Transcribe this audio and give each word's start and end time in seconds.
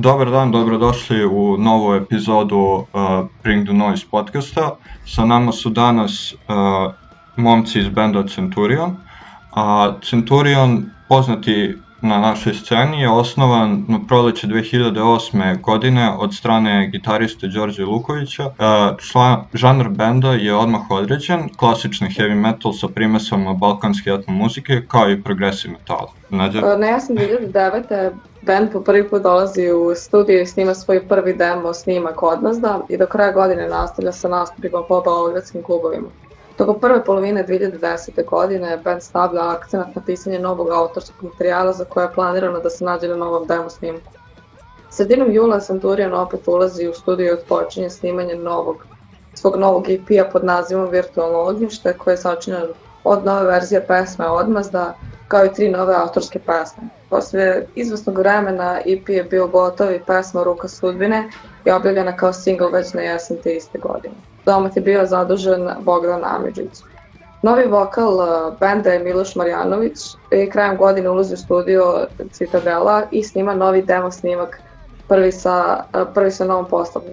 Dobar 0.00 0.30
dan, 0.30 0.50
dobrodošli 0.50 1.24
u 1.26 1.56
novu 1.58 1.94
epizodu 1.94 2.56
uh, 2.56 2.84
Bring 3.42 3.64
the 3.66 3.74
Noise 3.74 4.06
podcasta. 4.10 4.76
Sa 5.06 5.24
nama 5.24 5.52
su 5.52 5.70
danas 5.70 6.32
uh, 6.32 6.38
momci 7.36 7.78
iz 7.78 7.88
benda 7.88 8.26
Centurion. 8.26 8.96
A 9.54 9.92
Centurion, 10.10 10.90
poznati 11.08 11.74
na 12.02 12.18
našoj 12.18 12.54
sceni, 12.54 13.00
je 13.00 13.10
osnovan 13.10 13.84
na 13.88 13.98
proleće 14.08 14.46
2008. 14.46 15.60
godine 15.60 16.12
od 16.18 16.34
strane 16.34 16.88
gitariste 16.92 17.46
Đorđe 17.46 17.84
Lukovića. 17.84 18.46
Uh, 18.46 18.52
član, 18.98 19.44
žanr 19.54 19.88
benda 19.88 20.32
je 20.32 20.54
odmah 20.54 20.90
određen, 20.90 21.48
klasični 21.56 22.08
heavy 22.08 22.34
metal 22.34 22.72
sa 22.72 22.88
primesama 22.88 23.52
balkanske 23.52 24.10
etno 24.10 24.34
muzike, 24.34 24.82
kao 24.88 25.10
i 25.10 25.22
progressive 25.22 25.72
metal. 25.72 26.06
Nađe? 26.30 26.58
Uh, 26.58 26.80
ne, 26.80 26.88
ja 26.88 27.00
sam 27.00 27.16
2009 27.16 28.10
band 28.42 28.72
po 28.72 28.80
prvi 28.80 29.08
put 29.08 29.22
dolazi 29.22 29.70
u 29.70 29.94
studiju 29.94 30.42
i 30.42 30.46
snima 30.46 30.74
svoj 30.74 31.08
prvi 31.08 31.34
demo 31.34 31.74
snimak 31.74 32.22
odmazda 32.22 32.80
i 32.88 32.96
do 32.96 33.06
kraja 33.06 33.32
godine 33.32 33.68
nastavlja 33.68 34.12
sa 34.12 34.28
nastupima 34.28 34.82
po 34.88 35.00
beogradskim 35.00 35.62
klubovima. 35.62 36.08
Toko 36.58 36.74
prve 36.74 37.04
polovine 37.04 37.44
2010. 37.46 38.24
godine 38.24 38.78
band 38.84 39.02
stavlja 39.02 39.50
akcent 39.50 39.94
na 39.96 40.02
pisanje 40.06 40.38
novog 40.38 40.70
autorskog 40.70 41.24
materijala 41.24 41.72
za 41.72 41.84
koje 41.84 42.04
je 42.04 42.12
planirano 42.14 42.58
da 42.60 42.70
se 42.70 42.84
nađe 42.84 43.08
na 43.08 43.16
novom 43.16 43.46
demo 43.46 43.70
snimku. 43.70 44.12
Sredinom 44.90 45.32
jula 45.32 45.60
Centurion 45.60 46.14
opet 46.14 46.48
ulazi 46.48 46.88
u 46.88 46.94
studiju 46.94 47.26
i 47.26 47.32
odpočinje 47.32 47.90
snimanje 47.90 48.34
novog, 48.34 48.86
svog 49.34 49.56
novog 49.56 49.90
EP-a 49.90 50.24
pod 50.32 50.44
nazivom 50.44 50.88
Virtualno 50.90 51.38
ognjište 51.38 51.92
koje 51.98 52.12
je 52.12 52.18
sačinjeno 52.18 52.66
od 53.04 53.24
nove 53.24 53.46
verzije 53.46 53.86
pesme 53.86 54.26
Odmazda 54.26 54.94
kao 55.28 55.44
i 55.44 55.52
tri 55.52 55.68
nove 55.68 55.94
autorske 55.94 56.38
pesme. 56.38 56.82
Posle 57.10 57.62
izvesnog 57.74 58.18
vremena 58.18 58.80
EP 58.86 59.08
je 59.08 59.24
bio 59.24 59.46
gotov 59.46 59.92
i 59.92 60.02
pesma 60.06 60.42
Ruka 60.42 60.68
sudbine 60.68 61.30
je 61.64 61.74
objavljena 61.74 62.16
kao 62.16 62.32
single 62.32 62.70
već 62.70 62.94
na 62.94 63.02
jesen 63.02 63.36
te 63.42 63.54
iste 63.56 63.78
godine. 63.78 64.14
Domat 64.48 64.76
je 64.76 64.82
bio 64.82 65.06
zadužen 65.06 65.68
Bogdan 65.80 66.24
Amidžić. 66.24 66.80
Novi 67.42 67.66
vokal 67.66 68.14
uh, 68.14 68.58
benda 68.60 68.90
je 68.90 68.98
Miloš 68.98 69.34
Marjanović 69.36 69.98
i 70.30 70.50
krajem 70.50 70.76
godine 70.76 71.10
ulazi 71.10 71.34
u 71.34 71.36
studio 71.36 72.06
Citadela 72.32 73.02
i 73.10 73.22
snima 73.22 73.54
novi 73.54 73.82
demo 73.82 74.10
snimak 74.10 74.60
prvi 75.08 75.32
sa, 75.32 75.84
uh, 75.94 76.08
prvi 76.14 76.30
sa 76.30 76.44
novom 76.44 76.68
postavljom. 76.68 77.12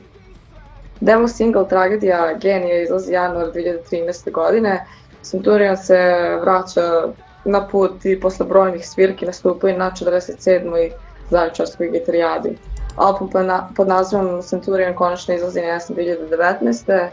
Demo 1.00 1.28
single 1.28 1.68
Tragedija 1.68 2.34
Genija 2.34 2.82
izlazi 2.82 3.14
januar 3.14 3.52
2013. 3.52 4.32
godine. 4.32 4.86
Centurion 5.22 5.78
se 5.78 6.02
vraća 6.42 7.08
na 7.46 7.68
put 7.68 8.06
i 8.06 8.20
posle 8.20 8.46
brojnih 8.46 8.88
svirki 8.88 9.26
nastupaju 9.26 9.78
na 9.78 9.92
47. 9.92 10.92
zavičarskoj 11.30 11.90
gitarijadi. 11.90 12.58
Album 12.96 13.30
pod 13.76 13.88
nazivom 13.88 14.42
Centurion 14.42 14.96
konačno 14.96 15.36
izlazi 15.36 15.62
na 15.62 15.68
jesen 15.68 15.96
2019. 15.96 17.10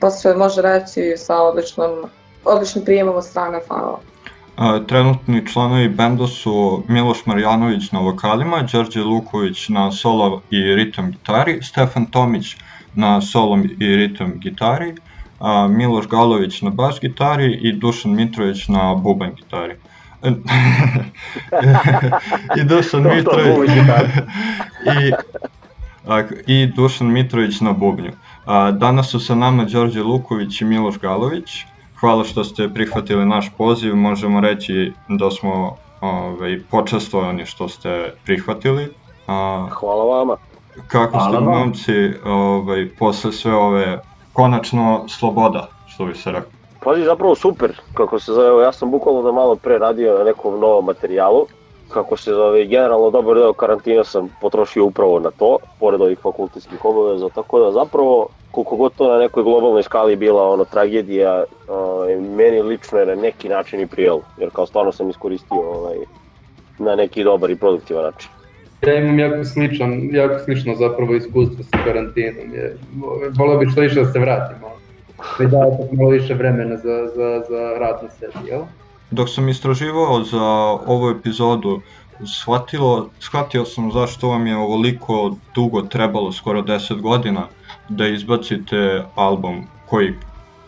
Pa 0.00 0.10
se 0.10 0.34
može 0.34 0.62
reći 0.62 1.14
sa 1.16 1.42
odličnom, 1.42 1.90
odličnim 2.44 2.84
prijemom 2.84 3.16
od 3.16 3.24
strane 3.24 3.60
fanova. 3.68 3.98
Trenutni 4.88 5.46
članovi 5.46 5.88
benda 5.88 6.26
su 6.26 6.82
Miloš 6.88 7.26
Marjanović 7.26 7.92
na 7.92 8.00
vokalima, 8.00 8.62
Đorđe 8.72 9.00
Luković 9.02 9.68
na 9.68 9.92
solo 9.92 10.42
i 10.50 10.62
ritam 10.74 11.10
gitari, 11.10 11.62
Stefan 11.62 12.06
Tomić 12.06 12.56
na 12.94 13.20
solo 13.20 13.58
i 13.80 13.96
ritam 13.96 14.32
gitari, 14.38 14.94
Miloš 15.68 16.08
Galović 16.08 16.62
na 16.62 16.70
bas 16.70 17.00
gitari 17.00 17.58
i 17.62 17.72
Dušan 17.72 18.14
Mitrović 18.14 18.68
na 18.68 18.94
bubanj 18.94 19.34
gitari. 19.34 19.74
I 22.60 22.64
Dušan 22.64 23.02
Mitrović 23.02 23.70
i, 24.96 25.12
i 26.46 26.66
Dušan 26.66 27.12
Mitrović 27.12 27.60
na 27.60 27.72
bubnju. 27.72 28.12
A, 28.46 28.70
danas 28.70 29.10
su 29.10 29.20
sa 29.20 29.34
nama 29.34 29.64
Đorđe 29.64 30.02
Luković 30.02 30.60
i 30.60 30.64
Miloš 30.64 30.98
Galović. 30.98 31.64
Hvala 32.00 32.24
što 32.24 32.44
ste 32.44 32.68
prihvatili 32.74 33.26
naš 33.26 33.50
poziv, 33.58 33.96
možemo 33.96 34.40
reći 34.40 34.92
da 35.08 35.30
smo 35.30 35.76
ovaj, 36.00 36.60
počestovani 36.70 37.46
što 37.46 37.68
ste 37.68 38.14
prihvatili. 38.24 38.88
A, 39.26 39.68
Hvala 39.70 40.04
vama. 40.04 40.36
Kako 40.86 41.18
Hvala 41.18 41.30
ste 41.30 41.44
momci 41.44 41.92
ovaj, 42.24 42.88
posle 42.98 43.32
sve 43.32 43.54
ove 43.54 44.02
konačno 44.32 45.04
sloboda, 45.08 45.68
što 45.86 46.04
bi 46.04 46.14
se 46.14 46.30
rekao. 46.32 46.50
Pazi, 46.84 47.04
zapravo 47.04 47.34
super, 47.34 47.80
kako 47.94 48.18
se 48.18 48.32
zove, 48.32 48.64
ja 48.64 48.72
sam 48.72 48.90
bukvalno 48.90 49.22
da 49.22 49.32
malo 49.32 49.56
pre 49.56 49.78
radio 49.78 50.18
na 50.18 50.24
nekom 50.24 50.60
novom 50.60 50.84
materijalu, 50.84 51.46
kako 51.90 52.16
se 52.16 52.30
zove, 52.30 52.64
generalno 52.64 53.10
dobar 53.10 53.36
deo 53.36 53.52
karantina 53.52 54.04
sam 54.04 54.28
potrošio 54.40 54.84
upravo 54.84 55.18
na 55.20 55.30
to, 55.30 55.58
pored 55.80 56.00
ovih 56.00 56.18
fakultetskih 56.18 56.84
obaveza, 56.84 57.28
tako 57.28 57.60
da 57.60 57.72
zapravo 57.72 58.28
koliko 58.50 58.76
god 58.76 58.92
to 58.94 59.12
na 59.12 59.18
nekoj 59.18 59.42
globalnoj 59.42 59.82
skali 59.82 60.16
bila 60.16 60.48
ono 60.48 60.64
tragedija, 60.64 61.44
ovaj, 61.68 62.16
meni 62.16 62.62
lično 62.62 62.98
je 62.98 63.06
na 63.06 63.14
neki 63.14 63.48
način 63.48 63.80
i 63.80 63.86
prijelo, 63.86 64.22
jer 64.38 64.50
kao 64.50 64.66
stvarno 64.66 64.92
sam 64.92 65.10
iskoristio 65.10 65.60
ovaj, 65.60 65.96
na 66.78 66.94
neki 66.94 67.24
dobar 67.24 67.50
i 67.50 67.56
produktivan 67.56 68.04
način. 68.04 68.30
Ja 68.86 68.94
imam 68.94 69.18
jako 69.18 69.44
sličan, 69.44 70.08
jako 70.12 70.38
slično 70.44 70.74
zapravo 70.74 71.14
iskustvo 71.14 71.64
sa 71.64 71.84
karantinom. 71.84 72.54
Je, 72.54 72.76
volio 73.38 73.58
bih 73.58 73.68
što 73.72 73.80
više 73.80 74.00
da 74.00 74.12
se 74.12 74.18
vratimo. 74.18 74.70
Da 75.38 75.46
daje 75.46 75.70
malo 75.92 76.10
više 76.10 76.34
vremena 76.34 76.76
za, 76.76 77.06
za, 77.14 77.42
za 77.48 77.74
rad 77.78 77.98
na 78.02 78.10
sebi, 78.10 78.48
jel? 78.48 78.60
Dok 79.10 79.28
sam 79.28 79.48
istraživao 79.48 80.24
za 80.24 80.44
ovu 80.86 81.10
epizodu, 81.10 81.80
shvatilo, 82.26 83.10
shvatio 83.20 83.64
sam 83.64 83.92
zašto 83.92 84.28
vam 84.28 84.46
je 84.46 84.56
ovoliko 84.56 85.36
dugo 85.54 85.82
trebalo, 85.82 86.32
skoro 86.32 86.62
10 86.62 87.00
godina, 87.00 87.46
da 87.88 88.06
izbacite 88.06 89.04
album 89.14 89.66
koji 89.86 90.14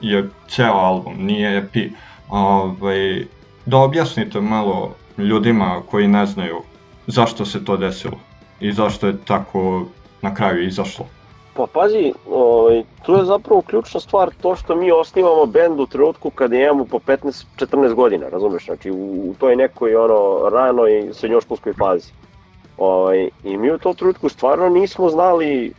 je 0.00 0.28
ceo 0.48 0.72
album, 0.72 1.14
nije 1.18 1.56
EP. 1.58 1.92
Ovaj, 2.28 3.26
da 3.66 3.76
objasnite 3.76 4.40
malo 4.40 4.94
ljudima 5.18 5.80
koji 5.90 6.08
ne 6.08 6.26
znaju 6.26 6.62
zašto 7.06 7.44
se 7.44 7.64
to 7.64 7.76
desilo 7.76 8.18
i 8.60 8.72
zašto 8.72 9.06
je 9.06 9.18
tako 9.24 9.86
na 10.22 10.34
kraju 10.34 10.66
izašlo? 10.66 11.06
Pa 11.54 11.66
pazi, 11.72 12.12
ovaj, 12.30 12.82
tu 13.02 13.12
je 13.12 13.24
zapravo 13.24 13.62
ključna 13.62 14.00
stvar 14.00 14.30
to 14.42 14.56
što 14.56 14.76
mi 14.76 14.92
osnivamo 14.92 15.46
bend 15.46 15.80
u 15.80 15.86
trenutku 15.86 16.30
kada 16.30 16.56
imamo 16.56 16.84
po 16.84 16.98
15-14 16.98 17.94
godina, 17.94 18.28
razumeš, 18.28 18.64
znači 18.64 18.90
u, 18.90 19.30
u 19.30 19.34
toj 19.38 19.56
nekoj 19.56 19.96
ono 19.96 20.48
ranoj 20.48 21.08
srednjoškolskoj 21.12 21.72
fazi. 21.72 22.12
Ovaj, 22.78 23.28
I 23.44 23.56
mi 23.56 23.70
u 23.70 23.78
tom 23.78 23.94
trenutku 23.94 24.28
stvarno 24.28 24.68
nismo 24.68 25.08
znali, 25.08 25.72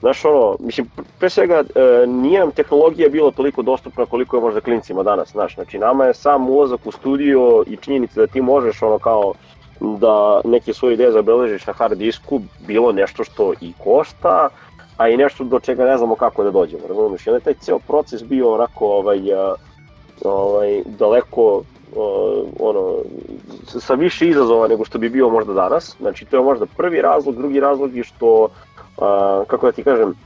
znaš 0.00 0.24
ono, 0.24 0.56
mislim, 0.60 0.90
pre 1.18 1.30
svega 1.30 1.54
e, 1.54 2.06
nije 2.06 2.40
nam 2.40 2.50
tehnologija 2.50 3.08
bila 3.08 3.30
toliko 3.30 3.62
dostupna 3.62 4.06
koliko 4.06 4.36
je 4.36 4.42
možda 4.42 4.60
klincima 4.60 5.02
danas, 5.02 5.32
znaš, 5.32 5.54
znači 5.54 5.78
nama 5.78 6.04
je 6.04 6.14
sam 6.14 6.48
ulazak 6.48 6.80
u 6.84 6.92
studio 6.92 7.64
i 7.66 7.76
činjenica 7.76 8.20
da 8.20 8.26
ti 8.26 8.40
možeš 8.40 8.82
ono 8.82 8.98
kao 8.98 9.32
da 9.80 10.40
neke 10.44 10.72
svoje 10.72 10.94
ideje 10.94 11.12
zabeležiš 11.12 11.66
na 11.66 11.72
hard 11.72 11.98
disku 11.98 12.40
bilo 12.66 12.92
nešto 12.92 13.24
što 13.24 13.52
i 13.60 13.72
košta, 13.84 14.48
a 14.96 15.08
i 15.08 15.16
nešto 15.16 15.44
do 15.44 15.60
čega 15.60 15.84
ne 15.84 15.96
znamo 15.98 16.14
kako 16.14 16.44
da 16.44 16.50
dođemo, 16.50 16.82
razumiješ? 16.88 17.26
I 17.26 17.30
onda 17.30 17.36
je 17.36 17.44
taj 17.44 17.54
ceo 17.54 17.78
proces 17.78 18.24
bio 18.24 18.54
onako 18.54 18.86
ovaj, 18.86 19.20
ovaj, 20.24 20.82
daleko 20.98 21.62
ono, 22.60 22.96
sa 23.66 23.94
više 23.94 24.28
izazova 24.28 24.68
nego 24.68 24.84
što 24.84 24.98
bi 24.98 25.08
bio 25.08 25.28
možda 25.28 25.52
danas. 25.52 25.96
Znači, 26.00 26.24
to 26.24 26.36
je 26.36 26.42
možda 26.42 26.66
prvi 26.66 27.02
razlog, 27.02 27.36
drugi 27.36 27.60
razlog 27.60 27.96
je 27.96 28.04
što, 28.04 28.42
uh, 28.44 28.48
kako 29.46 29.66
da 29.66 29.72
ti 29.72 29.84
kažem, 29.84 30.08
uh, 30.08 30.16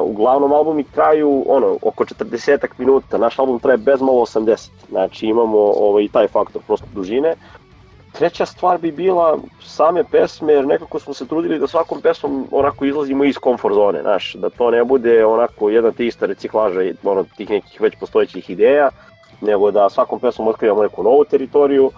uglavnom 0.00 0.52
albumi 0.52 0.84
traju 0.84 1.44
ono, 1.46 1.78
oko 1.82 2.04
40 2.04 2.66
minuta, 2.78 3.18
naš 3.18 3.38
album 3.38 3.58
traje 3.58 3.76
bez 3.76 4.00
malo 4.00 4.20
80, 4.20 4.68
znači 4.88 5.26
imamo 5.26 5.58
ovaj, 5.58 6.08
taj 6.12 6.28
faktor 6.28 6.62
prosto 6.66 6.86
dužine, 6.94 7.34
Treća 8.18 8.46
stvar 8.46 8.78
bi 8.78 8.92
bila 8.92 9.38
same 9.62 10.04
pesme, 10.04 10.52
jer 10.52 10.66
nekako 10.66 10.98
smo 10.98 11.14
se 11.14 11.26
trudili 11.26 11.58
da 11.58 11.66
svakom 11.66 12.00
pesmom 12.00 12.46
onako 12.50 12.84
izlazimo 12.84 13.24
iz 13.24 13.38
komfort 13.38 13.74
zone, 13.74 14.02
znaš, 14.02 14.34
da 14.34 14.50
to 14.50 14.70
ne 14.70 14.84
bude 14.84 15.26
onako 15.26 15.70
jedna 15.70 15.92
te 15.92 16.06
ista 16.06 16.26
reciklaža 16.26 16.80
ono, 17.04 17.24
tih 17.36 17.50
nekih 17.50 17.80
već 17.80 17.94
postojećih 18.00 18.50
ideja, 18.50 18.90
nego 19.40 19.70
da 19.70 19.90
svakom 19.90 20.20
pesmom 20.20 20.48
otkrivamo 20.48 20.82
neku 20.82 21.02
novu 21.02 21.24
teritoriju. 21.24 21.90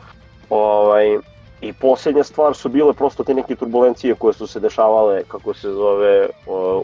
Ovaj, 0.51 1.19
I 1.61 1.73
poslednja 1.73 2.25
stvar 2.25 2.55
su 2.55 2.69
bile 2.69 2.93
prosto 2.93 3.25
te 3.25 3.35
neke 3.35 3.57
turbulencije 3.57 4.15
koje 4.15 4.35
su 4.35 4.47
se 4.47 4.61
dešavale, 4.61 5.23
kako 5.29 5.55
se 5.55 5.71
zove, 5.71 6.29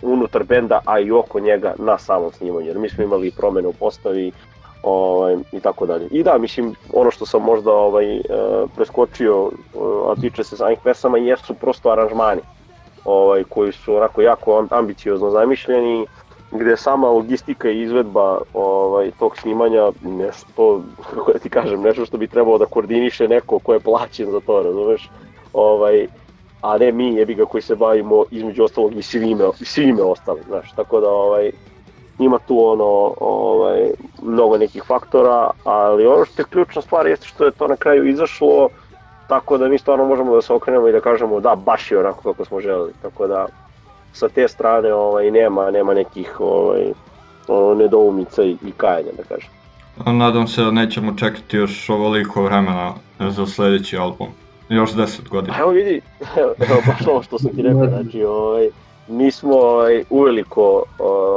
unutar 0.02 0.44
benda, 0.44 0.80
a 0.84 0.98
i 0.98 1.10
oko 1.10 1.40
njega 1.40 1.74
na 1.78 1.98
samom 1.98 2.32
snimanju. 2.32 2.66
Jer 2.66 2.78
mi 2.78 2.88
smo 2.88 3.04
imali 3.04 3.30
promene 3.30 3.68
u 3.68 3.72
postavi, 3.72 4.32
ovaj, 4.84 5.36
i 5.52 5.60
tako 5.60 5.86
dalje. 5.86 6.08
I 6.10 6.22
da, 6.22 6.38
mislim, 6.38 6.74
ono 6.92 7.10
što 7.10 7.26
sam 7.26 7.42
možda 7.42 7.72
ovaj, 7.72 8.16
e, 8.16 8.20
preskočio, 8.76 9.50
e, 9.50 9.78
a 10.08 10.14
tiče 10.20 10.44
se 10.44 10.56
samih 10.56 10.78
pesama, 10.84 11.18
jesu 11.18 11.54
prosto 11.54 11.90
aranžmani 11.90 12.40
ovaj, 13.04 13.44
koji 13.44 13.72
su 13.72 13.96
onako 13.96 14.22
jako 14.22 14.66
ambiciozno 14.70 15.30
zamišljeni, 15.30 16.06
gde 16.50 16.76
sama 16.76 17.08
logistika 17.08 17.70
i 17.70 17.82
izvedba 17.82 18.40
ovaj, 18.54 19.10
tog 19.18 19.36
snimanja 19.36 19.92
nešto, 20.02 20.82
kako 21.10 21.32
da 21.32 21.38
ti 21.38 21.48
kažem, 21.48 21.82
nešto 21.82 22.06
što 22.06 22.16
bi 22.16 22.26
trebalo 22.26 22.58
da 22.58 22.66
koordiniše 22.66 23.28
neko 23.28 23.58
ko 23.58 23.72
je 23.74 23.80
plaćen 23.80 24.30
za 24.30 24.40
to, 24.40 24.62
razumeš? 24.62 25.10
Ovaj, 25.52 26.06
a 26.60 26.78
ne 26.78 26.92
mi 26.92 27.14
jebi 27.14 27.34
ga 27.34 27.44
koji 27.44 27.62
se 27.62 27.74
bavimo 27.76 28.24
između 28.30 28.64
ostalog 28.64 28.96
i 28.96 29.02
svime, 29.02 29.44
svime 29.54 30.02
ostali, 30.02 30.40
znaš, 30.48 30.72
tako 30.72 31.00
da 31.00 31.10
ovaj, 31.10 31.50
ima 32.18 32.38
tu 32.38 32.66
ono, 32.66 33.14
ovaj, 33.20 33.90
mnogo 34.22 34.58
nekih 34.58 34.82
faktora, 34.86 35.50
ali 35.64 36.06
ono 36.06 36.24
što 36.24 36.42
je 36.42 36.46
ključna 36.50 36.82
stvar 36.82 37.06
jeste 37.06 37.26
što 37.26 37.44
je 37.44 37.50
to 37.50 37.68
na 37.68 37.76
kraju 37.76 38.08
izašlo, 38.08 38.68
tako 39.28 39.58
da 39.58 39.68
mi 39.68 39.78
stvarno 39.78 40.04
možemo 40.04 40.34
da 40.34 40.42
se 40.42 40.52
okrenemo 40.52 40.88
i 40.88 40.92
da 40.92 41.00
kažemo 41.00 41.40
da, 41.40 41.54
baš 41.54 41.90
je 41.90 41.98
onako 41.98 42.32
kako 42.32 42.44
smo 42.44 42.60
želeli, 42.60 42.92
tako 43.02 43.26
da 43.26 43.46
sa 44.12 44.28
te 44.28 44.48
strane 44.48 44.94
ovaj, 44.94 45.30
nema, 45.30 45.70
nema 45.70 45.94
nekih 45.94 46.40
ovaj, 46.40 46.92
nedoumica 47.76 48.42
i, 48.42 48.56
i 48.66 48.72
kajanja, 48.76 49.12
da 49.16 49.22
kažem. 49.22 49.50
Nadam 50.18 50.46
se 50.46 50.62
da 50.62 50.70
nećemo 50.70 51.14
čekati 51.16 51.56
još 51.56 51.90
ovoliko 51.90 52.42
vremena 52.42 52.94
za 53.18 53.46
sledeći 53.46 53.96
album. 53.96 54.26
Još 54.68 54.92
10 54.92 55.28
godina. 55.28 55.56
Evo 55.58 55.70
vidi, 55.70 56.00
evo 56.40 56.54
baš 56.86 57.06
ovo 57.06 57.22
što 57.22 57.38
sam 57.38 57.50
ti 57.56 57.62
rekao, 57.62 57.86
znači 58.02 58.24
ovaj, 58.24 58.68
mi 59.08 59.30
smo 59.30 59.56
ovaj, 59.56 60.04
uveliko, 60.10 60.82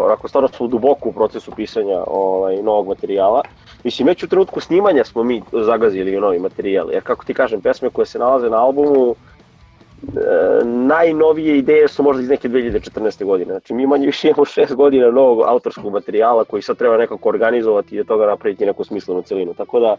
onako 0.06 0.28
stvarno 0.28 0.48
smo 0.48 0.68
duboko 0.68 1.10
u 1.10 1.14
procesu 1.14 1.52
pisanja 1.56 2.04
ovaj, 2.08 2.62
novog 2.64 2.88
materijala. 2.88 3.42
Mislim, 3.84 4.08
već 4.08 4.24
u 4.24 4.28
trenutku 4.28 4.60
snimanja 4.60 5.04
smo 5.04 5.24
mi 5.24 5.42
zagazili 5.52 6.20
novi 6.20 6.40
materijal, 6.40 6.92
jer 6.92 7.04
kako 7.04 7.26
ti 7.26 7.34
kažem, 7.34 7.62
pesme 7.62 7.90
koje 7.90 8.06
se 8.06 8.20
nalaze 8.20 8.50
na 8.50 8.58
albumu, 8.58 9.16
e, 9.16 10.66
najnovije 10.66 11.58
ideje 11.58 11.88
su 11.88 12.04
možda 12.04 12.24
iz 12.24 12.30
neke 12.30 12.50
2014. 12.50 13.26
godine. 13.26 13.52
Znači 13.52 13.74
mi 13.74 13.88
manje 13.88 14.06
više 14.06 14.28
imamo 14.28 14.46
6 14.46 14.76
godina 14.76 15.12
novog 15.12 15.42
autorskog 15.48 15.94
materijala 15.94 16.44
koji 16.44 16.62
sad 16.62 16.78
treba 16.78 16.98
nekako 16.98 17.30
organizovati 17.30 17.96
i 17.96 18.00
od 18.00 18.08
toga 18.08 18.26
napraviti 18.26 18.66
neku 18.66 18.84
smislenu 18.84 19.22
celinu. 19.22 19.54
Tako 19.54 19.80
da 19.80 19.96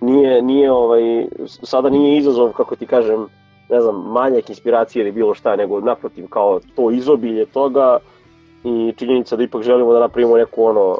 nije, 0.00 0.42
nije 0.42 0.72
ovaj, 0.72 1.26
sada 1.46 1.90
nije 1.90 2.18
izazov, 2.18 2.52
kako 2.52 2.76
ti 2.76 2.86
kažem, 2.86 3.26
ne 3.70 3.80
znam, 3.80 4.12
manjak 4.12 4.48
inspiracije 4.48 5.02
ili 5.02 5.12
bilo 5.12 5.34
šta, 5.34 5.56
nego 5.56 5.80
naprotiv 5.80 6.26
kao 6.26 6.60
to 6.76 6.90
izobilje 6.90 7.46
toga 7.46 7.98
i 8.64 8.92
činjenica 8.96 9.36
da 9.36 9.42
ipak 9.42 9.62
želimo 9.62 9.92
da 9.92 10.00
napravimo 10.00 10.36
neku 10.36 10.64
ono 10.64 10.98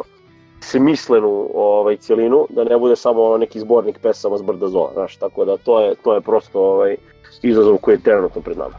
smislenu 0.61 1.49
ovaj 1.55 1.97
celinu, 1.97 2.47
da 2.51 2.65
ne 2.65 2.79
bude 2.79 2.97
samo 2.97 3.39
neki 3.39 3.61
zbornik 3.61 3.99
pesama 4.03 4.39
s 4.39 4.43
brda 4.43 4.69
zla, 4.69 4.91
znaš, 4.95 5.17
tako 5.17 5.45
da 5.45 5.57
to 5.57 5.81
je 5.81 5.95
to 5.95 6.15
je 6.15 6.21
prosto 6.21 6.61
ovaj 6.61 6.97
izazov 7.43 7.77
koji 7.77 7.95
je 7.95 8.03
trenutno 8.03 8.43
pred 8.43 8.59
nama. 8.59 8.75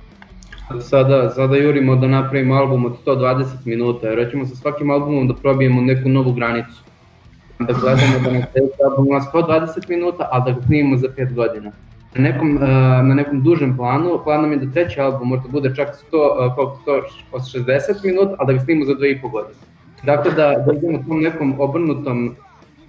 Sada, 0.81 1.29
sada 1.29 1.55
jurimo 1.55 1.95
da 1.95 2.07
napravimo 2.07 2.55
album 2.55 2.85
od 2.85 2.93
120 3.05 3.45
minuta, 3.65 4.07
jer 4.07 4.31
ćemo 4.31 4.45
sa 4.45 4.55
svakim 4.55 4.91
albumom 4.91 5.27
da 5.27 5.33
probijemo 5.33 5.81
neku 5.81 6.09
novu 6.09 6.33
granicu. 6.33 6.83
Da 7.59 7.73
gledamo 7.73 8.13
da 8.23 8.31
na 8.31 8.45
album 8.89 9.07
ima 9.07 9.21
120 9.33 9.89
minuta, 9.89 10.29
a 10.31 10.39
da 10.39 10.51
ga 10.51 10.61
snimimo 10.61 10.97
za 10.97 11.07
5 11.17 11.33
godina 11.33 11.71
na 12.15 12.21
nekom, 12.21 12.55
uh, 12.55 12.61
na 13.07 13.13
nekom 13.15 13.41
dužem 13.41 13.77
planu, 13.77 14.19
plan 14.23 14.41
nam 14.41 14.51
je 14.51 14.57
da 14.57 14.71
treći 14.73 14.99
album 15.01 15.27
možda 15.27 15.49
bude 15.49 15.75
čak 15.75 15.89
100, 16.11 16.47
uh, 16.47 16.55
koliko 16.55 16.79
to, 16.85 17.01
60 17.31 18.05
minuta, 18.05 18.35
a 18.39 18.45
da 18.45 18.53
ga 18.53 18.59
snimimo 18.59 18.85
za 18.85 18.93
2,5 18.93 19.31
godine. 19.31 19.59
Dakle, 20.03 20.31
da, 20.31 20.63
da 20.65 20.73
idemo 20.73 21.03
tom 21.07 21.21
nekom 21.21 21.55
obrnutom, 21.59 22.35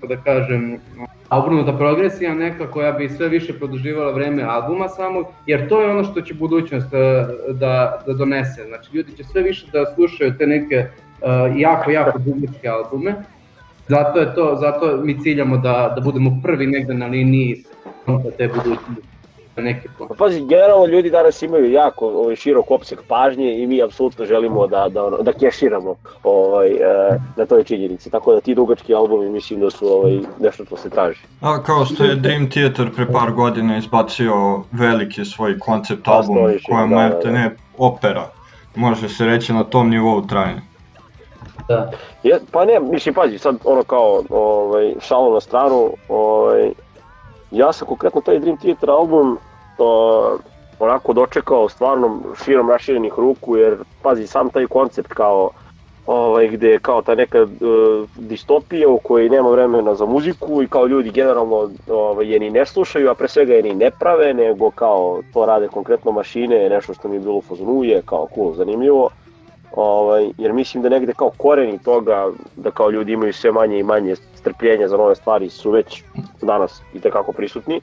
da 0.08 0.16
kažem, 0.16 0.78
obrnuta 1.30 1.72
progresija 1.72 2.34
neka 2.34 2.70
koja 2.70 2.92
bi 2.92 3.08
sve 3.08 3.28
više 3.28 3.52
produživala 3.58 4.12
vreme 4.12 4.42
albuma 4.42 4.88
samog, 4.88 5.26
jer 5.46 5.68
to 5.68 5.80
je 5.80 5.90
ono 5.90 6.04
što 6.04 6.20
će 6.20 6.34
budućnost 6.34 6.86
uh, 6.86 7.00
da, 7.54 8.02
da 8.06 8.12
donese. 8.12 8.64
Znači, 8.68 8.96
ljudi 8.96 9.12
će 9.16 9.24
sve 9.24 9.42
više 9.42 9.66
da 9.72 9.94
slušaju 9.94 10.34
te 10.38 10.46
neke 10.46 10.76
uh, 10.86 11.60
jako, 11.60 11.90
jako 11.90 12.18
dugačke 12.18 12.68
albume, 12.68 13.14
zato 13.88 14.20
je 14.20 14.34
to, 14.34 14.56
zato 14.60 14.96
mi 15.04 15.20
ciljamo 15.20 15.56
da, 15.56 15.92
da 15.96 16.00
budemo 16.00 16.40
prvi 16.42 16.66
negde 16.66 16.94
na 16.94 17.06
liniji 17.06 17.64
te 18.36 18.48
budućnosti 18.48 19.09
neki 19.60 19.88
plan. 19.96 20.08
Pa 20.08 20.14
pazi, 20.14 20.40
generalno 20.40 20.86
ljudi 20.86 21.10
danas 21.10 21.42
imaju 21.42 21.72
jako 21.72 22.06
ovaj, 22.06 22.36
širok 22.36 22.70
opseg 22.70 22.98
pažnje 23.08 23.62
i 23.62 23.66
mi 23.66 23.82
apsolutno 23.82 24.24
želimo 24.24 24.66
da, 24.66 24.88
da, 24.88 25.04
ono, 25.04 25.16
da 25.16 25.32
keširamo 25.32 25.94
ovaj, 26.22 26.68
e, 26.68 27.18
na 27.36 27.46
toj 27.46 27.64
činjenici. 27.64 28.10
Tako 28.10 28.34
da 28.34 28.40
ti 28.40 28.54
dugački 28.54 28.94
albumi 28.94 29.30
mislim 29.30 29.60
da 29.60 29.70
su 29.70 29.86
ovaj, 29.86 30.18
nešto 30.40 30.64
što 30.64 30.76
se 30.76 30.90
traži. 30.90 31.20
A 31.40 31.62
kao 31.62 31.84
što 31.84 32.04
je 32.04 32.14
Dream 32.14 32.50
Theater 32.50 32.90
pre 32.96 33.06
par 33.12 33.32
godina 33.32 33.78
izbacio 33.78 34.62
veliki 34.72 35.24
svoj 35.24 35.58
koncept 35.58 36.08
album 36.08 36.36
koja 36.68 36.86
da, 36.86 37.02
je 37.02 37.10
da, 37.10 37.18
da. 37.24 37.30
ne 37.30 37.56
opera. 37.78 38.30
Može 38.74 39.08
se 39.08 39.24
reći 39.24 39.52
na 39.52 39.64
tom 39.64 39.90
nivou 39.90 40.26
trajanja. 40.26 40.60
Da. 41.68 41.90
Je, 42.22 42.40
pa 42.52 42.64
ne, 42.64 42.80
mislim, 42.80 43.14
pazi, 43.14 43.38
sad 43.38 43.56
ono 43.64 43.82
kao 43.82 44.22
ovaj, 44.30 44.94
šalo 45.00 45.34
na 45.34 45.40
stranu, 45.40 45.90
ovaj, 46.08 46.70
ja 47.50 47.72
sam 47.72 47.88
konkretno 47.88 48.20
taj 48.20 48.38
Dream 48.38 48.56
Theater 48.56 48.90
album 48.90 49.38
uh, 49.84 50.40
onako 50.78 51.12
dočekao 51.12 51.68
stvarno 51.68 52.20
širom 52.44 52.70
raširenih 52.70 53.12
ruku, 53.16 53.56
jer 53.56 53.76
pazi, 54.02 54.26
sam 54.26 54.50
taj 54.50 54.66
koncept 54.66 55.12
kao 55.12 55.50
ovaj, 56.06 56.48
gde 56.48 56.70
je 56.70 56.78
kao 56.78 57.02
ta 57.02 57.14
neka 57.14 57.42
uh, 57.42 57.48
distopija 58.16 58.88
u 58.88 58.98
kojoj 58.98 59.28
nema 59.28 59.50
vremena 59.50 59.94
za 59.94 60.06
muziku 60.06 60.62
i 60.62 60.68
kao 60.68 60.86
ljudi 60.86 61.10
generalno 61.10 61.70
ovaj, 61.88 62.32
je 62.32 62.38
ni 62.38 62.50
ne 62.50 62.66
slušaju, 62.66 63.10
a 63.10 63.14
pre 63.14 63.28
svega 63.28 63.54
je 63.54 63.62
ni 63.62 63.74
ne 63.74 63.90
prave, 63.90 64.34
nego 64.34 64.70
kao 64.70 65.20
to 65.32 65.46
rade 65.46 65.68
konkretno 65.68 66.12
mašine, 66.12 66.68
nešto 66.68 66.94
što 66.94 67.08
mi 67.08 67.16
je 67.16 67.20
bilo 67.20 67.34
u 67.34 67.42
fazonu, 67.42 67.84
je 67.84 68.02
kao 68.06 68.28
cool, 68.34 68.54
zanimljivo. 68.54 69.10
Ovaj, 69.72 70.30
jer 70.38 70.52
mislim 70.52 70.82
da 70.82 70.88
negde 70.88 71.12
kao 71.12 71.30
koreni 71.36 71.78
toga 71.78 72.28
da 72.56 72.70
kao 72.70 72.90
ljudi 72.90 73.12
imaju 73.12 73.32
sve 73.32 73.52
manje 73.52 73.78
i 73.78 73.82
manje 73.82 74.16
strpljenja 74.16 74.88
za 74.88 74.96
nove 74.96 75.14
stvari 75.14 75.48
su 75.48 75.70
već 75.70 76.02
danas 76.42 76.82
i 76.94 77.00
tekako 77.00 77.32
prisutni. 77.32 77.80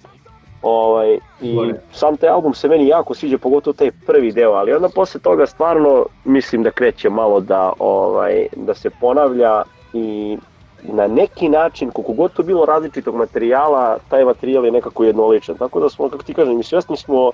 Ovaj, 0.62 1.20
I 1.42 1.74
sam 1.92 2.18
taj 2.18 2.30
album 2.30 2.54
se 2.54 2.68
meni 2.68 2.88
jako 2.88 3.14
sviđa, 3.14 3.38
pogotovo 3.38 3.74
taj 3.74 3.92
prvi 4.06 4.32
deo, 4.32 4.52
ali 4.52 4.74
onda 4.74 4.90
posle 4.90 5.22
toga 5.22 5.46
stvarno 5.46 6.06
mislim 6.26 6.64
da 6.64 6.72
kreće 6.72 7.10
malo 7.10 7.40
da, 7.40 7.74
ovaj, 7.80 8.48
da 8.56 8.74
se 8.74 8.90
ponavlja 8.90 9.64
i 9.94 10.38
na 10.84 11.08
neki 11.08 11.50
način, 11.50 11.92
koliko 11.92 12.14
god 12.14 12.34
to 12.34 12.44
bilo 12.44 12.66
različitog 12.66 13.16
materijala, 13.16 13.98
taj 14.10 14.26
materijal 14.26 14.66
je 14.66 14.72
nekako 14.72 15.04
jednoličan. 15.04 15.58
Tako 15.58 15.80
da 15.80 15.90
smo, 15.90 16.10
kako 16.10 16.24
ti 16.24 16.34
kažem, 16.34 16.58
mi 16.58 16.64
svesni 16.64 16.98
smo 16.98 17.32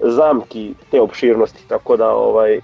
zamki 0.00 0.74
te 0.90 1.00
opširnosti, 1.00 1.68
tako 1.68 1.96
da 1.96 2.10
ovaj, 2.10 2.60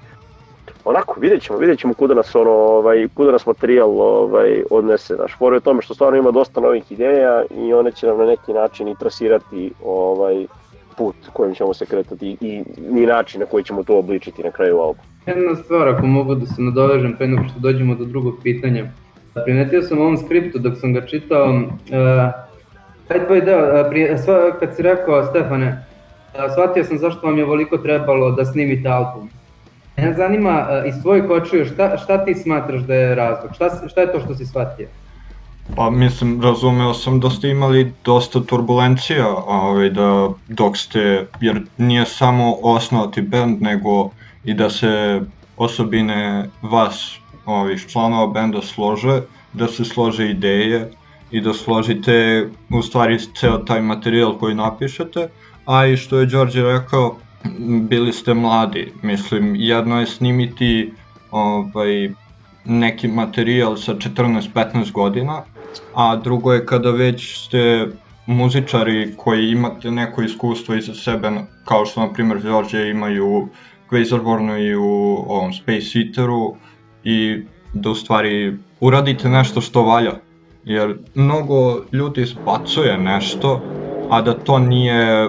onako, 0.89 1.21
vidjet 1.21 1.43
ćemo, 1.43 1.59
vidjet 1.59 1.79
ćemo 1.79 1.95
kuda 1.95 2.15
nas, 2.15 2.35
ono, 2.35 2.51
ovaj, 2.51 3.09
kuda 3.15 3.33
nas 3.33 3.47
materijal 3.47 4.01
ovaj, 4.01 4.63
odnese. 4.71 5.15
Znaš, 5.15 5.37
fora 5.39 5.57
je 5.57 5.61
tome 5.61 5.83
što 5.83 5.95
stvarno 5.95 6.19
ima 6.19 6.31
dosta 6.31 6.61
novih 6.61 6.93
ideja 6.93 7.43
i 7.51 7.75
one 7.75 7.93
će 7.93 8.07
nam 8.07 8.19
na 8.19 8.27
neki 8.27 8.53
način 8.53 8.89
i 8.89 8.97
trasirati 8.99 9.73
ovaj, 9.85 10.47
put 10.97 11.17
kojim 11.33 11.55
ćemo 11.55 11.75
se 11.75 11.87
kretati 11.87 12.37
i, 12.41 12.63
i 13.01 13.07
način 13.07 13.41
na 13.41 13.47
koji 13.47 13.65
ćemo 13.65 13.83
to 13.83 13.99
obličiti 13.99 14.43
na 14.43 14.51
kraju 14.51 14.79
albumu. 14.79 15.09
Jedna 15.27 15.55
stvar, 15.57 15.89
ako 15.89 16.07
mogu 16.07 16.35
da 16.35 16.47
se 16.47 16.63
nadovežem 16.63 17.17
pre 17.17 17.27
nego 17.27 17.49
što 17.49 17.61
dođemo 17.61 17.95
do 17.95 18.05
drugog 18.05 18.35
pitanja. 18.43 18.85
Primetio 19.45 19.83
sam 19.83 19.99
u 19.99 20.03
ovom 20.03 20.17
skriptu 20.17 20.59
dok 20.59 20.79
sam 20.81 20.93
ga 20.93 21.07
čitao, 21.07 21.51
uh, 21.51 21.63
taj 23.09 23.27
tvoj 23.27 23.41
deo, 23.41 23.81
uh, 23.81 23.87
prije, 23.91 24.19
sva, 24.19 24.59
kad 24.61 24.77
si 24.77 24.83
rekao 24.83 25.25
Stefane, 25.25 25.85
uh, 26.35 26.53
shvatio 26.53 26.85
sam 26.85 26.99
zašto 26.99 27.27
vam 27.27 27.39
je 27.39 27.45
voliko 27.45 27.79
trebalo 27.79 28.31
da 28.31 28.45
snimite 28.45 28.89
album. 28.89 29.31
Mene 29.99 30.15
zanima 30.15 30.67
uh, 30.71 30.89
iz 30.89 31.03
tvojih 31.03 31.31
očiju 31.31 31.67
šta, 31.67 31.99
šta 31.99 32.25
ti 32.25 32.35
smatraš 32.35 32.81
da 32.81 32.95
je 32.95 33.15
razlog? 33.15 33.55
Šta, 33.55 33.89
šta 33.89 34.01
je 34.01 34.13
to 34.13 34.21
što 34.21 34.35
si 34.35 34.47
shvatio? 34.47 34.89
Pa 35.77 35.91
mislim, 35.91 36.43
razumeo 36.43 36.95
sam 36.95 37.21
da 37.21 37.31
ste 37.31 37.49
imali 37.49 37.93
dosta 38.05 38.41
turbulencija 38.41 39.29
ovaj, 39.29 39.91
da, 39.91 40.29
dok 40.49 40.77
ste, 40.77 41.27
jer 41.41 41.63
nije 41.79 42.05
samo 42.05 42.57
osnovati 42.63 43.23
band, 43.23 43.63
nego 43.63 44.11
i 44.45 44.55
da 44.55 44.71
se 44.71 45.21
osobine 45.57 46.49
vas, 46.63 47.19
ovih 47.47 47.87
članova 47.89 48.27
benda 48.27 48.63
slože, 48.63 49.21
da 49.53 49.69
se 49.69 49.85
slože 49.85 50.31
ideje 50.31 50.91
i 51.31 51.41
da 51.41 51.53
složite 51.55 52.49
u 52.71 52.83
stvari 52.83 53.19
ceo 53.19 53.59
taj 53.59 53.81
materijal 53.81 54.39
koji 54.39 54.55
napišete, 54.55 55.29
a 55.67 55.87
i 55.87 55.97
što 55.97 56.19
je 56.19 56.27
Đorđe 56.27 56.63
rekao, 56.63 57.17
bili 57.91 58.13
ste 58.13 58.35
mladi, 58.35 58.93
mislim, 59.03 59.55
jedno 59.57 60.01
je 60.01 60.07
snimiti 60.07 60.93
ovaj, 61.31 62.11
neki 62.65 63.09
materijal 63.09 63.77
sa 63.77 63.95
14-15 63.95 64.93
godina, 64.93 65.43
a 65.95 66.17
drugo 66.17 66.53
je 66.53 66.67
kada 66.67 66.91
već 66.91 67.39
ste 67.47 67.87
muzičari 68.27 69.15
koji 69.17 69.51
imate 69.51 69.91
neko 69.91 70.23
iskustvo 70.23 70.75
iza 70.75 70.95
sebe, 70.95 71.31
kao 71.65 71.87
što 71.87 72.01
na 72.01 72.13
primjer 72.13 72.41
George 72.43 72.91
imaju 72.91 73.49
Quasarbornu 73.91 74.57
i 74.59 74.75
u 74.75 75.25
ovom 75.29 75.53
Space 75.53 75.99
Eateru 75.99 76.57
i 77.05 77.43
da 77.73 77.91
u 77.91 77.95
stvari 77.95 78.57
uradite 78.81 79.29
nešto 79.29 79.61
što 79.61 79.83
valja. 79.83 80.13
Jer 80.65 80.99
mnogo 81.15 81.85
ljudi 81.93 82.23
izbacuje 82.23 82.99
nešto, 82.99 83.63
a 84.11 84.23
da 84.23 84.35
to 84.35 84.59
nije 84.59 85.29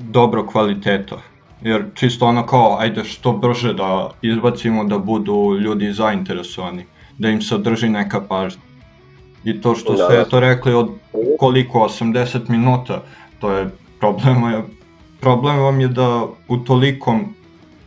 dobro 0.00 0.46
kvaliteta. 0.46 1.16
Jer 1.62 1.84
čisto 1.94 2.26
ono 2.26 2.46
kao, 2.46 2.76
ajde 2.78 3.04
što 3.04 3.32
brže 3.32 3.74
da 3.74 4.10
izbacimo 4.22 4.84
da 4.84 4.98
budu 4.98 5.56
ljudi 5.60 5.92
zainteresovani, 5.92 6.86
da 7.18 7.28
im 7.28 7.42
sadrži 7.42 7.88
neka 7.88 8.20
pažnja. 8.20 8.62
I 9.44 9.60
to 9.60 9.74
što 9.74 9.94
da, 9.94 10.04
ste 10.04 10.16
da. 10.16 10.24
to 10.24 10.40
rekli 10.40 10.74
od 10.74 10.90
koliko, 11.38 11.78
80 11.78 12.48
minuta, 12.48 13.02
to 13.40 13.52
je 13.52 13.70
problem, 14.00 14.52
je, 14.52 14.62
problem 15.20 15.58
vam 15.58 15.80
je 15.80 15.88
da 15.88 16.26
u 16.48 16.56
tolikom 16.56 17.34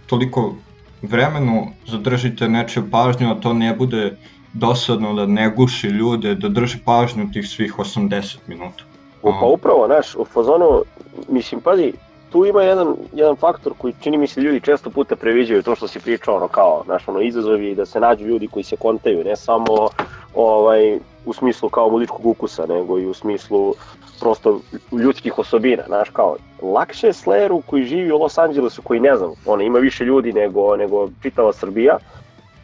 toliko 0.08 0.56
vremenu 1.02 1.68
zadržite 1.88 2.50
nečiju 2.50 2.84
pažnju, 2.92 3.32
a 3.32 3.36
to 3.36 3.54
ne 3.54 3.76
bude 3.76 4.18
dosadno 4.54 5.14
da 5.14 5.26
ne 5.26 5.50
guši 5.50 5.88
ljude, 5.88 6.36
da 6.36 6.50
drži 6.50 6.78
pažnju 6.86 7.32
tih 7.34 7.48
svih 7.48 7.74
80 7.78 8.38
minuta. 8.48 8.84
Pa 9.22 9.46
upravo, 9.46 9.86
znaš, 9.88 10.16
u 10.16 10.26
fazonu, 10.26 10.84
mislim, 11.28 11.62
pazi, 11.62 11.94
tu 12.34 12.46
ima 12.46 12.64
jedan, 12.64 12.96
jedan 13.14 13.36
faktor 13.36 13.74
koji 13.78 13.94
čini 14.02 14.18
mi 14.18 14.28
se 14.28 14.42
ljudi 14.42 14.62
često 14.62 14.90
puta 14.90 15.16
previđaju 15.16 15.64
to 15.64 15.76
što 15.76 15.88
si 15.88 16.00
pričao, 16.00 16.36
ono 16.36 16.48
kao, 16.48 16.82
znaš, 16.86 17.08
ono, 17.08 17.22
izazovi 17.22 17.76
da 17.76 17.86
se 17.86 18.00
nađu 18.00 18.26
ljudi 18.26 18.48
koji 18.48 18.64
se 18.64 18.76
kontaju, 18.76 19.24
ne 19.24 19.36
samo 19.36 19.90
ovaj, 20.36 21.00
u 21.26 21.34
smislu 21.34 21.70
kao 21.70 21.90
muzičkog 21.90 22.26
ukusa, 22.26 22.66
nego 22.66 23.00
i 23.00 23.06
u 23.06 23.14
smislu 23.14 23.74
prosto 24.20 24.60
ljudskih 24.92 25.40
osobina, 25.40 25.84
znaš, 25.88 26.10
kao, 26.10 26.36
lakše 26.62 27.08
je 27.08 27.14
Slayeru 27.14 27.62
koji 27.66 27.84
živi 27.84 28.12
u 28.12 28.18
Los 28.18 28.38
Angelesu, 28.38 28.82
koji 28.82 29.00
ne 29.00 29.16
znam, 29.16 29.32
ono, 29.46 29.64
ima 29.64 29.80
više 29.80 30.06
ljudi 30.06 30.34
nego, 30.34 30.76
nego 30.78 31.10
čitava 31.22 31.54
Srbija, 31.54 31.98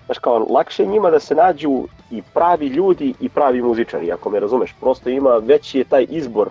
znaš, 0.06 0.20
kao, 0.20 0.48
lakše 0.50 0.84
je 0.84 0.90
njima 0.90 1.12
da 1.12 1.20
se 1.20 1.36
nađu 1.36 1.84
i 2.12 2.22
pravi 2.34 2.68
ljudi 2.68 3.14
i 3.20 3.30
pravi 3.30 3.62
muzičari, 3.62 4.12
ako 4.12 4.30
me 4.30 4.40
razumeš, 4.40 4.76
prosto 4.80 5.10
ima, 5.10 5.38
veći 5.38 5.78
je 5.78 5.84
taj 5.84 6.06
izbor 6.10 6.50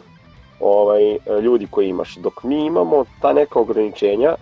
ovaj, 0.60 1.18
ljudi 1.42 1.66
koji 1.70 1.88
imaš, 1.88 2.16
dok 2.16 2.42
mi 2.42 2.66
imamo 2.66 3.04
ta 3.20 3.32
neka 3.32 3.58
ograničenja 3.58 4.34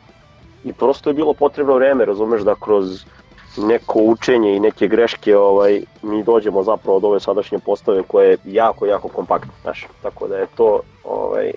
i 0.64 0.73
prosto 0.73 1.11
je 1.11 1.14
bilo 1.14 1.35
potrebno 1.35 1.75
vreme, 1.75 2.04
razumeš, 2.04 2.42
da 2.42 2.54
kroz 2.54 3.04
neko 3.56 3.99
učenje 4.02 4.56
i 4.56 4.61
neke 4.61 4.88
greške 4.88 5.37
ovaj, 5.37 5.82
mi 6.02 6.23
dođemo 6.23 6.62
zapravo 6.62 7.00
do 7.00 7.08
ove 7.08 7.20
sadašnje 7.20 7.58
postave 7.58 8.02
koje 8.02 8.30
je 8.30 8.38
jako, 8.44 8.87
jako 8.87 9.08
kompaktno, 9.08 9.52
znaš, 9.62 9.87
tako 10.02 10.28
da 10.28 10.37
je 10.37 10.46
to 10.56 10.80
ovaj, 11.04 11.52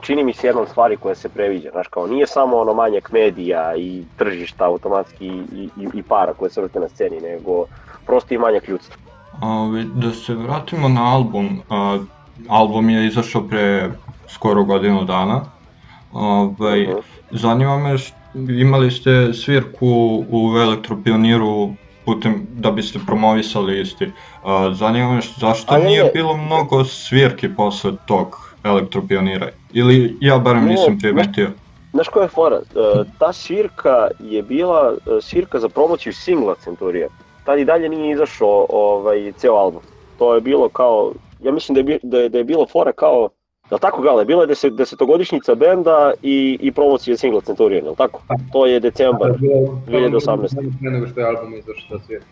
čini 0.00 0.24
mi 0.24 0.32
se 0.32 0.46
jedna 0.46 0.62
od 0.62 0.68
stvari 0.68 0.96
koja 0.96 1.14
se 1.14 1.28
previđa, 1.28 1.70
znaš, 1.72 1.88
kao 1.88 2.06
nije 2.06 2.26
samo 2.26 2.56
ono 2.56 2.74
manjak 2.74 3.12
medija 3.12 3.76
i 3.76 4.04
tržišta 4.16 4.64
automatski 4.64 5.26
i, 5.26 5.68
i, 5.76 5.88
i 5.94 6.02
para 6.02 6.34
koje 6.34 6.50
se 6.50 6.62
vrte 6.62 6.80
na 6.80 6.88
sceni, 6.88 7.20
nego 7.20 7.64
prosto 8.06 8.34
i 8.34 8.38
manjak 8.38 8.68
ljudstva. 8.68 8.96
A, 9.42 9.68
da 9.94 10.12
se 10.12 10.34
vratimo 10.34 10.88
na 10.88 11.14
album, 11.14 11.62
a, 11.70 11.98
album 12.48 12.90
je 12.90 13.06
izašao 13.06 13.48
pre 13.48 13.90
skoro 14.28 14.64
godinu 14.64 15.04
dana. 15.04 15.40
Ovaj, 16.12 16.82
uh 16.82 16.88
-huh. 16.88 17.02
Zanima 17.30 17.78
me, 17.78 17.96
imali 18.60 18.90
ste 18.90 19.32
svirku 19.34 20.24
u 20.30 20.56
Elektropioniru 20.56 21.70
putem 22.04 22.46
da 22.52 22.70
biste 22.70 22.98
promovisali 23.06 23.80
isti. 23.80 24.10
Zanima 24.72 25.12
me 25.12 25.20
zašto 25.36 25.74
Ali 25.74 25.84
nije 25.84 25.98
je... 26.04 26.10
bilo 26.14 26.36
mnogo 26.36 26.84
svirki 26.84 27.48
posle 27.56 27.92
tog 28.06 28.54
Elektropionira? 28.64 29.48
Ili 29.72 30.16
ja 30.20 30.38
barem 30.38 30.64
ne, 30.64 30.70
nisam 30.70 30.98
primetio. 30.98 31.50
Znaš 31.92 32.08
koja 32.08 32.22
je 32.22 32.28
fora? 32.28 32.56
E, 32.56 33.04
ta 33.18 33.32
svirka 33.32 34.08
je 34.20 34.42
bila 34.42 34.92
e, 34.92 35.20
svirka 35.20 35.58
za 35.58 35.68
promociju 35.68 36.12
singla 36.12 36.54
Centurija. 36.54 37.08
Tad 37.44 37.58
i 37.58 37.64
dalje 37.64 37.88
nije 37.88 38.12
izašao 38.12 38.66
ovaj, 38.68 39.32
ceo 39.36 39.54
album. 39.54 39.82
To 40.18 40.34
je 40.34 40.40
bilo 40.40 40.68
kao 40.68 41.12
ja 41.42 41.52
mislim 41.52 41.74
da 41.74 41.92
je, 41.92 41.98
da 42.02 42.18
je, 42.18 42.28
da 42.28 42.38
je 42.38 42.44
bilo 42.44 42.66
fora 42.66 42.92
kao 42.92 43.28
Da 43.70 43.78
tako 43.78 44.02
gale, 44.02 44.24
bila 44.24 44.42
je 44.42 44.46
deset, 44.46 44.74
desetogodišnjica 44.74 45.54
benda 45.54 46.12
i, 46.22 46.58
i 46.60 46.72
promocija 46.72 47.16
singla 47.16 47.40
Centurion, 47.40 47.86
je 47.86 47.94
tako? 47.94 48.22
To 48.52 48.66
je 48.66 48.80
decembar 48.80 49.30
2018. 49.30 50.78
Pre 50.80 50.90
nego 50.90 51.06
što 51.06 51.20
je 51.20 51.26
album 51.26 51.54
izašao 51.54 51.98
da 51.98 52.04
svijet. 52.04 52.22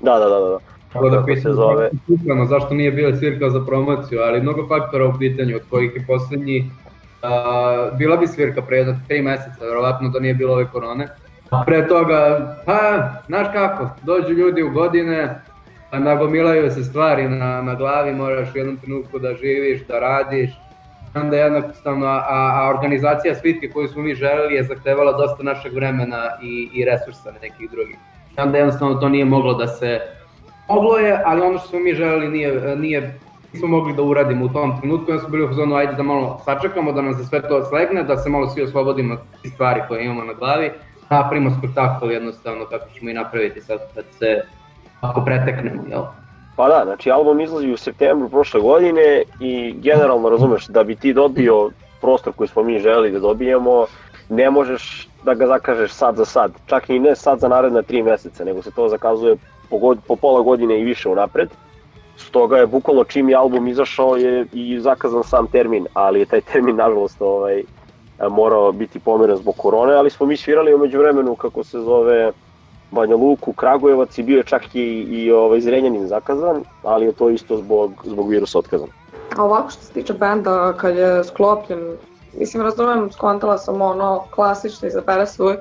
Da, 0.00 0.18
da, 0.18 0.28
da, 0.28 0.38
da. 0.38 0.58
Tako 0.92 1.10
da 1.10 1.24
pitam, 1.24 1.42
se 1.42 1.52
zove... 1.52 1.90
Uprano, 2.08 2.46
zašto 2.46 2.74
nije 2.74 2.90
bila 2.92 3.16
svirka 3.16 3.50
za 3.50 3.64
promociju, 3.66 4.20
ali 4.20 4.40
mnogo 4.40 4.66
faktora 4.68 5.06
u 5.08 5.18
pitanju, 5.18 5.56
od 5.56 5.62
kojih 5.70 5.92
je 5.96 6.04
poslednji, 6.06 6.58
uh, 6.60 7.98
bila 7.98 8.16
bi 8.16 8.26
svirka 8.26 8.62
pre 8.62 8.76
jedno 8.76 8.96
tri 9.08 9.22
meseca, 9.22 9.64
verovatno 9.64 10.08
da 10.08 10.20
nije 10.20 10.34
bilo 10.34 10.52
ove 10.52 10.66
korone. 10.72 11.08
Pre 11.66 11.88
toga, 11.88 12.20
pa, 12.66 13.08
znaš 13.26 13.46
kako, 13.52 13.88
dođu 14.02 14.32
ljudi 14.32 14.62
u 14.62 14.70
godine, 14.70 15.42
Pa 15.46 15.51
nagomilaju 15.98 16.70
se 16.70 16.84
stvari 16.84 17.28
na, 17.28 17.62
na 17.62 17.74
glavi, 17.74 18.14
moraš 18.14 18.54
u 18.54 18.58
jednom 18.58 18.76
trenutku 18.76 19.18
da 19.18 19.34
živiš, 19.34 19.86
da 19.86 19.98
radiš, 19.98 20.50
onda 21.14 21.36
jednostavno, 21.36 22.06
a, 22.06 22.20
a 22.28 22.70
organizacija 22.74 23.34
svitke 23.34 23.70
koju 23.70 23.88
smo 23.88 24.02
mi 24.02 24.14
želeli 24.14 24.54
je 24.54 24.62
zahtevala 24.62 25.12
dosta 25.12 25.42
našeg 25.42 25.74
vremena 25.74 26.30
i, 26.42 26.68
i 26.72 26.84
resursa 26.84 27.32
nekih 27.42 27.70
drugih. 27.70 27.96
Onda 28.36 28.58
jednostavno 28.58 28.94
to 28.94 29.08
nije 29.08 29.24
moglo 29.24 29.54
da 29.54 29.66
se, 29.66 30.00
moglo 30.68 30.98
je, 30.98 31.22
ali 31.24 31.40
ono 31.40 31.58
što 31.58 31.68
smo 31.68 31.78
mi 31.78 31.94
želeli 31.94 32.28
nije, 32.28 32.76
nije 32.76 33.18
nismo 33.52 33.68
mogli 33.68 33.94
da 33.94 34.02
uradimo 34.02 34.44
u 34.44 34.48
tom 34.48 34.80
trenutku, 34.80 35.10
onda 35.10 35.20
smo 35.20 35.30
bili 35.30 35.44
u 35.44 35.52
zonu 35.52 35.74
ajde 35.74 35.92
da 35.92 36.02
malo 36.02 36.40
sačekamo, 36.44 36.92
da 36.92 37.02
nam 37.02 37.14
se 37.14 37.24
sve 37.24 37.42
to 37.48 37.64
slegne, 37.64 38.02
da 38.02 38.16
se 38.16 38.30
malo 38.30 38.48
svi 38.48 38.62
oslobodimo 38.62 39.14
od 39.14 39.20
stvari 39.52 39.80
koje 39.88 40.04
imamo 40.04 40.24
na 40.24 40.32
glavi, 40.32 40.70
napravimo 41.10 41.50
spektakl 41.58 42.10
jednostavno 42.10 42.64
kako 42.64 42.90
ćemo 42.94 43.10
i 43.10 43.14
napraviti 43.14 43.60
sad 43.60 43.78
kad 43.94 44.04
se 44.18 44.42
ako 45.02 45.24
preteknemo, 45.24 45.82
jel? 45.88 46.02
Pa 46.56 46.68
da, 46.68 46.82
znači 46.84 47.10
album 47.10 47.40
izlazi 47.40 47.72
u 47.72 47.76
septembru 47.76 48.28
prošle 48.28 48.60
godine 48.60 49.22
i 49.40 49.72
generalno 49.72 50.28
razumeš 50.28 50.66
da 50.66 50.84
bi 50.84 50.96
ti 50.96 51.12
dobio 51.12 51.70
prostor 52.00 52.32
koji 52.32 52.48
smo 52.48 52.62
mi 52.62 52.78
želi 52.78 53.10
da 53.10 53.18
dobijemo, 53.18 53.86
ne 54.28 54.50
možeš 54.50 55.08
da 55.24 55.34
ga 55.34 55.46
zakažeš 55.46 55.92
sad 55.92 56.16
za 56.16 56.24
sad, 56.24 56.52
čak 56.66 56.90
i 56.90 56.98
ne 56.98 57.16
sad 57.16 57.40
za 57.40 57.48
naredna 57.48 57.82
tri 57.82 58.02
meseca, 58.02 58.44
nego 58.44 58.62
se 58.62 58.70
to 58.70 58.88
zakazuje 58.88 59.36
po, 59.70 59.78
god, 59.78 59.98
po 60.08 60.16
pola 60.16 60.40
godine 60.40 60.80
i 60.80 60.84
više 60.84 61.08
unapred. 61.08 61.48
Stoga 62.16 62.58
je 62.58 62.66
bukvalno 62.66 63.04
čim 63.04 63.28
je 63.28 63.36
album 63.36 63.68
izašao 63.68 64.16
je 64.16 64.46
i 64.52 64.80
zakazan 64.80 65.24
sam 65.24 65.46
termin, 65.46 65.86
ali 65.94 66.20
je 66.20 66.26
taj 66.26 66.40
termin 66.40 66.76
nažalost 66.76 67.22
ovaj, 67.22 67.62
morao 68.30 68.72
biti 68.72 68.98
pomeren 68.98 69.36
zbog 69.36 69.56
korone, 69.56 69.94
ali 69.94 70.10
smo 70.10 70.26
mi 70.26 70.36
svirali 70.36 70.74
umeđu 70.74 70.98
vremenu 70.98 71.34
kako 71.34 71.64
se 71.64 71.78
zove 71.80 72.32
Banja 72.92 73.16
Luku, 73.16 73.52
Kragujevac 73.52 74.18
i 74.18 74.22
bio 74.22 74.36
je 74.36 74.44
čak 74.44 74.74
i, 74.74 74.80
i 75.10 75.32
ovaj, 75.32 75.60
Zrenjanin 75.60 76.06
zakazan, 76.06 76.64
ali 76.82 77.06
je 77.06 77.12
to 77.12 77.30
isto 77.30 77.56
zbog, 77.56 77.92
zbog 78.04 78.30
virusa 78.30 78.58
otkazan. 78.58 78.88
A 79.36 79.44
ovako 79.44 79.70
što 79.70 79.82
se 79.82 79.92
tiče 79.92 80.12
benda, 80.12 80.72
kad 80.72 80.96
je 80.96 81.24
sklopljen, 81.24 81.96
mislim, 82.38 82.62
razumem, 82.62 83.12
skontala 83.12 83.58
sam 83.58 83.80
ono 83.80 84.24
klasično, 84.30 84.88
izabere 84.88 85.26
svoj 85.26 85.56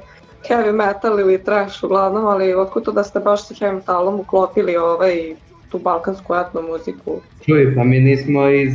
heavy 0.48 0.72
metal 0.72 1.20
ili 1.20 1.44
trash 1.44 1.84
uglavnom, 1.84 2.26
ali 2.26 2.54
otkud 2.54 2.84
to 2.84 2.92
da 2.92 3.04
ste 3.04 3.20
baš 3.20 3.48
sa 3.48 3.54
heavy 3.54 3.76
metalom 3.76 4.20
uklopili 4.20 4.78
ovaj, 4.78 5.36
tu 5.70 5.80
balkansku 5.80 6.36
etno 6.36 6.62
muziku? 6.62 7.22
Čuj, 7.46 7.76
pa 7.76 7.84
mi 7.84 8.00
nismo 8.00 8.48
iz, 8.48 8.74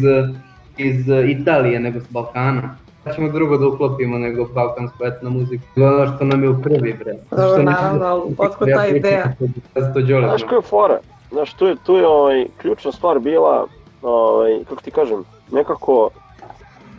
iz 0.77 1.09
Italije, 1.29 1.81
nego 1.81 2.01
s 2.01 2.07
Balkana 2.11 2.77
ćemo 3.15 3.29
drugo 3.29 3.57
da 3.57 3.67
uklopimo 3.67 4.19
nego 4.19 4.45
balkansku 4.55 5.05
etno 5.05 5.31
muziku. 5.31 5.65
Ono 5.77 6.17
što 6.17 6.25
nam 6.25 6.43
je 6.43 6.49
u 6.49 6.63
prvi, 6.63 6.93
bre. 6.93 7.15
Dobro, 7.31 7.63
naravno, 7.63 8.05
ali 8.07 8.35
otkud 8.39 8.69
ta 8.75 8.87
ideja? 8.87 9.33
Znaš 10.29 10.43
koja 10.43 10.57
je 10.57 10.63
fora? 10.63 10.99
Znaš, 11.31 11.55
tu 11.55 11.67
je, 11.67 11.77
tu 11.87 11.97
je 11.97 12.07
ovaj, 12.07 12.47
ključna 12.57 12.93
stvar 12.93 13.19
bila, 13.19 13.67
ovaj, 14.03 14.65
kako 14.69 14.83
ti 14.83 14.91
kažem, 14.91 15.25
nekako 15.51 16.11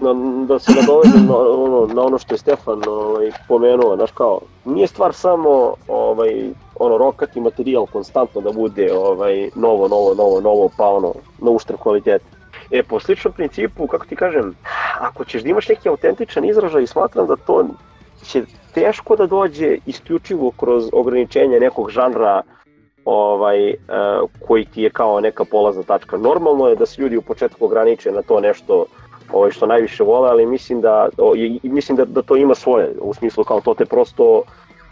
na, 0.01 0.13
da 0.47 0.59
se 0.59 0.71
nadovežem 0.71 1.25
na, 1.25 1.37
ono, 1.37 1.93
na 1.93 2.01
ono 2.01 2.17
što 2.17 2.33
je 2.33 2.37
Stefan 2.37 2.81
ovaj, 2.87 3.31
pomenuo, 3.47 3.95
znaš 3.95 4.11
kao, 4.11 4.39
nije 4.65 4.87
stvar 4.87 5.13
samo 5.13 5.73
ovaj, 5.87 6.49
ono, 6.79 6.97
rokati 6.97 7.41
materijal 7.41 7.85
konstantno 7.85 8.41
da 8.41 8.51
bude 8.51 8.93
ovaj, 8.93 9.49
novo, 9.55 9.87
novo, 9.87 10.13
novo, 10.15 10.41
novo, 10.41 10.69
pa 10.77 10.87
ono, 10.89 11.13
na 11.39 11.51
uštrb 11.51 11.77
kvaliteta 11.79 12.36
E, 12.71 12.83
po 12.83 12.99
sličnom 12.99 13.33
principu, 13.33 13.87
kako 13.87 14.05
ti 14.05 14.15
kažem, 14.15 14.55
ako 14.99 15.25
ćeš 15.25 15.43
da 15.43 15.49
imaš 15.49 15.69
neki 15.69 15.89
autentičan 15.89 16.45
izražaj, 16.45 16.87
smatram 16.87 17.27
da 17.27 17.35
to 17.35 17.65
će 18.23 18.43
teško 18.73 19.15
da 19.15 19.25
dođe 19.25 19.77
isključivo 19.85 20.51
kroz 20.51 20.89
ograničenje 20.93 21.59
nekog 21.59 21.89
žanra 21.89 22.41
ovaj, 23.05 23.69
uh, 23.69 24.29
koji 24.47 24.65
ti 24.65 24.81
je 24.81 24.89
kao 24.89 25.19
neka 25.19 25.45
polazna 25.45 25.83
tačka. 25.83 26.17
Normalno 26.17 26.67
je 26.67 26.75
da 26.75 26.85
se 26.85 27.01
ljudi 27.01 27.17
u 27.17 27.21
početku 27.21 27.65
ograniče 27.65 28.11
na 28.11 28.21
to 28.21 28.39
nešto 28.39 28.85
ovaj, 29.31 29.51
što 29.51 29.65
najviše 29.65 30.03
vole, 30.03 30.29
ali 30.29 30.45
mislim 30.45 30.81
da, 30.81 31.09
o, 31.17 31.33
mislim 31.63 31.95
da, 31.95 32.05
da 32.05 32.21
to 32.21 32.35
ima 32.35 32.55
svoje, 32.55 32.95
u 33.01 33.13
smislu 33.13 33.43
kao 33.43 33.61
to 33.61 33.73
te 33.73 33.85
prosto 33.85 34.43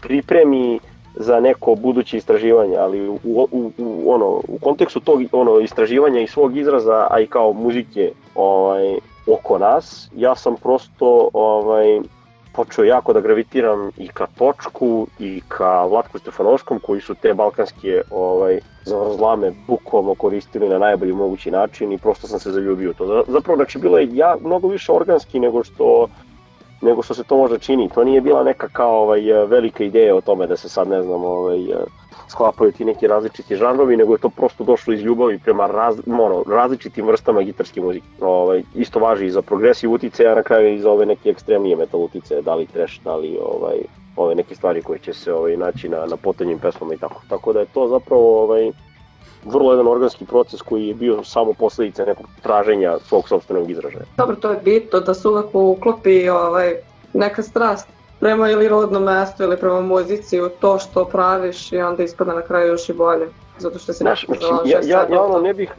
pripremi 0.02 0.80
za 1.16 1.40
neko 1.40 1.74
buduće 1.74 2.16
istraživanje, 2.16 2.76
ali 2.76 3.08
u, 3.08 3.18
u, 3.24 3.70
u, 3.78 4.12
ono, 4.14 4.26
u 4.26 4.58
kontekstu 4.62 5.00
tog 5.00 5.20
ono, 5.32 5.60
istraživanja 5.60 6.20
i 6.20 6.26
svog 6.26 6.56
izraza, 6.56 7.06
a 7.10 7.20
i 7.20 7.26
kao 7.26 7.52
muzike 7.52 8.12
ovaj, 8.34 8.98
oko 9.26 9.58
nas, 9.58 10.10
ja 10.16 10.36
sam 10.36 10.56
prosto 10.56 11.28
ovaj, 11.32 12.00
počeo 12.52 12.84
jako 12.84 13.12
da 13.12 13.20
gravitiram 13.20 13.90
i 13.96 14.08
ka 14.08 14.26
Točku 14.38 15.06
i 15.18 15.40
ka 15.48 15.84
Vlatku 15.84 16.18
Stefanovskom 16.18 16.78
koji 16.78 17.00
su 17.00 17.14
te 17.14 17.34
balkanske 17.34 18.02
ovaj, 18.10 18.60
zavrzlame 18.84 19.52
bukvalno 19.66 20.14
koristili 20.14 20.68
na 20.68 20.78
najbolji 20.78 21.12
mogući 21.12 21.50
način 21.50 21.92
i 21.92 21.98
prosto 21.98 22.26
sam 22.26 22.40
se 22.40 22.50
zaljubio 22.50 22.92
to. 22.92 23.24
Zapravo 23.28 23.56
znači 23.56 23.78
bilo 23.78 23.98
je 23.98 24.08
ja 24.12 24.36
mnogo 24.44 24.68
više 24.68 24.92
organski 24.92 25.40
nego 25.40 25.64
što 25.64 26.08
nego 26.82 27.02
što 27.02 27.14
se 27.14 27.24
to 27.24 27.36
možda 27.36 27.58
čini. 27.58 27.88
To 27.94 28.04
nije 28.04 28.20
bila 28.20 28.44
neka 28.44 28.68
kao 28.68 29.02
ovaj, 29.02 29.20
velika 29.46 29.84
ideja 29.84 30.16
o 30.16 30.20
tome 30.20 30.46
da 30.46 30.56
se 30.56 30.68
sad, 30.68 30.88
ne 30.88 31.02
znam, 31.02 31.24
ovaj, 31.24 31.58
sklapaju 32.28 32.72
ti 32.72 32.84
neki 32.84 33.06
različiti 33.06 33.56
žanrovi, 33.56 33.96
nego 33.96 34.14
je 34.14 34.18
to 34.18 34.28
prosto 34.28 34.64
došlo 34.64 34.94
iz 34.94 35.00
ljubavi 35.00 35.38
prema 35.38 35.66
raz, 35.66 36.00
ono, 36.06 36.44
različitim 36.46 37.06
vrstama 37.06 37.42
gitarske 37.42 37.80
muzike. 37.80 38.06
Ovaj, 38.20 38.62
isto 38.74 38.98
važi 38.98 39.26
i 39.26 39.30
za 39.30 39.42
progresiv 39.42 39.92
utice, 39.92 40.26
a 40.26 40.34
na 40.34 40.42
kraju 40.42 40.74
i 40.74 40.80
za 40.80 40.90
ove 40.90 41.06
neke 41.06 41.30
ekstremnije 41.30 41.76
metal 41.76 42.02
utice, 42.02 42.42
da 42.42 42.54
li 42.54 42.66
trash, 42.66 43.00
da 43.04 43.16
li 43.16 43.38
ovaj, 43.42 43.76
ove 44.16 44.34
neke 44.34 44.54
stvari 44.54 44.82
koje 44.82 44.98
će 44.98 45.12
se 45.14 45.32
ovaj, 45.32 45.56
naći 45.56 45.88
na, 45.88 46.06
na 46.06 46.16
potanjim 46.16 46.58
pesmama 46.58 46.94
i 46.94 46.98
tako. 46.98 47.22
Tako 47.28 47.52
da 47.52 47.60
je 47.60 47.66
to 47.74 47.88
zapravo 47.88 48.42
ovaj, 48.42 48.72
vrlo 49.46 49.72
jedan 49.72 49.88
organski 49.88 50.24
proces 50.24 50.62
koji 50.62 50.86
je 50.88 50.94
bio 50.94 51.24
samo 51.24 51.52
posledica 51.52 52.04
nekog 52.04 52.26
traženja 52.42 52.98
svog 53.08 53.28
sobstvenog 53.28 53.70
izražaja. 53.70 54.04
Dobro, 54.16 54.36
to 54.36 54.50
je 54.50 54.60
bitno 54.64 55.00
da 55.00 55.14
se 55.14 55.28
uvek 55.28 55.46
uklopi 55.52 56.28
ovaj, 56.28 56.74
neka 57.12 57.42
strast 57.42 57.88
prema 58.20 58.50
ili 58.50 58.68
rodnom 58.68 59.02
mestu 59.02 59.42
ili 59.42 59.56
prema 59.56 59.80
muzici 59.80 60.40
u 60.40 60.48
to 60.48 60.78
što 60.78 61.04
praviš 61.04 61.72
i 61.72 61.78
onda 61.78 62.02
ispada 62.02 62.34
na 62.34 62.42
kraju 62.42 62.68
još 62.68 62.88
i 62.88 62.92
bolje. 62.92 63.28
Zato 63.58 63.78
što 63.78 63.92
se 63.92 63.98
Znaš, 64.04 64.28
mislim, 64.28 64.58
ja, 64.64 64.80
ja, 64.84 65.06
ja 65.10 65.22
ono 65.22 65.38
ne 65.38 65.54
bih, 65.54 65.70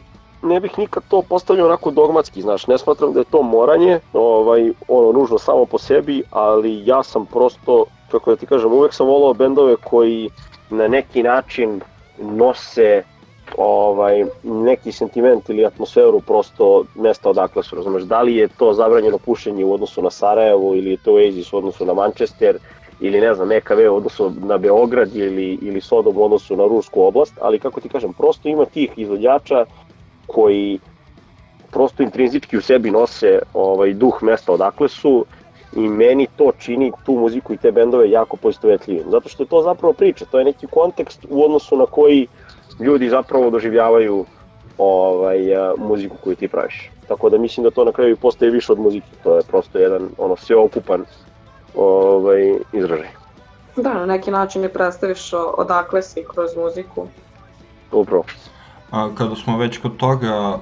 ne 0.42 0.60
bih 0.60 0.78
nikad 0.78 1.04
to 1.10 1.22
postavljao 1.22 1.68
onako 1.68 1.92
dogmatski, 1.92 2.42
znaš, 2.42 2.68
ne 2.68 2.78
smatram 2.78 3.14
da 3.14 3.20
je 3.20 3.26
to 3.32 3.42
moranje, 3.42 4.00
ovaj, 4.14 4.72
ono, 4.88 5.12
nužno 5.12 5.38
samo 5.38 5.66
po 5.66 5.78
sebi, 5.78 6.24
ali 6.32 6.86
ja 6.86 7.04
sam 7.04 7.26
prosto, 7.26 7.86
kako 8.12 8.30
da 8.30 8.36
ti 8.36 8.46
kažem, 8.46 8.74
uvek 8.74 8.94
sam 8.94 9.08
volao 9.08 9.34
bendove 9.34 9.76
koji 9.76 10.30
na 10.70 10.88
neki 10.88 11.24
način 11.24 11.82
nose 12.18 13.04
ovaj, 13.58 14.26
neki 14.44 14.92
sentiment 14.92 15.50
ili 15.50 15.66
atmosferu 15.66 16.20
prosto 16.20 16.84
mesta 16.96 17.30
odakle 17.30 17.64
su, 17.64 17.76
razumeš, 17.76 18.04
da 18.04 18.22
li 18.22 18.36
je 18.36 18.48
to 18.48 18.74
zabranjeno 18.74 19.18
pušenje 19.18 19.66
u 19.66 19.74
odnosu 19.74 20.02
na 20.02 20.10
Sarajevo 20.10 20.76
ili 20.76 20.92
je 20.92 20.98
to 20.98 21.14
Oasis 21.14 21.54
u 21.54 21.58
odnosu 21.58 21.86
na 21.86 21.94
Manchester 21.94 22.58
ili 23.00 23.22
ne 23.22 23.34
znam, 23.34 23.52
EKV 23.52 23.80
u 23.92 23.96
odnosu 23.96 24.32
na 24.44 24.58
Beograd 24.58 25.16
ili, 25.16 25.58
ili 25.62 25.82
Sodom 25.82 26.18
u 26.18 26.26
odnosu 26.26 26.56
na 26.56 26.66
Rusku 26.66 27.02
oblast, 27.02 27.34
ali 27.42 27.60
kako 27.60 27.82
ti 27.82 27.90
kažem, 27.90 28.14
prosto 28.14 28.50
ima 28.50 28.66
tih 28.66 28.92
izvođača 28.96 29.66
koji 30.28 30.80
prosto 31.72 32.04
intrinzički 32.04 32.58
u 32.58 32.62
sebi 32.62 32.92
nose 32.92 33.40
ovaj 33.54 33.94
duh 33.94 34.24
mesta 34.24 34.54
odakle 34.54 34.90
su 34.90 35.26
i 35.76 35.80
meni 35.80 36.28
to 36.36 36.52
čini 36.60 36.92
tu 37.06 37.12
muziku 37.12 37.54
i 37.54 37.58
te 37.58 37.72
bendove 37.72 38.10
jako 38.10 38.38
poistovetljivim. 38.38 39.04
Zato 39.12 39.30
što 39.30 39.44
je 39.44 39.48
to 39.48 39.62
zapravo 39.62 39.94
priča, 39.94 40.26
to 40.26 40.40
je 40.40 40.46
neki 40.46 40.68
kontekst 40.68 41.26
u 41.30 41.44
odnosu 41.44 41.78
na 41.78 41.86
koji 41.86 42.28
ljudi 42.80 43.10
zapravo 43.10 43.50
doživljavaju 43.50 44.26
ovaj, 44.78 45.40
muziku 45.78 46.18
koju 46.24 46.36
ti 46.36 46.48
praviš. 46.48 46.92
Tako 47.08 47.30
da 47.30 47.38
mislim 47.38 47.64
da 47.64 47.72
to 47.72 47.86
na 47.86 47.92
kraju 47.92 48.18
postaje 48.18 48.52
više 48.52 48.72
od 48.72 48.80
muzike, 48.80 49.08
to 49.24 49.36
je 49.36 49.44
prosto 49.44 49.80
jedan 49.80 50.10
ono 50.18 50.36
sveokupan 50.36 51.06
ovaj, 51.76 52.54
izražaj. 52.74 53.10
Da, 53.76 53.94
na 53.94 54.06
neki 54.06 54.32
način 54.32 54.64
je 54.64 54.74
predstaviš 54.74 55.34
odakle 55.34 56.02
si 56.02 56.26
kroz 56.34 56.56
muziku. 56.56 57.08
Upravo. 57.92 58.24
A, 58.92 59.10
kada 59.16 59.36
smo 59.36 59.58
već 59.58 59.78
kod 59.78 59.98
toga, 59.98 60.60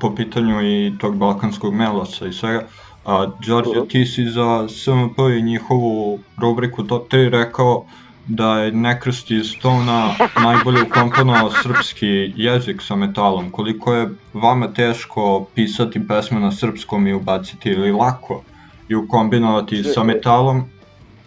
po 0.00 0.14
pitanju 0.14 0.62
i 0.62 0.92
tog 1.00 1.16
balkanskog 1.16 1.74
melosa 1.74 2.26
i 2.26 2.32
svega, 2.32 2.62
a, 3.04 3.26
Đorđe, 3.46 3.70
uh 3.70 3.76
-huh. 3.76 3.90
ti 3.90 4.06
si 4.06 4.24
za 4.24 4.68
SMP 4.68 5.18
i 5.38 5.42
njihovu 5.42 6.18
rubriku 6.40 6.82
Top 6.82 7.12
3 7.12 7.30
rekao 7.30 7.84
da 8.28 8.58
je 8.58 8.72
Nekrst 8.72 9.30
iz 9.30 9.46
Stona 9.58 10.14
najbolje 10.42 10.82
ukomponovao 10.82 11.50
srpski 11.50 12.32
jezik 12.36 12.82
sa 12.82 12.96
metalom. 12.96 13.50
Koliko 13.50 13.94
je 13.94 14.08
vama 14.34 14.72
teško 14.72 15.46
pisati 15.54 16.08
pesme 16.08 16.40
na 16.40 16.52
srpskom 16.52 17.06
i 17.06 17.14
ubaciti 17.14 17.68
ili 17.68 17.92
lako 17.92 18.42
i 18.88 18.94
ukombinovati 18.94 19.82
sa 19.82 20.02
metalom, 20.02 20.62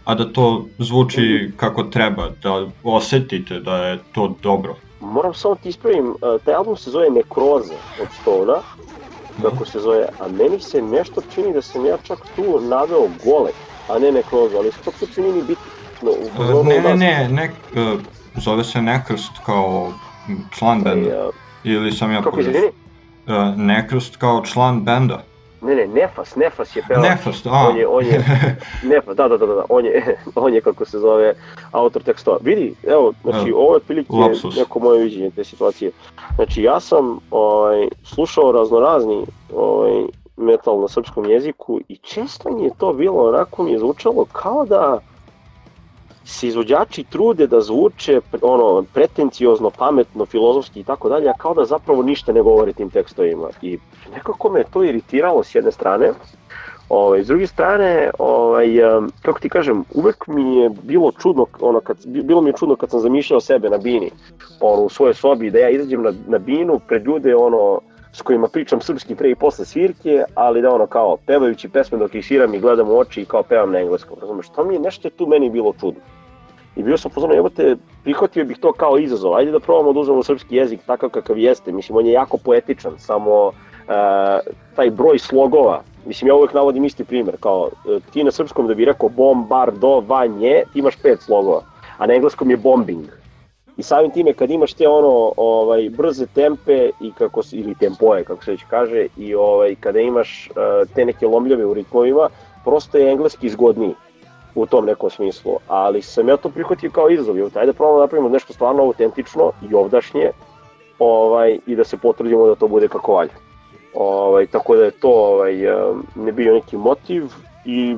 a 0.05 0.15
da 0.15 0.33
to 0.33 0.65
zvuči 0.79 1.51
kako 1.57 1.83
treba, 1.83 2.29
da 2.43 2.67
osetite 2.83 3.59
da 3.59 3.75
je 3.77 3.99
to 4.11 4.35
dobro? 4.43 4.75
Moram 5.01 5.33
samo 5.33 5.55
ti 5.55 5.69
ispravim, 5.69 6.13
taj 6.45 6.53
album 6.53 6.77
se 6.77 6.89
zove 6.89 7.09
Nekroze 7.09 7.73
od 8.01 8.07
Stona, 8.21 8.57
kako 9.41 9.65
se 9.65 9.79
zove, 9.79 10.05
a 10.19 10.27
meni 10.27 10.59
se 10.59 10.81
nešto 10.81 11.21
čini 11.33 11.53
da 11.53 11.61
sam 11.61 11.85
ja 11.85 11.97
čak 11.97 12.19
tu 12.35 12.59
naveo 12.61 13.07
gole, 13.25 13.51
a 13.87 13.99
ne 13.99 14.11
Nekroze, 14.11 14.57
ali 14.57 14.71
to 14.85 14.91
uopće 15.01 15.21
nije 15.21 15.33
ni 15.33 15.41
bitno 15.41 15.71
No, 15.80 15.80
ne, 16.63 16.81
ne, 16.81 16.95
ne, 16.95 17.29
ne, 17.29 17.51
uh, 17.81 17.99
zove 18.35 18.63
se 18.63 18.81
Nekrst 18.81 19.31
kao 19.45 19.93
član 20.51 20.83
benda. 20.83 21.29
Ili 21.63 21.91
sam 21.91 22.11
ja 22.11 22.21
Kako 22.21 22.39
izvini? 22.39 22.67
Uh, 23.27 23.57
Nekrst 23.57 24.15
kao 24.15 24.41
član 24.45 24.83
benda. 24.83 25.23
Ne, 25.61 25.75
ne, 25.75 25.87
Nefas, 25.87 26.35
Nefas 26.35 26.75
je 26.75 26.83
pevao. 26.87 27.03
Nefas, 27.03 27.45
a. 27.45 27.69
On 27.69 27.77
je, 27.77 27.87
on 27.87 28.05
je, 28.05 28.25
Nefas, 28.89 29.15
da, 29.15 29.27
da, 29.27 29.37
da, 29.37 29.45
da, 29.45 29.63
on 29.69 29.85
je, 29.85 30.17
on 30.35 30.53
je 30.53 30.61
kako 30.61 30.85
se 30.85 30.99
zove, 30.99 31.33
autor 31.71 32.03
tekstova. 32.03 32.37
Vidi, 32.41 32.75
evo, 32.87 33.13
znači, 33.23 33.51
ovo 33.51 33.73
je 33.73 33.75
otprilike 33.75 34.13
neko 34.57 34.79
moje 34.79 35.03
viđenje 35.03 35.31
te 35.31 35.43
situacije. 35.43 35.91
Znači, 36.35 36.63
ja 36.63 36.79
sam 36.79 37.19
ovaj, 37.31 37.87
slušao 38.03 38.51
raznorazni 38.51 39.25
ovaj, 39.55 40.03
metal 40.37 40.81
na 40.81 40.87
srpskom 40.87 41.25
jeziku 41.25 41.79
i 41.87 41.97
često 41.97 42.51
mi 42.51 42.63
je 42.63 42.71
to 42.77 42.93
bilo, 42.93 43.29
onako 43.29 43.63
mi 43.63 43.71
je 43.71 43.79
zvučalo 43.79 44.25
kao 44.25 44.65
da 44.65 44.99
se 46.25 46.47
izvođači 46.47 47.03
trude 47.03 47.47
da 47.47 47.61
zvuče 47.61 48.21
ono 48.41 48.83
pretenciozno, 48.93 49.69
pametno, 49.69 50.25
filozofski 50.25 50.79
i 50.79 50.83
tako 50.83 51.09
dalje, 51.09 51.33
kao 51.37 51.53
da 51.53 51.65
zapravo 51.65 52.03
ništa 52.03 52.33
ne 52.33 52.41
govore 52.41 52.73
tim 52.73 52.89
tekstovima. 52.89 53.49
I 53.61 53.77
nekako 54.15 54.49
me 54.49 54.63
to 54.63 54.83
iritiralo 54.83 55.43
s 55.43 55.55
jedne 55.55 55.71
strane, 55.71 56.13
Ovaj, 56.91 57.23
s 57.23 57.27
druge 57.27 57.47
strane, 57.47 58.11
ovaj, 58.19 58.67
kako 59.21 59.39
ti 59.39 59.49
kažem, 59.49 59.83
uvek 59.93 60.27
mi 60.27 60.57
je 60.57 60.69
bilo 60.83 61.11
čudno, 61.11 61.45
ono, 61.59 61.79
kad, 61.79 61.97
bilo 62.05 62.41
mi 62.41 62.49
je 62.49 62.53
čudno 62.59 62.75
kad 62.75 62.89
sam 62.89 62.99
zamišljao 62.99 63.39
sebe 63.39 63.69
na 63.69 63.77
bini, 63.77 64.11
ono, 64.59 64.81
u 64.81 64.89
svojoj 64.89 65.13
sobi, 65.13 65.51
da 65.51 65.59
ja 65.59 65.69
izađem 65.69 66.03
na, 66.03 66.13
na 66.27 66.37
binu 66.37 66.79
pred 66.87 67.05
ljude, 67.05 67.35
ono, 67.35 67.79
s 68.13 68.21
kojima 68.21 68.47
pričam 68.47 68.81
srpski 68.81 69.15
pre 69.15 69.29
i 69.29 69.35
posle 69.35 69.65
svirke, 69.65 70.23
ali 70.35 70.61
da 70.61 70.73
ono 70.73 70.87
kao 70.87 71.17
pevajući 71.25 71.69
pesme 71.69 71.97
dok 71.97 72.15
ih 72.15 72.25
sviram 72.25 72.53
i 72.53 72.59
gledam 72.59 72.89
u 72.89 72.97
oči 72.97 73.21
i 73.21 73.25
kao 73.25 73.43
pevam 73.43 73.71
na 73.71 73.79
engleskom, 73.79 74.17
razumeš, 74.21 74.49
to 74.49 74.63
mi 74.63 74.73
je 74.73 74.79
nešto 74.79 75.09
tu 75.09 75.27
meni 75.27 75.49
bilo 75.49 75.73
čudno. 75.79 76.01
I 76.75 76.83
bio 76.83 76.97
sam 76.97 77.11
pozorno, 77.11 77.49
te, 77.49 77.75
prihvatio 78.03 78.45
bih 78.45 78.57
to 78.57 78.73
kao 78.73 78.97
izazov, 78.97 79.35
ajde 79.35 79.51
da 79.51 79.59
probamo 79.59 79.93
da 79.93 79.99
uzmemo 79.99 80.23
srpski 80.23 80.55
jezik 80.55 80.79
takav 80.85 81.09
kakav 81.09 81.37
jeste, 81.37 81.71
mislim, 81.71 81.97
on 81.97 82.05
je 82.05 82.11
jako 82.11 82.37
poetičan, 82.37 82.93
samo 82.97 83.47
uh, 83.47 83.53
taj 84.75 84.89
broj 84.89 85.19
slogova, 85.19 85.81
mislim, 86.05 86.27
ja 86.27 86.35
uvek 86.35 86.53
navodim 86.53 86.85
isti 86.85 87.03
primer, 87.03 87.35
kao 87.39 87.61
uh, 87.61 88.01
ti 88.13 88.23
na 88.23 88.31
srpskom 88.31 88.67
da 88.67 88.73
bi 88.73 88.85
rekao 88.85 89.09
bombardovanje, 89.09 90.63
ti 90.73 90.79
imaš 90.79 90.95
pet 90.95 91.21
slogova, 91.21 91.61
a 91.97 92.07
na 92.07 92.13
engleskom 92.13 92.49
je 92.49 92.57
bombing. 92.57 93.20
I 93.77 93.83
samim 93.83 94.11
time 94.11 94.33
kad 94.33 94.51
imaš 94.51 94.73
te 94.73 94.87
ono 94.87 95.33
ovaj 95.37 95.89
brze 95.89 96.25
tempe 96.25 96.89
i 97.01 97.11
kako 97.11 97.41
ili 97.51 97.75
tempoje 97.75 98.23
kako 98.23 98.43
se 98.43 98.51
već 98.51 98.63
kaže 98.69 99.07
i 99.17 99.35
ovaj 99.35 99.75
kada 99.75 99.99
imaš 99.99 100.49
uh, 100.49 100.93
te 100.95 101.05
neke 101.05 101.27
lomljave 101.27 101.65
u 101.65 101.73
ritmovima, 101.73 102.29
prosto 102.63 102.97
je 102.97 103.11
engleski 103.11 103.49
zgodniji 103.49 103.93
u 104.55 104.65
tom 104.65 104.85
nekom 104.85 105.09
smislu, 105.09 105.57
ali 105.67 106.01
sam 106.01 106.29
ja 106.29 106.37
to 106.37 106.49
prihvatio 106.49 106.91
kao 106.91 107.09
izazov, 107.09 107.37
evo, 107.37 107.49
ajde 107.55 107.73
probamo 107.73 107.97
da 107.97 108.03
napravimo 108.03 108.29
nešto 108.29 108.53
stvarno 108.53 108.83
autentično 108.83 109.51
i 109.69 109.73
ovdašnje, 109.73 110.31
ovaj, 110.99 111.59
i 111.67 111.75
da 111.75 111.83
se 111.83 111.97
potrudimo 111.97 112.47
da 112.47 112.55
to 112.55 112.67
bude 112.67 112.87
kako 112.87 113.13
valja. 113.13 113.33
Ovaj, 113.93 114.47
tako 114.47 114.75
da 114.75 114.83
je 114.83 114.91
to 114.91 115.09
ovaj, 115.09 115.55
ne 116.15 116.31
bio 116.31 116.53
neki 116.53 116.77
motiv 116.77 117.23
i 117.65 117.95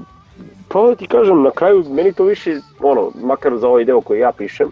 pravo 0.70 0.88
da 0.88 0.96
ti 0.96 1.08
kažem, 1.08 1.42
na 1.42 1.52
kraju 1.52 1.86
meni 1.90 2.14
to 2.14 2.24
više, 2.24 2.60
ono, 2.80 3.12
makar 3.16 3.58
za 3.58 3.68
ovaj 3.68 3.86
deo 3.86 4.02
koji 4.02 4.20
ja 4.20 4.32
pišem, 4.32 4.72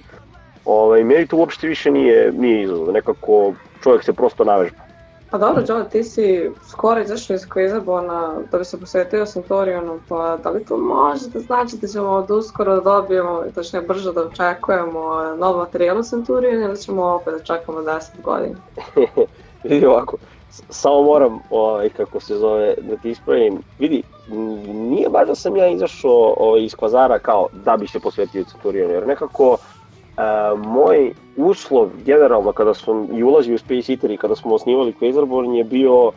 ovaj, 0.65 1.03
meni 1.03 1.27
to 1.27 1.37
uopšte 1.37 1.67
više 1.67 1.91
nije, 1.91 2.31
nije 2.31 2.63
izazov, 2.63 2.93
nekako 2.93 3.53
čovjek 3.83 4.03
se 4.03 4.13
prosto 4.13 4.43
navežba. 4.43 4.91
Pa 5.31 5.37
dobro, 5.37 5.63
Joe, 5.67 5.89
ti 5.89 6.03
si 6.03 6.51
skoro 6.69 7.01
izašao 7.01 7.35
iz 7.35 7.41
Quizabona 7.41 8.43
da 8.51 8.57
bi 8.57 8.65
se 8.65 8.79
posvetio 8.79 9.25
Centurionu, 9.25 9.99
pa 10.09 10.37
da 10.43 10.49
li 10.49 10.65
to 10.65 10.77
može 10.77 11.27
da 11.33 11.39
znači 11.39 11.77
da 11.77 11.87
ćemo 11.87 12.09
od 12.09 12.31
uskoro 12.31 12.75
da 12.75 12.81
dobijemo, 12.81 13.43
točnije 13.55 13.81
brže 13.81 14.13
da 14.13 14.21
očekujemo 14.21 15.35
nov 15.37 15.57
materijal 15.57 15.99
u 15.99 16.03
Centurion 16.03 16.63
ili 16.63 16.77
ćemo 16.77 17.03
opet 17.03 17.33
da 17.33 17.43
čekamo 17.43 17.81
10 17.81 18.01
godina? 18.23 18.55
vidi 19.63 19.85
ovako, 19.85 20.17
samo 20.69 21.03
moram, 21.03 21.39
ovaj, 21.49 21.89
kako 21.89 22.19
se 22.19 22.35
zove, 22.35 22.73
da 22.81 22.97
ti 22.97 23.09
ispravim, 23.09 23.57
vidi, 23.79 24.03
nije 24.67 25.09
baš 25.09 25.27
da 25.27 25.35
sam 25.35 25.55
ja 25.55 25.67
izašao 25.67 26.33
ovaj, 26.37 26.63
iz 26.63 26.75
Kvazara 26.75 27.19
kao 27.19 27.47
da 27.53 27.77
bi 27.77 27.87
se 27.87 27.99
posvetio 27.99 28.43
Centurionu, 28.43 28.93
jer 28.93 29.07
nekako 29.07 29.57
moj 30.65 31.13
uslov 31.37 31.89
generalno 32.05 32.51
kada 32.51 32.73
sam 32.73 33.07
i 33.13 33.23
ulazio 33.23 33.55
u 33.55 33.57
Space 33.57 33.91
Eater 33.91 34.11
i 34.11 34.17
kada 34.17 34.35
smo 34.35 34.55
osnivali 34.55 34.93
Quasarborn 35.01 35.53
je 35.53 35.63
bio 35.63 36.11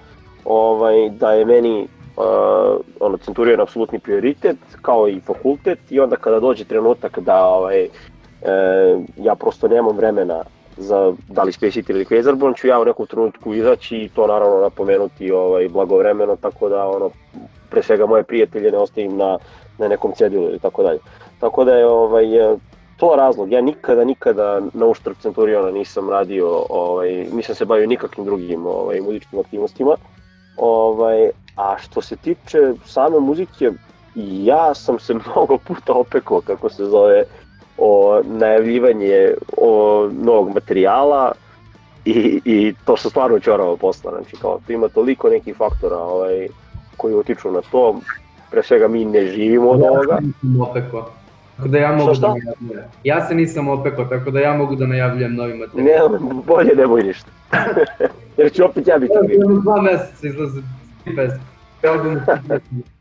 ovaj, 0.45 1.11
da 1.11 1.33
je 1.33 1.45
meni 1.45 1.89
uh, 2.17 2.25
ono, 3.01 3.17
Centurion 3.17 3.61
apsolutni 3.61 3.99
prioritet 3.99 4.57
kao 4.83 5.09
i 5.09 5.21
fakultet 5.21 5.79
i 5.91 6.01
onda 6.01 6.17
kada 6.17 6.41
dođe 6.41 6.65
trenutak 6.65 7.19
da 7.19 7.45
ovaj, 7.45 7.85
uh, 7.85 9.03
ja 9.17 9.35
prosto 9.35 9.69
nemam 9.69 9.97
vremena 9.97 10.43
za 10.77 11.13
da 11.29 11.43
li 11.43 11.53
Space 11.53 11.79
Eater 11.79 11.97
ili 11.97 12.05
Quasarborn 12.05 12.57
ću 12.57 12.67
ja 12.67 12.81
u 12.81 12.85
nekom 12.85 13.07
trenutku 13.07 13.55
izaći 13.55 13.97
i 13.97 14.09
to 14.09 14.27
naravno 14.27 14.61
napomenuti 14.61 15.31
ovaj, 15.31 15.69
blagovremeno 15.69 16.37
tako 16.37 16.69
da 16.69 16.89
ono, 16.89 17.11
pre 17.71 17.83
svega 17.83 18.07
moje 18.07 18.23
prijatelje 18.23 18.71
ne 18.71 18.79
ostavim 18.79 19.17
na, 19.17 19.39
na 19.79 19.89
nekom 19.89 20.13
cedilu 20.13 20.45
ili 20.45 20.59
tako 20.59 20.83
dalje. 20.83 20.99
Tako 21.41 21.65
da 21.65 21.75
je 21.75 21.87
ovaj, 21.87 22.27
to 22.97 23.15
razlog. 23.17 23.53
Ja 23.53 23.61
nikada, 23.61 24.05
nikada 24.05 24.61
na 24.73 24.87
uštrb 24.87 25.17
Centuriona 25.23 25.71
nisam 25.71 26.11
radio, 26.11 26.67
ovaj, 26.71 27.27
nisam 27.33 27.55
se 27.55 27.65
bavio 27.65 27.87
nikakvim 27.87 28.27
drugim 28.27 28.67
ovaj, 28.67 29.01
muzičkim 29.01 29.39
aktivnostima. 29.39 29.97
Ovaj, 30.57 31.31
a 31.57 31.79
što 31.79 32.03
se 32.03 32.17
tiče 32.17 32.59
same 32.85 33.21
muzike, 33.21 33.71
ja 34.15 34.75
sam 34.75 34.99
se 34.99 35.15
mnogo 35.27 35.59
puta 35.59 35.93
opekao, 35.93 36.41
kako 36.41 36.69
se 36.69 36.85
zove, 36.85 37.25
o 37.79 38.21
najavljivanje 38.25 39.35
o 39.57 40.09
novog 40.13 40.55
materijala 40.55 41.33
i, 42.05 42.41
i 42.45 42.75
to 42.85 42.97
se 42.97 43.11
stvarno 43.11 43.41
čorava 43.41 43.77
posla, 43.77 44.11
znači 44.11 44.37
kao 44.37 44.61
tu 44.67 44.73
ima 44.73 44.89
toliko 44.89 45.29
nekih 45.29 45.57
faktora 45.57 45.97
ovaj, 45.97 46.49
koji 46.97 47.15
utiču 47.15 47.51
na 47.51 47.61
to, 47.71 48.01
pre 48.51 48.63
svega 48.63 48.89
mi 48.89 49.05
ne 49.05 49.27
živimo 49.27 49.71
od 49.71 49.83
ovoga. 49.83 50.15
Ja 50.15 50.21
nisam 50.21 50.61
opekao. 50.61 51.11
Tako 51.57 51.69
da 51.69 51.79
ja 51.79 51.93
mogu 51.93 52.15
Šta, 52.15 52.15
šta? 52.15 52.27
da 52.27 52.35
najavljujem. 52.35 52.91
Ja 53.05 53.27
se 53.29 53.35
nisam 53.35 53.69
opekao, 53.69 54.05
tako 54.05 54.31
da 54.31 54.41
ja 54.41 54.57
mogu 54.57 54.75
da 54.77 54.87
najavljujem 54.87 55.35
novi 55.35 55.55
materijal. 55.55 56.13
Ne, 56.13 56.19
bolje 56.47 56.75
nemoj 56.77 57.03
ništa. 57.03 57.31
Jer 58.37 58.53
ću 58.53 58.65
opet 58.65 58.87
ja 58.87 58.99
biti 58.99 59.15
kriv. 59.27 59.41
Evo, 59.43 59.61
dva 59.61 59.83
meseca 59.83 60.27
izlaze 60.27 60.61
bez. 61.17 61.33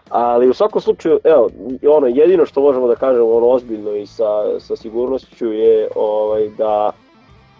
Ali 0.10 0.50
u 0.50 0.54
svakom 0.54 0.82
slučaju, 0.82 1.20
evo, 1.24 1.50
ono, 1.98 2.08
jedino 2.08 2.46
što 2.46 2.62
možemo 2.62 2.88
da 2.88 2.96
kažemo 2.96 3.26
ono 3.26 3.48
ozbiljno 3.48 3.96
i 3.96 4.06
sa, 4.06 4.60
sa 4.60 4.76
sigurnošću 4.76 5.46
je 5.46 5.88
ovaj, 5.96 6.50
da, 6.58 6.92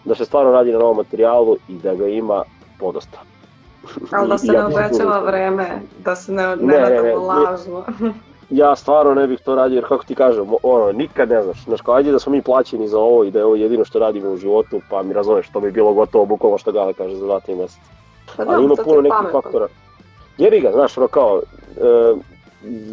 da 0.04 0.14
se 0.14 0.24
stvarno 0.24 0.52
radi 0.52 0.72
na 0.72 0.78
novom 0.78 0.96
materijalu 0.96 1.56
i 1.68 1.74
da 1.74 1.94
ga 1.94 2.06
ima 2.06 2.42
podosta. 2.78 3.18
Ali 4.10 4.28
da 4.28 4.38
se 4.42 4.46
ne 4.46 4.54
ja 4.54 4.66
obećava 4.66 5.20
vreme, 5.20 5.68
da 6.04 6.16
se 6.16 6.32
ne, 6.32 6.42
ne, 6.42 6.56
Ne, 6.56 6.66
ne, 6.66 6.72
ne, 6.74 6.80
nadamo 6.80 7.08
ne. 7.08 7.14
lažno. 7.14 7.84
Ja 8.50 8.76
stvarno 8.76 9.14
ne 9.14 9.26
bih 9.26 9.40
to 9.40 9.54
radio 9.54 9.76
jer 9.76 9.88
kako 9.88 10.04
ti 10.04 10.14
kažem, 10.14 10.46
ono, 10.62 10.92
nikad 10.92 11.30
ne 11.30 11.42
znaš, 11.42 11.64
znaš 11.64 11.80
kao 11.80 11.94
ajde 11.94 12.12
da 12.12 12.18
smo 12.18 12.32
mi 12.32 12.42
plaćeni 12.42 12.88
za 12.88 12.98
ovo 12.98 13.24
i 13.24 13.30
da 13.30 13.38
je 13.38 13.44
ovo 13.44 13.54
jedino 13.54 13.84
što 13.84 13.98
radimo 13.98 14.30
u 14.30 14.36
životu, 14.36 14.80
pa 14.90 15.02
mi 15.02 15.12
razumeš, 15.12 15.48
to 15.48 15.60
bi 15.60 15.70
bilo 15.70 15.92
gotovo 15.92 16.24
bukvalno 16.24 16.58
što 16.58 16.72
Gale 16.72 16.92
kaže 16.92 17.16
za 17.16 17.24
dva, 17.24 17.40
tri 17.40 17.54
meseca. 17.54 17.80
Pa 18.36 18.44
da, 18.44 18.50
ali 18.50 18.64
ima 18.64 18.74
puno 18.84 19.00
nekih 19.00 19.16
pametno. 19.16 19.40
faktora. 19.42 19.66
Jebi 20.38 20.60
ga, 20.60 20.72
znaš, 20.72 20.98
ono 20.98 21.08
kao, 21.08 21.40
e, 21.76 22.14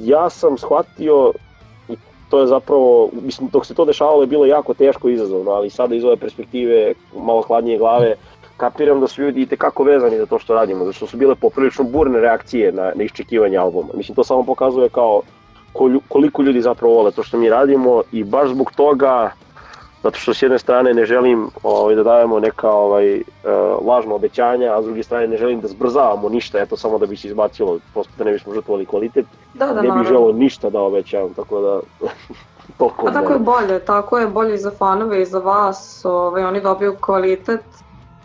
ja 0.03 0.29
sam 0.29 0.57
shvatio, 0.57 1.31
i 1.89 1.95
to 2.29 2.39
je 2.39 2.47
zapravo, 2.47 3.09
mislim, 3.21 3.49
dok 3.49 3.65
se 3.65 3.73
to 3.73 3.85
dešavalo 3.85 4.21
je 4.21 4.27
bilo 4.27 4.45
jako 4.45 4.73
teško 4.73 5.09
i 5.09 5.13
izazovno, 5.13 5.51
ali 5.51 5.69
sada 5.69 5.95
iz 5.95 6.03
ove 6.03 6.15
perspektive, 6.15 6.93
malo 7.17 7.41
hladnije 7.41 7.77
glave, 7.77 8.15
kapiram 8.57 8.99
da 8.99 9.07
su 9.07 9.21
ljudi 9.21 9.41
i 9.41 9.45
tekako 9.45 9.83
vezani 9.83 10.17
za 10.17 10.25
to 10.25 10.39
što 10.39 10.53
radimo, 10.53 10.85
zato 10.85 10.93
što 10.93 11.07
su 11.07 11.17
bile 11.17 11.35
poprilično 11.35 11.83
burne 11.83 12.19
reakcije 12.19 12.71
na, 12.71 12.91
na 12.95 13.03
iščekivanje 13.03 13.57
albuma. 13.57 13.89
Mislim, 13.93 14.15
to 14.15 14.23
samo 14.23 14.43
pokazuje 14.43 14.89
kao 14.89 15.21
koliko 16.07 16.41
ljudi 16.41 16.61
zapravo 16.61 16.93
vole 16.93 17.11
to 17.11 17.23
što 17.23 17.37
mi 17.37 17.49
radimo 17.49 18.01
i 18.11 18.23
baš 18.23 18.49
zbog 18.49 18.71
toga, 18.75 19.31
zato 20.03 20.17
što 20.17 20.33
s 20.33 20.41
jedne 20.41 20.59
strane 20.59 20.93
ne 20.93 21.05
želim 21.05 21.49
ovaj, 21.63 21.95
da 21.95 22.03
dajemo 22.03 22.39
neka 22.39 22.71
ovaj, 22.71 23.15
uh, 23.15 23.87
lažna 23.87 24.15
obećanja, 24.15 24.73
a 24.73 24.81
s 24.81 24.85
druge 24.85 25.03
strane 25.03 25.27
ne 25.27 25.37
želim 25.37 25.61
da 25.61 25.67
zbrzavamo 25.67 26.29
ništa, 26.29 26.59
eto 26.59 26.77
samo 26.77 26.97
da 26.97 27.05
bi 27.05 27.17
se 27.17 27.27
izbacilo, 27.27 27.79
prosto 27.93 28.13
da 28.17 28.23
ne 28.23 28.31
bismo 28.31 28.53
žrtvovali 28.53 28.85
kvalitet, 28.85 29.25
Da, 29.53 29.67
da, 29.67 29.81
ne 29.81 29.91
bih 29.91 30.07
želeo 30.07 30.31
ništa 30.31 30.69
da 30.69 30.81
obećavam, 30.81 31.33
tako 31.33 31.61
da 31.61 31.79
toliko 32.77 33.07
A 33.07 33.13
tako 33.13 33.33
je 33.33 33.39
bolje, 33.39 33.79
tako 33.79 34.19
je 34.19 34.27
bolje 34.27 34.53
i 34.53 34.57
za 34.57 34.71
fanove 34.71 35.21
i 35.21 35.25
za 35.25 35.39
vas, 35.39 36.01
ovaj, 36.05 36.43
oni 36.43 36.61
dobiju 36.61 36.95
kvalitet 37.01 37.61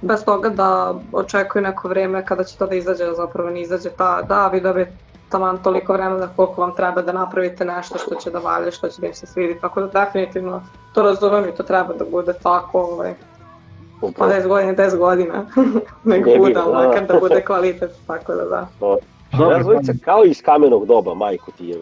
bez 0.02 0.24
toga 0.24 0.48
da 0.48 0.94
očekuju 1.12 1.62
neko 1.62 1.88
vreme 1.88 2.26
kada 2.26 2.44
će 2.44 2.56
to 2.56 2.66
da 2.66 2.74
izađe, 2.74 3.04
zapravo 3.16 3.50
ne 3.50 3.62
izađe 3.62 3.90
ta, 3.90 4.22
da, 4.22 4.48
vi 4.48 4.60
dobijete 4.60 4.92
taman 5.28 5.58
toliko 5.62 5.92
vremena 5.92 6.28
koliko 6.36 6.60
vam 6.60 6.74
treba 6.74 7.02
da 7.02 7.12
napravite 7.12 7.64
nešto 7.64 7.98
što 7.98 8.14
će 8.14 8.30
da 8.30 8.38
valje, 8.38 8.70
što 8.70 8.88
će 8.88 9.00
da 9.00 9.06
im 9.06 9.14
se 9.14 9.26
svidi, 9.26 9.60
tako 9.60 9.80
da 9.80 10.04
definitivno 10.04 10.62
to 10.94 11.02
razumem 11.02 11.48
i 11.48 11.54
to 11.56 11.62
treba 11.62 11.94
da 11.94 12.04
bude 12.10 12.32
tako, 12.42 12.80
ovaj, 12.80 13.14
pa 14.00 14.06
Upravo. 14.06 14.32
10 14.32 14.48
godina, 14.48 14.74
10 14.74 14.98
godina, 14.98 15.46
nek 16.04 16.26
Ne 16.26 16.36
ali 16.38 16.54
da. 16.54 16.64
makar 16.64 17.06
da 17.06 17.20
bude 17.20 17.42
kvalitet, 17.44 17.90
tako 18.06 18.34
da 18.34 18.44
da. 18.44 18.68
Dobro, 18.80 19.56
Razvojica 19.56 19.92
kao 20.04 20.24
iz 20.24 20.42
kamenog 20.42 20.86
doba, 20.86 21.14
majku 21.14 21.50
ti 21.50 21.66
je 21.66 21.78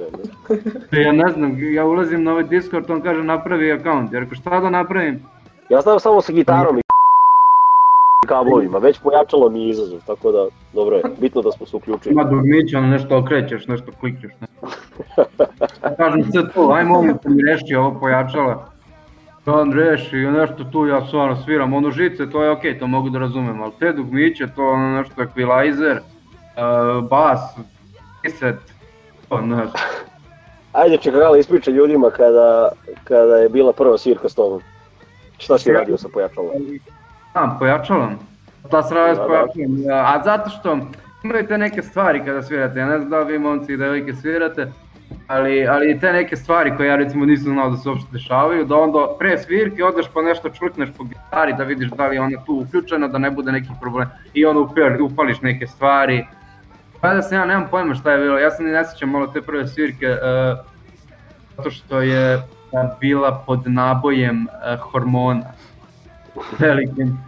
Ja 1.04 1.12
ne 1.12 1.32
znam, 1.32 1.74
ja 1.74 1.84
ulazim 1.84 2.24
na 2.24 2.30
ovaj 2.30 2.44
Discord, 2.44 2.90
on 2.90 3.02
kaže 3.02 3.22
napravi 3.22 3.72
akaunt, 3.72 4.12
ja 4.12 4.20
rekao 4.20 4.34
šta 4.34 4.60
da 4.60 4.70
napravim? 4.70 5.22
Ja 5.68 5.80
znam 5.80 6.00
samo 6.00 6.20
sa 6.20 6.32
gitarom 6.32 6.78
i 6.78 6.83
kablovima, 8.26 8.78
već 8.78 8.98
pojačalo 8.98 9.50
mi 9.50 9.68
izazov, 9.68 10.00
tako 10.06 10.32
da 10.32 10.46
dobro 10.72 10.96
je, 10.96 11.02
bitno 11.20 11.42
da 11.42 11.50
smo 11.50 11.66
se 11.66 11.76
uključili. 11.76 12.12
Ima 12.12 12.24
dugmića, 12.24 12.78
ono 12.78 12.86
nešto 12.86 13.18
okrećeš, 13.18 13.66
nešto 13.66 13.92
klikneš. 14.00 14.32
Ne. 14.40 14.46
Kažem 15.96 16.24
sve 16.32 16.50
tu, 16.54 16.70
aj 16.72 16.84
molim 16.84 17.18
te 17.18 17.28
mi 17.28 17.42
reši 17.42 17.74
ovo 17.74 18.00
pojačala. 18.00 18.74
On 19.46 19.72
reši 19.72 20.16
nešto 20.16 20.64
tu, 20.64 20.86
ja 20.86 21.06
stvarno 21.06 21.36
sviram, 21.36 21.72
ono 21.72 21.90
žice, 21.90 22.30
to 22.30 22.44
je 22.44 22.50
okej, 22.50 22.78
to 22.78 22.86
mogu 22.86 23.10
da 23.10 23.18
razumem, 23.18 23.62
ali 23.62 23.72
te 23.78 23.92
dugmiće, 23.92 24.46
to 24.56 24.68
ono 24.68 24.88
nešto 24.88 25.22
equalizer, 25.22 25.98
uh, 25.98 27.08
bas, 27.08 27.40
reset, 28.24 28.56
to 29.28 29.40
ne 29.40 29.56
znam. 29.56 29.72
Ajde, 30.72 30.96
čekaj, 30.96 31.20
Gala, 31.20 31.38
ispriča 31.38 31.70
ljudima 31.70 32.10
kada, 32.10 32.72
kada 33.04 33.36
je 33.36 33.48
bila 33.48 33.72
prva 33.72 33.98
svirka 33.98 34.28
s 34.28 34.34
tobom. 34.34 34.60
Šta 35.38 35.58
si 35.58 35.72
radio 35.72 35.98
sa 35.98 36.08
pojačalom? 36.08 36.50
Da, 37.34 37.56
pojačalam. 37.58 38.18
Ta 38.70 38.82
srava 38.82 39.14
s 39.14 39.18
Da, 39.18 39.22
da. 39.22 39.28
pojačalam. 39.28 40.06
A 40.06 40.22
zato 40.24 40.50
što 40.50 40.78
imaju 41.24 41.46
te 41.46 41.58
neke 41.58 41.82
stvari 41.82 42.22
kada 42.24 42.42
svirate, 42.42 42.78
ja 42.78 42.86
ne 42.86 42.98
znam 42.98 43.10
da 43.10 43.20
vi 43.20 43.38
momci 43.38 43.72
i 43.72 43.76
devojke 43.76 44.12
svirate, 44.14 44.72
ali, 45.26 45.66
ali 45.66 46.00
te 46.00 46.12
neke 46.12 46.36
stvari 46.36 46.76
koje 46.76 46.88
ja 46.88 46.96
recimo 46.96 47.24
nisam 47.24 47.52
znao 47.52 47.70
da 47.70 47.76
se 47.76 47.88
uopšte 47.88 48.08
dešavaju, 48.12 48.64
da 48.64 48.76
onda 48.76 48.98
pre 49.18 49.38
svirke 49.38 49.84
odeš 49.84 50.06
pa 50.14 50.22
nešto 50.22 50.50
čvrkneš 50.50 50.88
po 50.98 51.04
gitari 51.04 51.52
da 51.58 51.64
vidiš 51.64 51.88
da 51.90 52.06
li 52.06 52.16
je 52.16 52.20
ona 52.20 52.44
tu 52.46 52.64
uključena, 52.66 53.08
da 53.08 53.18
ne 53.18 53.30
bude 53.30 53.52
nekih 53.52 53.70
problema 53.80 54.10
i 54.34 54.44
onda 54.46 54.60
upali- 54.60 55.00
upališ 55.02 55.40
neke 55.40 55.66
stvari. 55.66 56.26
Pa 57.00 57.14
da 57.14 57.22
sam 57.22 57.38
ja 57.38 57.44
nemam 57.44 57.68
pojma 57.70 57.94
šta 57.94 58.12
je 58.12 58.18
bilo, 58.18 58.38
ja 58.38 58.50
sam 58.50 58.66
ni 58.66 58.72
ne 58.72 58.84
sjećam 58.84 59.10
malo 59.10 59.26
te 59.26 59.42
prve 59.42 59.66
svirke, 59.66 60.06
uh, 60.10 60.16
zato 61.56 61.70
što 61.70 62.00
je 62.00 62.42
bila 63.00 63.42
pod 63.46 63.60
nabojem 63.66 64.46
uh, 64.46 64.80
hormona 64.80 65.40
velikim. 66.58 67.18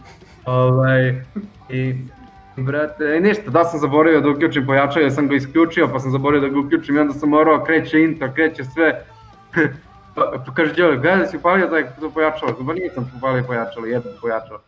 Ovaj, 0.45 1.23
i, 1.69 1.95
brate, 2.57 3.17
i 3.17 3.21
ništa, 3.21 3.51
da 3.51 3.65
sam 3.65 3.81
zaboravio 3.81 4.21
da 4.21 4.31
uključim 4.31 4.67
pojačalo, 4.67 5.05
ja 5.05 5.11
sam 5.11 5.29
ga 5.29 5.35
isključio, 5.35 5.89
pa 5.93 6.01
sam 6.01 6.11
zaboravio 6.11 6.49
da 6.49 6.55
ga 6.55 6.61
uključim 6.61 6.97
i 6.97 6.99
onda 6.99 7.15
sam 7.15 7.29
morao, 7.29 7.65
kreće 7.65 8.03
intro, 8.03 8.33
kreće 8.35 8.65
sve. 8.65 9.05
pa, 10.15 10.43
pa 10.47 10.55
kaže 10.55 10.75
Đole, 10.75 10.97
gledaj 10.97 11.19
da 11.19 11.27
si 11.27 11.37
upalio 11.37 11.67
taj 11.67 11.85
to 12.01 12.11
pojačalo, 12.11 12.53
ba 12.61 12.73
nisam 12.73 13.13
upalio 13.17 13.45
pojačalo, 13.47 13.87
jedno 13.87 14.11
pojačalo. 14.21 14.61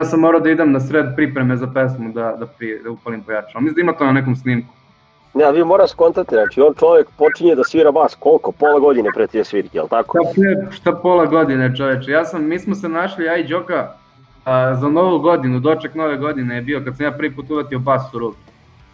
Ja 0.00 0.06
sam 0.06 0.20
morao 0.20 0.40
da 0.40 0.50
idem 0.50 0.72
na 0.72 0.80
sred 0.80 1.06
pripreme 1.16 1.56
za 1.56 1.66
pesmu 1.74 2.12
da, 2.12 2.36
da, 2.40 2.46
pri, 2.46 2.80
da 2.84 2.90
upalim 2.90 3.22
pojačalo. 3.22 3.60
Mislim 3.60 3.74
da 3.74 3.80
ima 3.80 3.92
to 3.92 4.06
na 4.06 4.12
nekom 4.12 4.36
snimku. 4.36 4.72
Ne, 5.36 5.52
vi 5.52 5.64
mora 5.64 5.86
skontati, 5.86 6.34
znači 6.34 6.60
on 6.60 6.74
čovjek 6.78 7.06
počinje 7.18 7.54
da 7.54 7.64
svira 7.64 7.92
bas 7.92 8.14
koliko? 8.14 8.52
Pola 8.52 8.78
godine 8.78 9.08
pre 9.14 9.26
te 9.26 9.44
svirke, 9.44 9.78
jel 9.78 9.88
tako? 9.88 10.18
Šta, 10.22 10.32
pre, 10.34 10.76
šta 10.76 10.92
pola 10.92 11.26
godine 11.26 11.76
čoveče, 11.76 12.10
ja 12.10 12.24
sam, 12.24 12.44
mi 12.44 12.58
smo 12.58 12.74
se 12.74 12.88
našli, 12.88 13.24
ja 13.24 13.36
i 13.36 13.44
Đoka, 13.48 13.92
a, 14.44 14.74
za 14.74 14.88
novu 14.88 15.18
godinu, 15.18 15.60
doček 15.60 15.94
nove 15.94 16.16
godine 16.16 16.54
je 16.54 16.62
bio 16.62 16.80
kad 16.84 16.96
sam 16.96 17.06
ja 17.06 17.12
prvi 17.12 17.34
put 17.34 17.50
uvatio 17.50 17.78
bas 17.78 18.14
u 18.14 18.18
ruku. 18.18 18.36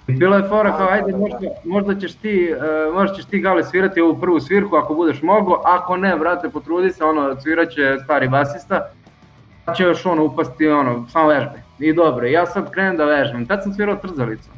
I 0.07 0.13
bila 0.13 0.37
je 0.37 0.49
fora 0.49 0.77
kao, 0.77 0.89
ajde, 0.89 1.17
možda, 1.17 1.39
možda 1.65 1.95
ćeš 1.95 2.15
ti, 2.15 2.55
uh, 2.89 2.95
možda 2.95 3.17
ćeš 3.17 3.25
ti 3.25 3.41
Gale 3.41 3.65
svirati 3.65 4.01
ovu 4.01 4.21
prvu 4.21 4.41
svirku 4.41 4.77
ako 4.77 4.95
budeš 4.95 5.23
mogao, 5.23 5.63
ako 5.65 5.97
ne, 5.97 6.17
brate, 6.17 6.49
potrudi 6.49 6.91
se, 6.91 7.05
ono, 7.05 7.41
svirat 7.41 7.71
će 7.71 7.97
stari 8.05 8.29
basista, 8.29 8.89
pa 9.65 9.75
će 9.75 9.83
još 9.83 10.07
ono 10.07 10.25
upasti, 10.25 10.69
ono, 10.69 11.07
samo 11.09 11.29
vežbe. 11.29 11.63
I 11.79 11.93
dobro, 11.93 12.27
ja 12.27 12.47
sad 12.47 12.71
krenem 12.71 12.97
da 12.97 13.05
vežbam, 13.05 13.47
tad 13.47 13.63
sam 13.63 13.75
svirao 13.75 13.97
trzalicu. 13.97 14.49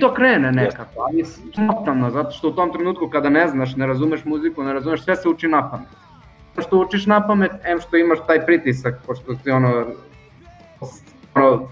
To 0.00 0.14
krene 0.14 0.52
nekako, 0.52 1.02
ali 1.08 1.24
spontano, 1.24 2.10
zato 2.10 2.30
što 2.30 2.48
u 2.48 2.52
tom 2.52 2.72
trenutku 2.72 3.08
kada 3.08 3.28
ne 3.28 3.48
znaš, 3.48 3.76
ne 3.76 3.86
razumeš 3.86 4.24
muziku, 4.24 4.62
ne 4.62 4.72
razumeš, 4.72 5.04
sve 5.04 5.16
se 5.16 5.28
uči 5.28 5.48
na 5.48 5.70
pamet. 5.70 5.88
Što 6.66 6.78
učiš 6.78 7.06
na 7.06 7.26
pamet, 7.26 7.52
em 7.64 7.80
što 7.80 7.96
imaš 7.96 8.18
taj 8.26 8.46
pritisak, 8.46 8.94
pošto 9.06 9.34
si 9.34 9.50
ono, 9.50 9.86
ono 11.34 11.68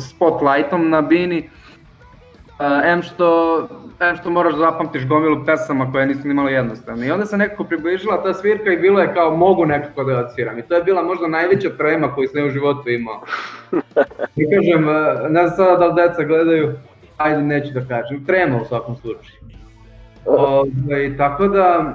spotlightom 0.00 0.90
na 0.90 1.00
bini, 1.00 1.48
Uh, 2.60 2.66
em 2.84 3.02
što, 3.02 3.68
em 4.00 4.16
što 4.16 4.30
moraš 4.30 4.52
da 4.52 4.58
zapamtiš 4.58 5.06
gomilu 5.06 5.44
pesama 5.46 5.92
koje 5.92 6.06
nisu 6.06 6.28
ni 6.28 6.34
malo 6.34 6.48
jednostavne. 6.48 7.06
I 7.06 7.10
onda 7.10 7.26
se 7.26 7.36
nekako 7.36 7.64
približila 7.64 8.22
ta 8.22 8.34
svirka 8.34 8.72
i 8.72 8.76
bilo 8.76 9.00
je 9.00 9.14
kao 9.14 9.36
mogu 9.36 9.66
nekako 9.66 10.04
da 10.04 10.18
odsviram. 10.18 10.58
I 10.58 10.62
to 10.62 10.74
je 10.74 10.82
bila 10.82 11.02
možda 11.02 11.26
najveća 11.26 11.70
trema 11.78 12.14
koju 12.14 12.28
sam 12.28 12.46
u 12.46 12.50
životu 12.50 12.90
imao. 12.90 13.20
I 14.40 14.44
kažem, 14.50 14.88
uh, 14.88 15.30
ne 15.30 15.46
znam 15.46 15.56
sada 15.56 15.76
da 15.76 15.86
li 15.86 15.94
deca 15.94 16.22
gledaju, 16.22 16.74
ajde 17.20 17.42
neću 17.42 17.72
da 17.72 17.80
kažem, 17.80 18.24
trema 18.24 18.56
u 18.62 18.64
svakom 18.64 18.96
slučaju. 18.96 19.40
Ove, 20.26 21.16
tako 21.16 21.48
da, 21.48 21.94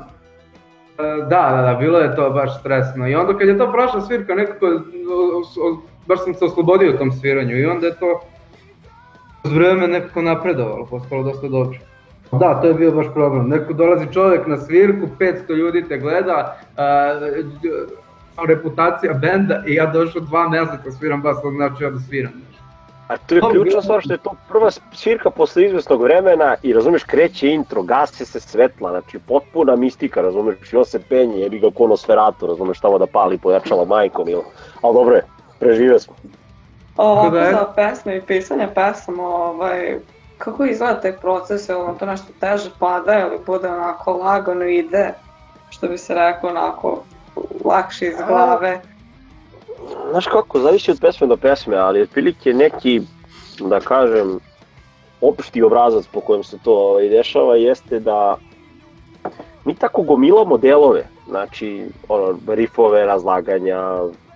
uh, 1.00 1.28
da, 1.30 1.52
da, 1.56 1.62
da, 1.62 1.78
bilo 1.80 2.00
je 2.00 2.16
to 2.16 2.30
baš 2.30 2.60
stresno. 2.60 3.08
I 3.08 3.16
onda 3.16 3.38
kad 3.38 3.48
je 3.48 3.58
to 3.58 3.72
prošla 3.72 4.02
svirka, 4.02 4.36
nekako, 4.36 4.66
baš 6.08 6.24
sam 6.24 6.34
se 6.34 6.46
oslobodio 6.46 6.94
u 6.94 6.98
tom 6.98 7.12
sviranju 7.12 7.58
i 7.58 7.66
onda 7.66 7.88
je 7.88 7.96
to 7.96 8.22
uz 9.44 9.52
vreme 9.52 9.88
nekako 9.88 10.22
napredovalo, 10.22 10.86
postalo 10.86 11.24
dosta 11.24 11.48
dobro. 11.48 11.80
Da, 12.32 12.62
to 12.62 12.68
je 12.68 12.74
bio 12.74 12.92
baš 12.92 13.06
problem. 13.14 13.50
Neko 13.50 13.74
dolazi 13.74 14.14
čovjek 14.14 14.48
na 14.48 14.58
svirku, 14.58 15.08
500 15.20 15.56
ljudi 15.56 15.86
te 15.88 15.98
gleda, 15.98 16.58
uh, 16.78 18.48
reputacija 18.48 19.14
benda 19.14 19.64
i 19.68 19.74
ja 19.74 19.86
došao 19.86 20.22
dva 20.22 20.50
meseca 20.50 20.92
sviram 20.92 21.22
bas, 21.22 21.38
znači 21.56 21.84
ja 21.84 21.90
da 21.90 22.00
sviram. 22.00 22.32
A 23.08 23.18
to 23.18 23.36
je 23.36 23.42
ključna 23.52 23.82
stvar 23.82 24.02
što 24.02 24.14
je 24.14 24.18
to 24.18 24.32
prva 24.50 24.72
svirka 24.94 25.30
posle 25.30 25.66
izvesnog 25.66 26.02
vremena 26.02 26.56
i 26.64 26.74
razumeš 26.74 27.04
kreće 27.04 27.48
intro, 27.48 27.82
gase 27.82 28.26
se 28.26 28.40
svetla, 28.40 28.90
znači 28.90 29.20
potpuna 29.20 29.76
mistika, 29.76 30.22
razumeš, 30.22 30.74
i 30.74 30.78
on 30.78 30.86
se 30.86 31.00
penje, 31.00 31.40
jebi 31.40 31.60
ga 31.60 31.68
kono 31.72 31.98
sferatu, 31.98 32.48
razumeš, 32.48 32.80
tamo 32.80 32.98
da 32.98 33.06
pali 33.06 33.38
pojačala 33.38 33.86
majkom, 33.86 34.30
ili, 34.30 34.42
ali 34.82 34.94
dobro 34.94 35.16
je, 35.16 35.24
prežive 35.60 36.00
smo. 36.00 36.16
Ovako 36.98 37.30
Da 37.30 37.40
je- 37.40 37.52
za 37.52 37.66
pesme 37.76 38.18
i 38.18 38.22
pisanje 38.22 38.68
pesama, 38.76 39.24
ovaj, 39.28 40.00
kako 40.38 40.66
izgleda 40.66 41.02
taj 41.02 41.14
proces, 41.14 41.70
je 41.70 41.76
li 41.76 41.98
to 42.00 42.06
nešto 42.06 42.28
teže 42.40 42.70
pada 42.80 43.20
ili 43.20 43.40
bude 43.46 43.68
onako 43.68 44.14
lagano 44.14 44.66
ide, 44.66 45.14
što 45.70 45.88
bi 45.88 45.98
se 45.98 46.14
rekao 46.14 46.50
onako 46.50 47.04
lakše 47.66 48.06
iz 48.08 48.16
glave. 48.28 48.82
Znaš 50.12 50.28
kako, 50.28 50.60
zavisi 50.60 50.92
od 50.92 51.00
pesme 51.02 51.28
do 51.28 51.38
pesme, 51.38 51.78
ali 51.78 52.02
otprilike 52.02 52.54
neki, 52.54 53.02
da 53.60 53.80
kažem, 53.80 54.40
opšti 55.22 55.62
obrazac 55.62 56.06
po 56.12 56.22
kojem 56.22 56.44
se 56.44 56.58
to 56.64 56.74
ovaj, 56.74 57.10
dešava 57.10 57.56
jeste 57.56 58.00
da 58.00 58.38
mi 59.66 59.76
tako 59.76 60.02
gomilamo 60.02 60.58
delove, 60.58 61.08
znači 61.28 61.86
ono, 62.10 62.38
rifove, 62.48 63.06
razlaganja, 63.06 63.80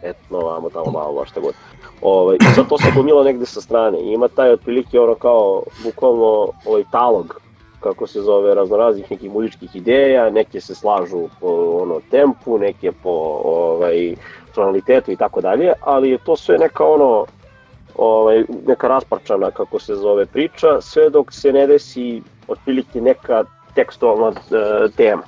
etno, 0.04 0.39
vamo 0.39 0.70
tamo 0.70 0.92
malo, 0.92 1.26
šta 1.26 1.39
god. 1.39 1.54
Ovaj, 2.02 2.38
sad 2.56 2.70
to 2.70 2.78
se 2.78 2.92
gomila 2.96 3.24
negde 3.24 3.46
sa 3.46 3.62
strane. 3.62 4.00
I 4.00 4.13
ima 4.13 4.28
taj 4.28 4.52
otprilike 4.52 5.00
ono 5.00 5.15
kao, 5.15 5.63
bukvalno 5.84 6.48
ovaj 6.65 6.84
talog, 6.92 7.42
kako 7.80 8.08
se 8.08 8.22
zove, 8.22 8.56
raznoraznih 8.56 9.12
nekih 9.12 9.32
muzičkih 9.32 9.76
ideja, 9.76 10.30
neke 10.30 10.62
se 10.62 10.76
slažu 10.76 11.30
po 11.39 11.80
ono 11.82 12.00
tempu, 12.12 12.58
neke 12.58 12.92
po 12.92 13.42
ovaj, 13.44 14.15
tonalitetu 14.56 15.12
i 15.12 15.16
tako 15.16 15.42
dalje, 15.42 15.74
ali 15.82 16.18
to 16.26 16.36
sve 16.36 16.58
neka 16.58 16.84
ono 16.84 17.26
ovaj, 17.96 18.44
neka 18.68 18.88
rasparčana 18.88 19.52
kako 19.52 19.80
se 19.80 19.96
zove 19.96 20.26
priča, 20.26 20.82
sve 20.82 21.10
dok 21.10 21.34
se 21.34 21.54
ne 21.54 21.68
desi 21.68 22.22
otprilike 22.48 23.02
neka 23.02 23.44
tekstualna 23.76 24.28
e, 24.30 24.88
tema. 24.96 25.22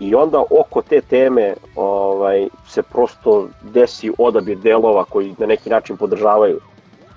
I 0.00 0.14
onda 0.14 0.42
oko 0.60 0.82
te 0.82 1.00
teme 1.00 1.54
ovaj, 1.76 2.48
se 2.66 2.82
prosto 2.82 3.48
desi 3.62 4.12
odabir 4.18 4.58
delova 4.58 5.04
koji 5.04 5.34
na 5.38 5.46
neki 5.46 5.70
način 5.70 5.96
podržavaju 5.96 6.60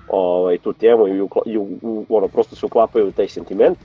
ovaj, 0.08 0.58
tu 0.58 0.72
temu 0.72 1.08
i, 1.08 1.20
ukla, 1.20 1.42
i 1.46 1.58
u, 1.58 1.68
u, 1.82 2.06
ono, 2.08 2.28
prosto 2.28 2.56
se 2.56 2.66
uklapaju 2.66 3.08
u 3.08 3.12
taj 3.12 3.28
sentiment. 3.28 3.78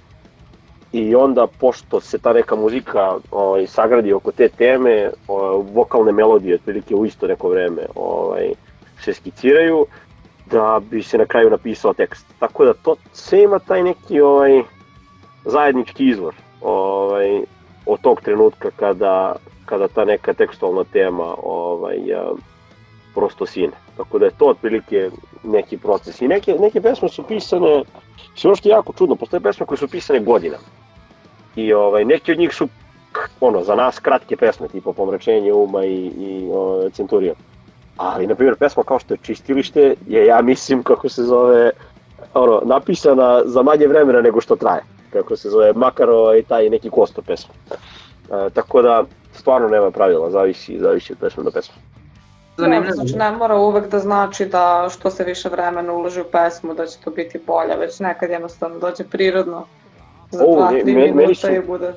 I 0.92 1.16
onda, 1.16 1.48
pošto 1.60 2.00
se 2.00 2.18
ta 2.18 2.34
neka 2.34 2.56
muzika 2.56 3.16
ovaj, 3.32 3.68
sagradi 3.68 4.14
oko 4.14 4.32
te 4.32 4.50
teme, 4.50 5.10
ovaj, 5.28 5.64
vokalne 5.74 6.12
melodije, 6.12 6.56
otprilike 6.56 6.96
u 6.96 7.06
isto 7.06 7.28
neko 7.28 7.50
vreme, 7.50 7.82
ovaj, 7.96 8.52
se 9.04 9.14
skiciraju, 9.14 9.86
da 10.46 10.82
bi 10.92 11.04
se 11.04 11.18
na 11.18 11.26
kraju 11.26 11.50
napisao 11.50 11.94
tekst. 11.94 12.26
Tako 12.40 12.66
da 12.66 12.74
to 12.74 12.96
sve 13.14 13.44
ima 13.44 13.60
taj 13.60 13.84
neki 13.84 14.22
ovaj, 14.22 14.62
zajednički 15.46 16.10
izvor 16.10 16.36
ovaj, 16.62 17.42
od 17.86 18.02
tog 18.02 18.22
trenutka 18.22 18.72
kada, 18.76 19.36
kada 19.66 19.88
ta 19.88 20.06
neka 20.06 20.34
tekstualna 20.34 20.84
tema 20.84 21.36
ovaj, 21.44 21.98
prosto 23.18 23.46
sine. 23.46 23.74
Tako 23.98 24.20
da 24.20 24.26
je 24.26 24.38
to 24.38 24.46
otprilike 24.46 25.10
neki 25.44 25.78
proces. 25.78 26.22
I 26.22 26.28
neke, 26.28 26.54
neke 26.60 26.82
pesme 26.82 27.10
su 27.10 27.24
pisane, 27.24 27.84
sve 28.36 28.48
ono 28.48 28.56
što 28.56 28.70
je 28.70 28.74
jako 28.74 28.94
čudno, 28.94 29.16
postoje 29.16 29.42
pesme 29.42 29.66
koje 29.66 29.78
su 29.78 29.88
pisane 29.88 30.20
godinama. 30.20 30.64
I 31.56 31.74
ovaj, 31.74 32.06
neki 32.06 32.32
od 32.32 32.38
njih 32.38 32.54
su 32.54 32.68
ono, 33.42 33.64
za 33.64 33.76
nas 33.76 34.00
kratke 34.00 34.38
pesme, 34.38 34.68
tipa 34.68 34.94
Pomračenje 34.94 35.54
uma 35.54 35.86
i, 35.86 35.96
i 36.06 36.50
o, 36.54 36.90
Centurion. 36.94 37.36
Ali, 37.98 38.28
na 38.28 38.36
primjer, 38.36 38.56
pesma 38.56 38.84
kao 38.84 39.00
što 39.00 39.14
je 39.14 39.24
Čistilište 39.24 39.96
je, 40.08 40.26
ja 40.26 40.42
mislim, 40.42 40.84
kako 40.84 41.10
se 41.10 41.24
zove, 41.24 41.72
ono, 42.34 42.62
napisana 42.66 43.42
za 43.46 43.64
manje 43.64 43.88
vremena 43.88 44.22
nego 44.22 44.42
što 44.42 44.56
traje. 44.56 44.84
Kako 45.14 45.36
se 45.36 45.50
zove, 45.50 45.74
makar 45.74 46.10
ovaj, 46.10 46.44
taj 46.44 46.70
neki 46.70 46.90
kostor 46.90 47.24
pesma. 47.24 47.54
E, 47.72 48.50
tako 48.54 48.82
da, 48.82 49.04
stvarno 49.34 49.68
nema 49.68 49.92
pravila, 49.92 50.30
zavisi, 50.30 50.80
zavisi 50.80 51.14
od 51.14 51.20
pesme 51.20 51.44
do 51.44 51.52
pesme. 51.52 51.87
Zanimljivo. 52.58 52.94
Znači 52.94 53.16
ne 53.16 53.32
mora 53.32 53.56
uvek 53.56 53.88
da 53.88 54.00
znači 54.00 54.46
da 54.46 54.88
što 54.92 55.10
se 55.10 55.24
više 55.24 55.50
vremena 55.50 55.94
uloži 55.94 56.22
u 56.22 56.26
pesmu 56.32 56.74
da 56.74 56.86
će 56.86 56.98
to 57.04 57.10
biti 57.12 57.40
bolje, 57.48 57.76
već 57.80 58.00
nekad 58.00 58.30
jednostavno 58.30 58.80
dođe 58.80 59.04
prirodno 59.04 59.66
za 60.32 60.46
O, 60.46 60.48
2-3 60.48 60.86
me- 60.86 60.94
me- 60.94 61.12
minuta 61.12 61.52
i 61.52 61.60
bude... 61.60 61.94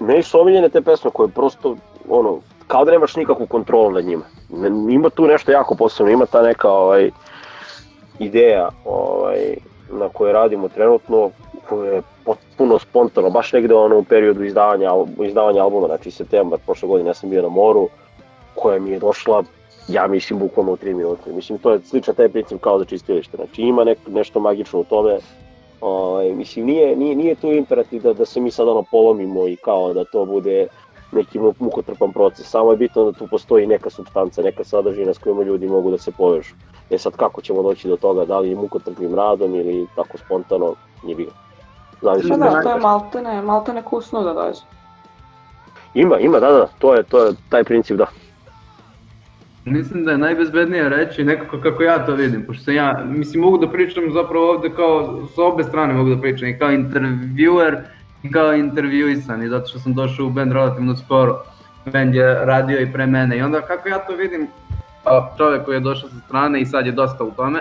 Meni 0.00 0.22
su 0.22 0.40
omiljene 0.40 0.68
te 0.68 0.82
pesme 0.82 1.10
koje 1.10 1.28
prosto, 1.28 1.76
ono, 2.08 2.38
kao 2.66 2.84
da 2.84 2.92
nemaš 2.92 3.16
nikakvu 3.16 3.46
kontrolu 3.46 3.90
nad 3.90 4.04
njima. 4.04 4.24
Ima 4.90 5.10
tu 5.10 5.26
nešto 5.26 5.52
jako 5.52 5.74
posebno, 5.74 6.12
ima 6.12 6.26
ta 6.26 6.42
neka 6.42 6.70
ovaj, 6.70 7.10
ideja 8.18 8.68
ovaj, 8.84 9.56
na 9.90 10.08
kojoj 10.08 10.32
radimo 10.32 10.68
trenutno, 10.68 11.30
koja 11.68 11.92
je 11.92 12.02
potpuno 12.24 12.78
spontano, 12.78 13.30
baš 13.30 13.52
negde 13.52 13.74
ono 13.74 13.98
u 13.98 14.04
periodu 14.04 14.44
izdavanja, 14.44 14.90
izdavanja 15.22 15.62
albuma, 15.62 15.86
znači 15.86 16.10
septembar 16.10 16.58
prošle 16.66 16.88
godine 16.88 17.10
ja 17.10 17.14
sam 17.14 17.30
bio 17.30 17.42
na 17.42 17.48
moru, 17.48 17.88
koja 18.54 18.78
mi 18.78 18.90
je 18.90 18.98
došla, 18.98 19.42
ja 19.88 20.06
mislim, 20.06 20.38
bukvalno 20.38 20.72
u 20.72 20.76
3 20.76 20.94
minute. 20.94 21.32
Mislim, 21.32 21.58
to 21.58 21.72
je 21.72 21.80
sličan 21.84 22.14
taj 22.14 22.28
princip 22.28 22.60
kao 22.60 22.78
za 22.78 22.84
čistilište. 22.84 23.36
Znači, 23.36 23.62
ima 23.62 23.84
nek, 23.84 23.98
nešto 24.08 24.40
magično 24.40 24.80
u 24.80 24.84
tome, 24.84 25.18
Ovaj, 25.84 26.32
mislim, 26.32 26.66
nije, 26.66 26.96
nije, 26.96 27.16
nije 27.16 27.34
tu 27.34 27.52
imperativ 27.52 28.02
da, 28.02 28.12
da 28.12 28.24
se 28.24 28.40
mi 28.40 28.50
sad 28.50 28.68
ono 28.68 28.82
polomimo 28.82 29.48
i 29.48 29.56
kao 29.56 29.94
da 29.94 30.04
to 30.04 30.24
bude 30.24 30.66
neki 31.12 31.38
mu- 31.38 31.54
mukotrpan 31.58 32.12
proces. 32.12 32.46
Samo 32.46 32.70
je 32.70 32.76
bitno 32.76 33.04
da 33.04 33.12
tu 33.12 33.26
postoji 33.30 33.66
neka 33.66 33.90
substanca, 33.90 34.42
neka 34.42 34.64
sadržina 34.64 35.14
s 35.14 35.18
kojima 35.18 35.42
ljudi 35.42 35.66
mogu 35.66 35.90
da 35.90 35.98
se 35.98 36.12
povežu. 36.12 36.54
E 36.90 36.98
sad 36.98 37.16
kako 37.16 37.42
ćemo 37.42 37.62
doći 37.62 37.88
do 37.88 37.96
toga, 37.96 38.24
da 38.24 38.38
li 38.38 38.50
je 38.50 38.56
mukotrpnim 38.56 39.14
radom 39.14 39.54
ili 39.54 39.86
tako 39.96 40.18
spontano, 40.18 40.74
nije 41.02 41.16
bilo. 41.16 41.32
Zavisi 42.02 42.28
da, 42.28 42.34
toga. 42.34 42.62
to 42.62 42.70
je 42.70 42.80
maltene, 42.80 43.42
maltene 43.42 43.82
kusno 43.82 44.22
da 44.22 44.32
dođe. 44.32 44.60
Ima, 45.94 46.18
ima, 46.18 46.40
da, 46.40 46.50
da, 46.50 46.66
to 46.78 46.94
je, 46.94 47.02
to 47.02 47.24
je 47.24 47.32
taj 47.48 47.64
princip, 47.64 47.96
da. 47.96 48.06
Mislim 49.64 50.04
da 50.04 50.10
je 50.10 50.18
najbezbednije 50.18 50.88
reći 50.88 51.24
nekako 51.24 51.60
kako 51.60 51.82
ja 51.82 52.06
to 52.06 52.14
vidim, 52.14 52.46
pošto 52.46 52.64
sam 52.64 52.74
ja, 52.74 53.04
mislim 53.08 53.42
mogu 53.42 53.58
da 53.58 53.70
pričam 53.70 54.12
zapravo 54.12 54.50
ovde 54.50 54.70
kao, 54.76 55.26
s 55.34 55.38
obe 55.38 55.64
strane 55.64 55.94
mogu 55.94 56.14
da 56.14 56.20
pričam, 56.20 56.48
i 56.48 56.58
kao 56.58 56.70
intervjuer 56.70 57.76
i 58.22 58.32
kao 58.32 58.52
intervjuisan, 58.52 59.42
i 59.42 59.48
zato 59.48 59.68
što 59.68 59.78
sam 59.78 59.94
došao 59.94 60.26
u 60.26 60.30
band 60.30 60.52
relativno 60.52 60.96
skoro, 60.96 61.42
band 61.92 62.14
je 62.14 62.34
radio 62.34 62.80
i 62.80 62.92
pre 62.92 63.06
mene, 63.06 63.38
i 63.38 63.42
onda 63.42 63.60
kako 63.60 63.88
ja 63.88 63.98
to 63.98 64.16
vidim, 64.16 64.46
kao 65.04 65.34
čovjek 65.36 65.64
koji 65.64 65.76
je 65.76 65.80
došao 65.80 66.08
sa 66.08 66.16
strane 66.26 66.60
i 66.60 66.66
sad 66.66 66.86
je 66.86 66.92
dosta 66.92 67.24
u 67.24 67.30
tome, 67.30 67.60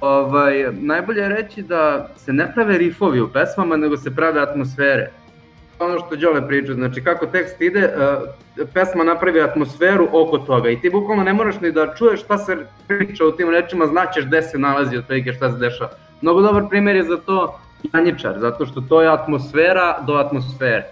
ovaj, 0.00 0.72
najbolje 0.72 1.20
je 1.20 1.28
reći 1.28 1.62
da 1.62 2.08
se 2.16 2.32
ne 2.32 2.52
prave 2.54 2.78
rifovi 2.78 3.20
u 3.20 3.28
pesmama, 3.28 3.76
nego 3.76 3.96
se 3.96 4.14
prave 4.14 4.40
atmosfere 4.40 5.10
ono 5.78 5.98
što 5.98 6.16
Đole 6.16 6.48
priča, 6.48 6.74
znači 6.74 7.04
kako 7.04 7.26
tekst 7.26 7.60
ide, 7.60 7.90
uh, 8.56 8.66
pesma 8.74 9.04
napravi 9.04 9.40
atmosferu 9.40 10.08
oko 10.12 10.38
toga 10.38 10.70
i 10.70 10.80
ti 10.80 10.90
bukvalno 10.90 11.24
ne 11.24 11.32
moraš 11.32 11.60
ni 11.60 11.72
da 11.72 11.94
čuješ 11.94 12.20
šta 12.20 12.38
se 12.38 12.56
priča 12.86 13.24
u 13.24 13.32
tim 13.32 13.50
rečima, 13.50 13.86
znaćeš 13.86 14.26
gde 14.26 14.42
se 14.42 14.58
nalazi 14.58 14.96
otprilike 14.96 15.32
šta 15.32 15.50
se 15.52 15.58
dešava. 15.58 15.90
Mnogo 16.20 16.42
dobar 16.42 16.62
primjer 16.70 16.96
je 16.96 17.02
za 17.02 17.16
to 17.16 17.60
Janjičar, 17.92 18.38
zato 18.38 18.66
što 18.66 18.80
to 18.80 19.02
je 19.02 19.08
atmosfera 19.08 20.00
do 20.06 20.14
atmosfere. 20.14 20.90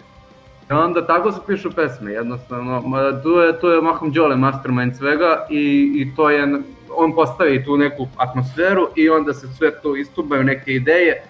I 0.71 0.73
onda 0.73 1.07
tako 1.07 1.33
se 1.33 1.40
pišu 1.47 1.71
pesme, 1.71 2.12
jednostavno, 2.12 2.83
tu 3.23 3.31
je, 3.31 3.61
tu 3.61 3.68
je 3.68 3.81
mahom 3.81 4.12
Đole 4.12 4.37
mastermind 4.37 4.97
svega 4.97 5.47
i, 5.51 5.92
i 5.97 6.14
to 6.16 6.31
je, 6.31 6.62
on 6.97 7.14
postavi 7.14 7.64
tu 7.64 7.77
neku 7.77 8.09
atmosferu 8.16 8.88
i 8.97 9.09
onda 9.11 9.33
se 9.33 9.49
sve 9.49 9.81
tu 9.83 9.97
istubaju 9.97 10.45
neke 10.45 10.73
ideje 10.73 11.23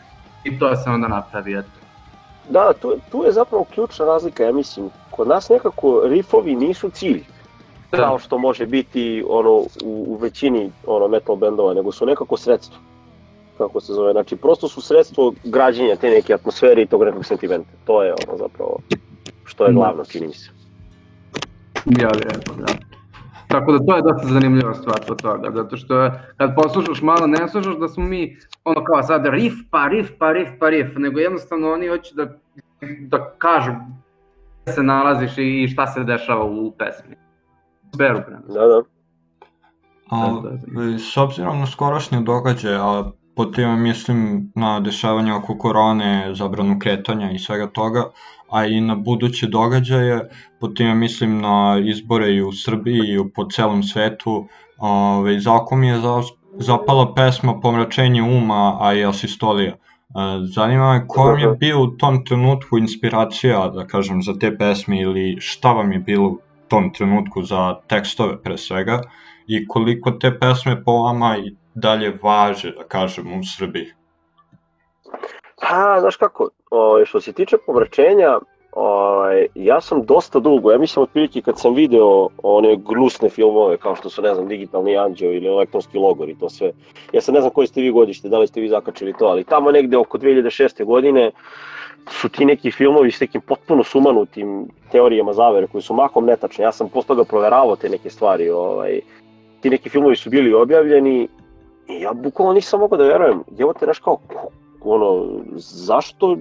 i 0.45 0.59
to 0.59 0.77
se 0.77 0.91
onda 0.91 1.09
napravi, 1.09 1.59
eto. 1.59 1.82
Da, 2.51 2.73
tu, 2.81 2.97
tu 3.11 3.25
je 3.25 3.33
zapravo 3.33 3.65
ključna 3.75 4.05
razlika, 4.05 4.45
ja 4.45 4.53
mislim. 4.53 4.91
Kod 5.11 5.29
nas 5.29 5.49
nekako 5.49 6.03
rifovi 6.05 6.55
nisu 6.55 6.91
cilj, 6.91 7.25
kao 7.91 8.19
što 8.19 8.39
može 8.39 8.67
biti 8.67 9.25
ono 9.29 9.51
u, 9.51 9.67
u 9.85 10.17
većini 10.21 10.71
ono 10.87 11.09
metal 11.09 11.37
bendova, 11.37 11.75
nego 11.75 11.93
su 11.93 12.07
nekako 12.07 12.37
sredstvo. 12.37 12.77
Kako 13.59 13.81
se 13.81 13.93
zove, 13.93 14.13
znači 14.13 14.37
prosto 14.37 14.69
su 14.69 14.81
sredstvo 14.81 15.33
građenja 15.45 15.97
te 15.97 16.11
neke 16.11 16.35
atmosfere 16.35 16.83
i 16.83 16.87
tog 16.87 17.05
nekog 17.05 17.25
sentimenta. 17.25 17.71
To 17.85 18.03
je 18.03 18.15
ono 18.29 18.39
zapravo 18.39 18.79
što 19.45 19.65
je 19.65 19.69
Da. 19.69 19.75
glavno, 19.75 20.05
čini 20.05 20.27
mi 20.27 20.35
se. 20.35 20.51
Ja 21.87 22.09
bih 22.11 22.23
rekao, 22.25 22.55
da. 22.57 22.92
Tako 23.53 23.73
da 23.73 23.79
to 23.87 23.97
je 23.97 24.03
dosta 24.03 24.29
zanimljiva 24.29 24.75
stvar 24.75 25.01
od 25.09 25.23
toga, 25.23 25.51
zato 25.55 25.77
što 25.77 26.11
kad 26.37 26.55
poslušaš 26.55 27.03
malo, 27.03 27.27
ne 27.27 27.49
slušaš 27.49 27.77
da 27.77 27.89
smo 27.89 28.05
mi 28.05 28.37
ono 28.65 28.85
kao 28.85 29.03
sad 29.03 29.27
riff 29.27 29.57
pa 29.71 29.89
riff 29.89 30.11
pa 30.19 30.33
riff 30.33 30.53
pa 30.61 30.69
riff, 30.69 30.91
nego 30.97 31.21
jednostavno 31.21 31.73
oni 31.73 31.89
hoće 31.89 32.15
da, 32.15 32.27
da 33.01 33.31
kažu 33.39 33.73
gde 34.63 34.73
se 34.73 34.83
nalaziš 34.83 35.33
i 35.37 35.69
šta 35.69 35.87
se 35.87 36.05
dešava 36.05 36.45
u 36.45 36.73
pesmi. 36.79 37.17
Sferu 37.95 38.21
prema. 38.27 38.43
Da, 38.49 38.67
da. 38.67 38.83
A, 40.11 40.43
s 41.13 41.17
obzirom 41.17 41.59
na 41.59 41.67
skorašnje 41.67 42.21
događaje, 42.21 42.77
a 42.81 43.05
po 43.37 43.45
time 43.45 43.77
mislim 43.77 44.51
na 44.55 44.81
dešavanje 44.81 45.35
oko 45.35 45.59
korone, 45.59 46.35
zabranu 46.35 46.79
kretanja 46.79 47.31
i 47.31 47.39
svega 47.39 47.67
toga, 47.67 48.05
a 48.53 48.67
i 48.67 48.81
na 48.81 48.95
buduće 48.95 49.47
događaje, 49.47 50.29
po 50.61 50.69
time 50.69 50.95
mislim 50.95 51.41
na 51.41 51.81
izbore 51.85 52.33
i 52.35 52.43
u 52.43 52.53
Srbiji 52.53 53.01
i 53.01 53.33
po 53.35 53.45
celom 53.45 53.83
svetu, 53.83 54.49
ove, 54.79 55.41
za 55.41 55.55
oko 55.55 55.77
mi 55.77 55.89
je 55.89 56.01
za, 56.01 56.23
zapala 56.59 57.15
pesma 57.15 57.61
Pomračenje 57.61 58.23
uma, 58.23 58.79
a 58.81 58.95
i 58.95 59.05
Asistolija. 59.05 59.77
Zanima 60.55 60.93
me 60.93 61.07
ko 61.09 61.25
vam 61.25 61.39
je 61.39 61.49
bio 61.61 61.83
u 61.83 61.87
tom 61.87 62.25
trenutku 62.25 62.79
inspiracija, 62.79 63.69
da 63.69 63.87
kažem, 63.87 64.23
za 64.23 64.35
te 64.39 64.57
pesme 64.59 65.01
ili 65.01 65.37
šta 65.41 65.73
vam 65.73 65.93
je 65.93 65.99
bilo 65.99 66.29
u 66.29 66.39
tom 66.69 66.93
trenutku 66.93 67.43
za 67.43 67.75
tekstove 67.89 68.43
pre 68.43 68.59
svega 68.59 69.01
i 69.47 69.67
koliko 69.67 70.11
te 70.11 70.39
pesme 70.39 70.85
po 70.85 70.93
vama 70.93 71.37
i 71.39 71.55
dalje 71.75 72.19
važe, 72.23 72.71
da 72.71 72.85
kažem, 72.85 73.33
u 73.33 73.45
Srbiji? 73.57 73.87
Pa, 75.69 75.97
znaš 76.01 76.17
kako, 76.17 76.49
o, 76.71 77.05
što 77.05 77.21
se 77.21 77.33
tiče 77.33 77.57
pomračenja, 77.67 78.39
Ovaj, 78.73 79.47
ja 79.55 79.81
sam 79.81 80.03
dosta 80.03 80.41
dugo, 80.41 80.73
ja 80.73 80.79
mislim 80.79 81.03
otprilike 81.03 81.41
kad 81.43 81.59
sam 81.59 81.75
video 81.75 82.29
one 82.43 82.77
gnusne 82.77 83.29
filmove 83.29 83.77
kao 83.77 83.97
što 83.97 84.11
su, 84.11 84.23
ne 84.23 84.35
znam, 84.35 84.49
Digitalni 84.49 84.97
anđeo 84.97 85.33
ili 85.33 85.47
Elektronski 85.47 85.99
logor 85.99 86.29
i 86.29 86.39
to 86.39 86.49
sve. 86.49 86.73
Ja 87.13 87.21
sam 87.21 87.35
ne 87.35 87.41
znam 87.41 87.53
koji 87.53 87.67
ste 87.67 87.81
vi 87.81 87.91
godište, 87.91 88.29
da 88.29 88.39
li 88.39 88.47
ste 88.47 88.61
vi 88.61 88.69
zakačili 88.69 89.15
to, 89.19 89.25
ali 89.25 89.45
tamo 89.45 89.71
negde 89.71 89.97
oko 89.97 90.19
2006. 90.19 90.85
godine 90.85 91.31
su 92.11 92.29
ti 92.29 92.45
neki 92.45 92.71
filmovi 92.71 93.11
s 93.11 93.21
nekim 93.21 93.41
potpuno 93.41 93.85
sumanutim 93.85 94.69
teorijama 94.93 95.33
zavere 95.33 95.67
koji 95.67 95.83
su 95.83 95.95
makom 95.95 96.25
netačne. 96.25 96.65
Ja 96.65 96.73
sam 96.73 96.89
posle 96.89 97.07
toga 97.07 97.25
proveravao 97.25 97.77
te 97.77 97.89
neke 97.89 98.11
stvari. 98.11 98.51
Ovaj, 98.51 99.01
ti 99.61 99.71
neki 99.71 99.89
filmovi 99.89 100.17
su 100.17 100.31
bili 100.31 100.55
objavljeni 100.55 101.29
i 101.89 102.01
ja 102.01 102.13
bukvalno 102.13 102.55
nisam 102.55 102.81
mogao 102.81 102.99
da 102.99 103.05
verujem. 103.05 103.43
Evo 103.59 103.73
te, 103.73 103.85
znaš 103.85 103.99
kao, 103.99 104.19
ono, 104.85 105.27
zašto 105.57 106.37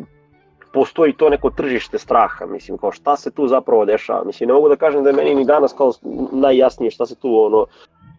postoji 0.74 1.14
to 1.14 1.30
neko 1.30 1.50
tržište 1.50 2.00
straha, 2.00 2.46
mislim, 2.46 2.78
kao 2.78 2.92
šta 2.92 3.16
se 3.16 3.32
tu 3.32 3.48
zapravo 3.48 3.86
dešava, 3.86 4.24
mislim, 4.24 4.48
ne 4.48 4.54
mogu 4.54 4.70
da 4.70 4.76
kažem 4.76 5.04
da 5.04 5.10
je 5.10 5.16
meni 5.16 5.36
ni 5.36 5.46
danas 5.46 5.74
kao 5.74 5.92
najjasnije 6.32 6.92
šta 6.92 7.06
se 7.06 7.16
tu, 7.16 7.44
ono, 7.46 7.66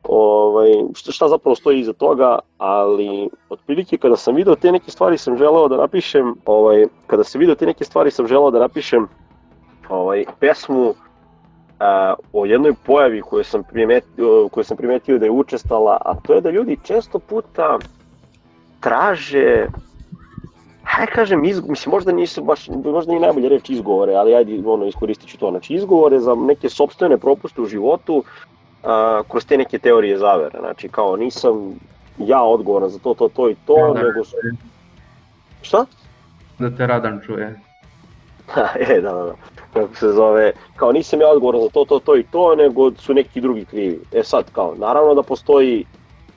ovaj, 0.02 0.70
šta, 0.94 1.12
šta 1.12 1.28
zapravo 1.28 1.56
stoji 1.56 1.80
iza 1.80 1.92
toga, 1.92 2.38
ali 2.58 3.28
otprilike 3.48 3.98
kada 3.98 4.16
sam 4.16 4.34
video 4.34 4.54
te 4.54 4.72
neke 4.72 4.90
stvari 4.90 5.18
sam 5.18 5.36
želeo 5.36 5.68
da 5.68 5.76
napišem, 5.76 6.34
ovaj, 6.46 6.86
kada 7.06 7.24
sam 7.24 7.38
video 7.38 7.54
te 7.54 7.66
neke 7.66 7.84
stvari 7.84 8.10
sam 8.10 8.26
želeo 8.26 8.50
da 8.50 8.58
napišem 8.58 9.08
ovaj, 9.88 10.24
pesmu 10.40 10.88
uh, 10.88 10.96
o 12.32 12.46
jednoj 12.46 12.74
pojavi 12.86 13.20
koju 13.20 13.44
sam, 13.44 13.64
primetio, 13.64 14.48
koju 14.48 14.64
sam 14.64 14.76
primetio 14.76 15.18
da 15.18 15.24
je 15.24 15.30
učestala, 15.30 15.98
a 16.04 16.14
to 16.14 16.34
je 16.34 16.40
da 16.40 16.50
ljudi 16.50 16.78
često 16.82 17.18
puta 17.18 17.78
traže 18.80 19.66
hajde 20.92 21.12
kažem, 21.12 21.44
iz, 21.44 21.60
mislim, 21.68 21.90
možda 21.90 22.12
nisu 22.12 22.44
baš, 22.44 22.68
možda 22.84 23.14
i 23.14 23.18
najbolje 23.18 23.48
reč 23.48 23.70
izgovore, 23.70 24.14
ali 24.14 24.34
ajde, 24.34 24.62
ono, 24.66 24.86
iskoristit 24.86 25.28
ću 25.28 25.38
to. 25.38 25.50
Znači, 25.50 25.74
izgovore 25.74 26.20
za 26.20 26.34
neke 26.34 26.68
sobstvene 26.68 27.18
propuste 27.18 27.60
u 27.60 27.66
životu 27.66 28.24
a, 28.82 29.22
kroz 29.30 29.46
te 29.46 29.56
neke 29.58 29.78
teorije 29.78 30.18
zavere. 30.18 30.58
Znači, 30.58 30.88
kao, 30.88 31.16
nisam 31.16 31.80
ja 32.18 32.42
odgovoran 32.42 32.90
za 32.90 32.98
to, 32.98 33.14
to, 33.14 33.28
to 33.28 33.50
i 33.50 33.56
to, 33.66 33.76
Radan 33.76 34.04
nego 34.06 34.24
su... 34.24 34.36
Šta? 35.62 35.86
Da 36.58 36.70
te 36.76 36.86
Radan 36.86 37.20
čuje. 37.26 37.60
e, 38.88 39.00
da, 39.00 39.12
da, 39.12 39.24
da. 39.24 39.34
Kako 39.72 39.94
se 39.94 40.12
zove, 40.12 40.52
kao 40.76 40.92
nisam 40.92 41.20
ja 41.20 41.28
odgovoran 41.28 41.60
za 41.60 41.68
to, 41.68 41.84
to, 41.84 41.98
to 41.98 42.16
i 42.16 42.22
to, 42.22 42.54
nego 42.54 42.92
su 42.92 43.14
neki 43.14 43.40
drugi 43.40 43.64
krivi. 43.64 44.00
E 44.12 44.22
sad, 44.22 44.50
kao, 44.52 44.74
naravno 44.78 45.14
da 45.14 45.22
postoji 45.22 45.86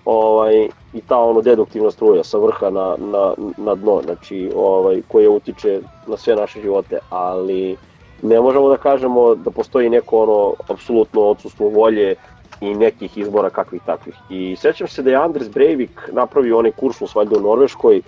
ovaj, 0.05 0.67
i 0.93 1.01
ta 1.07 1.17
ono 1.19 1.41
deduktivna 1.41 1.91
struja 1.91 2.23
sa 2.23 2.37
vrha 2.37 2.69
na, 2.69 2.95
na, 2.99 3.33
na 3.57 3.75
dno, 3.75 4.01
znači 4.05 4.51
ovaj, 4.55 5.01
koja 5.07 5.29
utiče 5.29 5.79
na 6.07 6.17
sve 6.17 6.35
naše 6.35 6.61
živote, 6.61 6.99
ali 7.09 7.77
ne 8.21 8.41
možemo 8.41 8.69
da 8.69 8.77
kažemo 8.77 9.35
da 9.35 9.51
postoji 9.51 9.89
neko 9.89 10.21
ono 10.21 10.53
apsolutno 10.69 11.21
odsustvo 11.21 11.69
volje 11.69 12.15
i 12.61 12.75
nekih 12.75 13.17
izbora 13.17 13.49
kakvih 13.49 13.81
takvih. 13.85 14.15
I 14.29 14.55
sećam 14.55 14.87
se 14.87 15.03
da 15.03 15.09
je 15.09 15.15
Andres 15.15 15.49
Breivik 15.49 16.09
napravio 16.11 16.59
onaj 16.59 16.71
kursus 16.71 17.15
valjda 17.15 17.37
u 17.37 17.41
Norveškoj, 17.41 18.01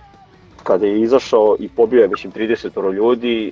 kada 0.63 0.86
je 0.86 1.01
izašao 1.01 1.55
i 1.60 1.69
pobio 1.69 2.01
je, 2.01 2.07
mislim, 2.07 2.33
30 2.33 2.93
ljudi, 2.93 3.51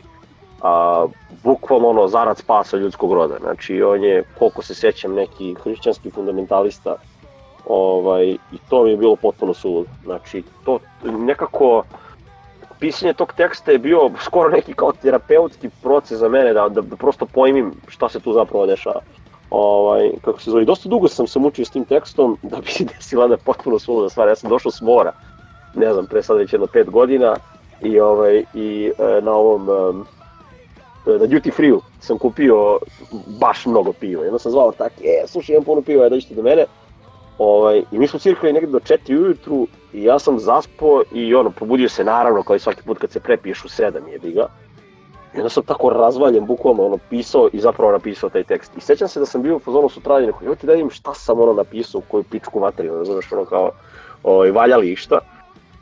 a, 0.61 1.05
bukvalno 1.43 1.87
ono 1.87 2.07
zarad 2.07 2.37
spasa 2.37 2.77
ljudskog 2.77 3.13
roda. 3.13 3.37
Znači, 3.39 3.81
on 3.81 4.03
je, 4.03 4.23
koliko 4.39 4.61
se 4.61 4.75
sećam, 4.75 5.13
neki 5.13 5.55
hrišćanski 5.63 6.11
fundamentalista 6.11 6.95
ovaj, 7.67 8.25
i 8.29 8.57
to 8.69 8.83
mi 8.83 8.89
je 8.89 8.97
bilo 8.97 9.15
potpuno 9.15 9.53
suludo. 9.53 9.89
Znači, 10.03 10.43
to 10.65 10.79
nekako, 11.03 11.83
pisanje 12.79 13.13
tog 13.13 13.33
teksta 13.33 13.71
je 13.71 13.77
bio 13.77 14.09
skoro 14.21 14.49
neki 14.49 14.73
kao 14.73 14.91
terapeutski 14.91 15.69
proces 15.81 16.19
za 16.19 16.29
mene, 16.29 16.53
da, 16.53 16.69
da, 16.69 16.81
da 16.81 16.95
prosto 16.95 17.25
pojmim 17.25 17.73
šta 17.87 18.09
se 18.09 18.19
tu 18.19 18.33
zapravo 18.33 18.65
dešava. 18.65 19.01
Ovaj, 19.49 20.11
kako 20.21 20.41
se 20.41 20.51
zove, 20.51 20.65
dosta 20.65 20.89
dugo 20.89 21.07
sam 21.07 21.27
se 21.27 21.39
mučio 21.39 21.65
s 21.65 21.69
tim 21.69 21.85
tekstom 21.85 22.37
da 22.41 22.57
bi 22.57 22.71
se 22.77 22.85
desila 22.85 23.27
da 23.27 23.37
potpuno 23.37 23.79
suluda 23.79 24.09
stvar. 24.09 24.27
Ja 24.27 24.35
sam 24.35 24.49
došao 24.49 24.71
s 24.71 24.81
mora, 24.81 25.11
ne 25.75 25.93
znam, 25.93 26.05
pre 26.05 26.23
sad 26.23 26.37
već 26.37 26.53
jedno 26.53 26.67
pet 26.67 26.89
godina 26.89 27.35
i, 27.81 27.99
ovaj, 27.99 28.43
i 28.53 28.91
e, 28.99 29.21
na 29.21 29.31
ovom 29.31 29.69
um, 29.69 30.05
na 31.05 31.27
duty 31.27 31.51
free 31.51 31.73
sam 31.99 32.17
kupio 32.17 32.79
baš 33.39 33.65
mnogo 33.65 33.93
piva. 33.93 34.23
Jedno 34.23 34.39
sam 34.39 34.51
zvao 34.51 34.71
tako, 34.71 34.95
e, 35.03 35.27
slušaj, 35.27 35.53
imam 35.53 35.65
puno 35.65 35.81
piva, 35.81 36.09
dođite 36.09 36.35
do 36.35 36.41
mene. 36.41 36.65
Ovaj, 37.37 37.83
I 37.91 37.99
mi 37.99 38.07
smo 38.07 38.19
cirkali 38.19 38.53
negde 38.53 38.71
do 38.71 38.79
4 38.79 39.19
ujutru 39.19 39.67
i 39.93 40.03
ja 40.03 40.19
sam 40.19 40.39
zaspao 40.39 41.03
i 41.11 41.35
ono, 41.35 41.49
probudio 41.49 41.89
se 41.89 42.03
naravno 42.03 42.43
kao 42.43 42.55
i 42.55 42.59
svaki 42.59 42.83
put 42.83 42.97
kad 42.97 43.11
se 43.11 43.19
prepiješ 43.19 43.65
u 43.65 43.67
7 43.67 44.07
je 44.07 44.19
biga. 44.19 44.47
I 45.35 45.37
onda 45.37 45.49
sam 45.49 45.63
tako 45.63 45.89
razvaljen, 45.89 46.45
bukvalno 46.45 46.85
ono, 46.85 46.97
pisao 47.09 47.49
i 47.53 47.59
zapravo 47.59 47.91
napisao 47.91 48.29
taj 48.29 48.43
tekst. 48.43 48.77
I 48.77 48.81
sećam 48.81 49.07
se 49.07 49.19
da 49.19 49.25
sam 49.25 49.41
bio 49.41 49.55
u 49.55 49.59
fazonu 49.59 49.89
sutra 49.89 50.19
i 50.19 50.25
rekao, 50.25 50.55
ti 50.55 50.67
da 50.67 50.73
vidim 50.73 50.89
šta 50.89 51.13
sam 51.13 51.39
ono 51.39 51.53
napisao, 51.53 52.01
koju 52.07 52.23
pičku 52.23 52.59
materiju, 52.59 53.05
znaš, 53.05 53.31
ono 53.31 53.45
kao, 53.45 53.71
ovaj, 54.23 54.51
valjali 54.51 54.91
išta. 54.91 55.19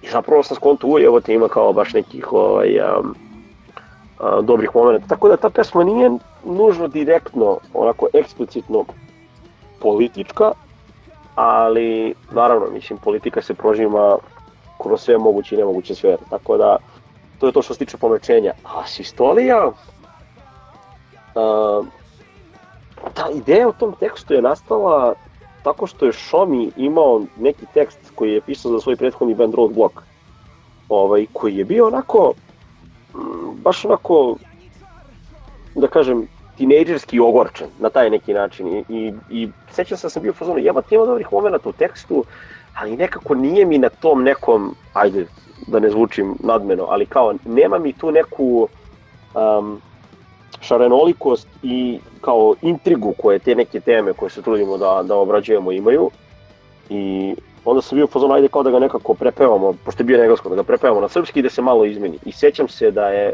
I 0.01 0.07
zapravo 0.09 0.43
sam 0.43 0.55
skonto, 0.55 0.87
uj, 0.87 1.03
evo 1.03 1.21
te 1.21 1.33
ima 1.33 1.47
kao 1.47 1.73
baš 1.73 1.93
nekih 1.93 2.33
ovaj, 2.33 2.79
um, 2.79 3.15
a, 4.19 4.41
dobrih 4.41 4.69
momenta. 4.75 5.07
Tako 5.07 5.29
da 5.29 5.37
ta 5.37 5.49
pesma 5.49 5.83
nije 5.83 6.11
nužno 6.45 6.87
direktno, 6.87 7.57
onako 7.73 8.07
eksplicitno 8.13 8.85
politička, 9.79 10.51
ali 11.35 12.13
naravno, 12.31 12.67
mislim, 12.73 12.99
politika 12.99 13.41
se 13.41 13.53
prožima 13.53 14.17
kroz 14.83 15.01
sve 15.01 15.17
moguće 15.17 15.55
i 15.55 15.57
nemoguće 15.57 15.95
sfere, 15.95 16.23
tako 16.29 16.57
da 16.57 16.77
to 17.39 17.47
je 17.47 17.53
to 17.53 17.61
što 17.61 17.73
se 17.73 17.85
tiče 17.85 17.97
pomečenja. 17.97 18.53
A 18.63 18.87
sistolija, 18.87 19.71
a, 21.35 21.81
ta 23.13 23.29
ideja 23.35 23.67
u 23.67 23.73
tom 23.73 23.95
tekstu 23.99 24.33
je 24.33 24.41
nastala 24.41 25.13
tako 25.63 25.87
što 25.87 26.05
je 26.05 26.13
Šomi 26.13 26.71
imao 26.77 27.21
neki 27.37 27.65
tekst 27.73 27.99
koji 28.15 28.31
je 28.31 28.41
pisao 28.41 28.71
za 28.71 28.79
svoj 28.79 28.95
prethodni 28.95 29.35
band 29.35 29.53
Roadblock, 29.53 29.93
ovaj, 30.89 31.25
koji 31.33 31.55
je 31.57 31.65
bio 31.65 31.87
onako, 31.87 32.33
baš 33.53 33.85
onako, 33.85 34.35
da 35.75 35.87
kažem, 35.87 36.27
tinejdžerski 36.57 37.19
ogorčen 37.19 37.67
na 37.79 37.89
taj 37.89 38.09
neki 38.09 38.33
način 38.33 38.67
i, 38.67 38.83
i, 38.89 39.13
i 39.29 39.49
sećam 39.71 39.97
se 39.97 40.05
da 40.05 40.09
sam 40.09 40.23
bio 40.23 40.33
fazonu, 40.33 40.59
jebate 40.59 40.95
ima 40.95 41.05
dobrih 41.05 41.27
momenta 41.31 41.69
u 41.69 41.71
tekstu, 41.71 42.23
ali 42.75 42.97
nekako 42.97 43.35
nije 43.35 43.65
mi 43.65 43.77
na 43.77 43.89
tom 43.89 44.23
nekom, 44.23 44.75
ajde 44.93 45.25
da 45.67 45.79
ne 45.79 45.89
zvučim 45.89 46.35
nadmeno, 46.39 46.85
ali 46.89 47.05
kao 47.05 47.33
nema 47.45 47.79
mi 47.79 47.93
tu 47.93 48.11
neku 48.11 48.67
um, 49.33 49.81
šarenolikost 50.61 51.47
i 51.63 51.99
kao 52.21 52.55
intrigu 52.61 53.13
koje 53.17 53.39
te 53.39 53.55
neke 53.55 53.79
teme 53.79 54.13
koje 54.13 54.29
se 54.29 54.41
trudimo 54.41 54.77
da, 54.77 55.03
da 55.03 55.15
obrađujemo 55.15 55.71
imaju 55.71 56.09
i 56.89 57.35
onda 57.65 57.81
sam 57.81 57.95
bio 57.95 58.05
u 58.05 58.07
fazonu, 58.07 58.33
ajde 58.33 58.47
kao 58.47 58.63
da 58.63 58.71
ga 58.71 58.79
nekako 58.79 59.13
prepevamo, 59.13 59.73
pošto 59.85 60.03
je 60.03 60.05
bio 60.05 60.17
na 60.17 60.23
engleskom, 60.23 60.49
da 60.49 60.55
ga 60.55 60.63
prepevamo 60.63 61.01
na 61.01 61.09
srpski 61.09 61.39
i 61.39 61.43
da 61.43 61.49
se 61.49 61.61
malo 61.61 61.85
izmeni. 61.85 62.17
I 62.25 62.31
sećam 62.31 62.67
se 62.67 62.91
da 62.91 63.07
je 63.09 63.33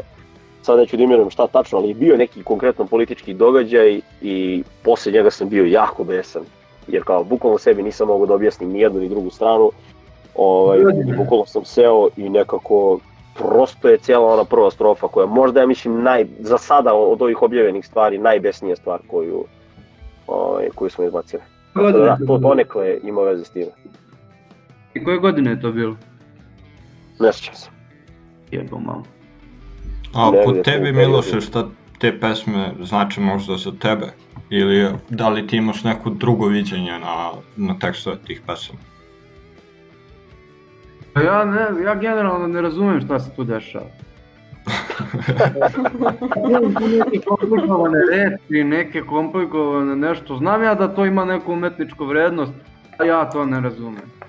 sad 0.62 0.78
neću 0.78 0.96
da 0.96 1.02
imenujem 1.02 1.30
šta 1.30 1.46
tačno, 1.46 1.78
ali 1.78 1.94
bio 1.94 2.16
neki 2.16 2.42
konkretno 2.42 2.84
politički 2.84 3.34
događaj 3.34 4.00
i 4.22 4.62
posle 4.82 5.12
njega 5.12 5.30
sam 5.30 5.48
bio 5.48 5.64
jako 5.64 6.04
besan, 6.04 6.42
jer 6.88 7.04
kao 7.04 7.24
bukvalno 7.24 7.58
sebi 7.58 7.82
nisam 7.82 8.08
mogao 8.08 8.26
da 8.26 8.34
objasnim 8.34 8.70
ni 8.70 8.80
jednu 8.80 9.00
ni 9.00 9.08
drugu 9.08 9.30
stranu, 9.30 9.70
ovaj, 10.34 10.78
bukvalno 11.16 11.46
sam 11.46 11.64
seo 11.64 12.08
i 12.16 12.28
nekako 12.28 12.98
prosto 13.34 13.88
je 13.88 13.98
cijela 13.98 14.32
ona 14.32 14.44
prva 14.44 14.70
strofa 14.70 15.08
koja 15.08 15.26
možda 15.26 15.60
ja 15.60 15.66
mislim 15.66 16.02
naj, 16.02 16.26
za 16.40 16.58
sada 16.58 16.94
od 16.94 17.22
ovih 17.22 17.42
objavljenih 17.42 17.86
stvari 17.86 18.18
najbesnija 18.18 18.76
stvar 18.76 19.00
koju, 19.06 19.44
ovaj, 20.26 20.68
koju 20.74 20.90
smo 20.90 21.04
izbacili. 21.04 21.42
Tako 21.74 21.90
da, 21.90 22.18
to 22.26 22.38
donekle 22.38 22.98
ima 23.02 23.22
veze 23.22 23.44
s 23.44 23.50
time. 23.50 23.70
I 24.94 25.04
koje 25.04 25.18
godine 25.18 25.50
je 25.50 25.60
to 25.60 25.72
bilo? 25.72 25.96
Ne 27.20 27.32
sjećam 27.32 27.54
se. 27.54 27.70
Jebo 28.50 28.78
malo. 28.78 29.02
A 30.14 30.30
Ne, 30.30 30.42
po 30.44 30.52
ne, 30.52 30.62
tebi, 30.62 30.92
Miloše, 30.92 31.40
šta 31.40 31.68
te 31.98 32.20
pesme 32.20 32.72
znači 32.82 33.20
možda 33.20 33.56
za 33.56 33.72
tebe? 33.72 34.06
Ili 34.50 34.88
da 35.08 35.28
li 35.28 35.46
ti 35.46 35.56
imaš 35.56 35.84
neko 35.84 36.10
drugo 36.10 36.46
viđenje 36.46 36.98
na, 36.98 37.30
na 37.56 37.78
tekstove 37.78 38.16
tih 38.26 38.40
pesama? 38.46 38.78
Pa 41.12 41.20
ja, 41.20 41.44
ne, 41.44 41.84
ja 41.84 41.94
generalno 41.94 42.46
ne 42.46 42.62
razumem 42.62 43.00
šta 43.00 43.20
se 43.20 43.30
tu 43.36 43.44
dešava. 43.44 43.86
neke 46.98 47.20
komplikovane 47.26 47.98
reči, 48.10 48.64
neke 48.64 49.02
komplikovane 49.02 49.96
nešto. 49.96 50.36
Znam 50.36 50.62
ja 50.62 50.74
da 50.74 50.88
to 50.88 51.06
ima 51.06 51.24
neku 51.24 51.52
umetničku 51.52 52.04
vrednost, 52.04 52.52
a 52.98 53.04
ja 53.04 53.30
to 53.30 53.46
ne 53.46 53.60
razumem. 53.60 54.19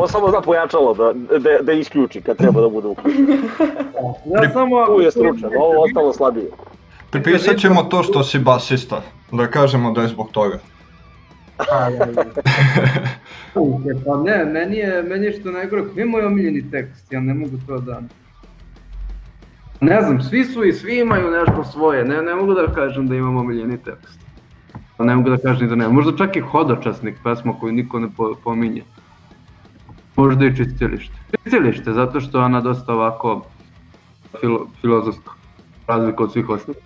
On 0.00 0.08
samo 0.08 0.30
zna 0.30 0.40
pojačalo 0.40 0.94
da, 0.94 1.12
da, 1.38 1.62
da 1.62 1.72
isključi 1.72 2.20
kad 2.20 2.36
treba 2.36 2.60
da 2.60 2.68
bude 2.68 2.88
uključen. 2.88 3.26
Ja 4.26 4.50
samo... 4.52 4.86
Tu 4.86 5.00
je 5.00 5.10
stručan, 5.10 5.50
ovo 5.58 5.82
ostalo 5.82 6.12
slabije. 6.12 6.46
Pripisat 7.10 7.56
ćemo 7.56 7.82
to 7.82 8.02
što 8.02 8.22
si 8.22 8.38
basista, 8.38 9.02
da 9.32 9.46
kažemo 9.46 9.92
da 9.92 10.02
je 10.02 10.08
zbog 10.08 10.30
toga. 10.30 10.58
A, 11.58 11.90
da, 11.90 12.04
da. 12.04 12.24
Pa 14.04 14.16
ne, 14.16 14.44
meni 14.44 14.76
je, 14.76 15.02
meni 15.02 15.26
je 15.26 15.32
što 15.32 15.50
najgore, 15.50 15.82
koji 15.82 16.02
je 16.02 16.06
moj 16.06 16.24
omiljeni 16.24 16.70
tekst, 16.70 17.12
ja 17.12 17.20
ne 17.20 17.34
mogu 17.34 17.56
to 17.66 17.78
da... 17.78 18.02
Ne 19.80 20.02
znam, 20.02 20.22
svi 20.22 20.44
su 20.44 20.64
i 20.64 20.72
svi 20.72 21.00
imaju 21.00 21.30
nešto 21.30 21.64
svoje, 21.64 22.04
ne, 22.04 22.22
ne 22.22 22.34
mogu 22.34 22.54
da 22.54 22.66
kažem 22.74 23.08
da 23.08 23.14
imam 23.16 23.36
omiljeni 23.36 23.78
tekst. 23.78 24.18
Ne 24.98 25.16
mogu 25.16 25.30
da 25.30 25.36
kažem 25.36 25.68
da 25.68 25.74
ne, 25.74 25.88
možda 25.88 26.16
čak 26.16 26.36
i 26.36 26.40
hodočasnik 26.40 27.16
pesma 27.24 27.54
koju 27.60 27.72
niko 27.72 27.98
ne 27.98 28.08
po, 28.16 28.34
pominje. 28.44 28.82
Možda 30.16 30.44
i 30.46 30.56
čistilište. 30.56 31.14
Čistilište, 31.44 31.92
zato 31.92 32.20
što 32.20 32.38
je 32.38 32.44
ona 32.44 32.60
dosta 32.60 32.92
ovako 32.92 33.44
filo, 34.40 34.66
filozofska, 34.80 35.30
razlika 35.86 36.22
od 36.22 36.32
svih 36.32 36.48
ostalih. 36.48 36.80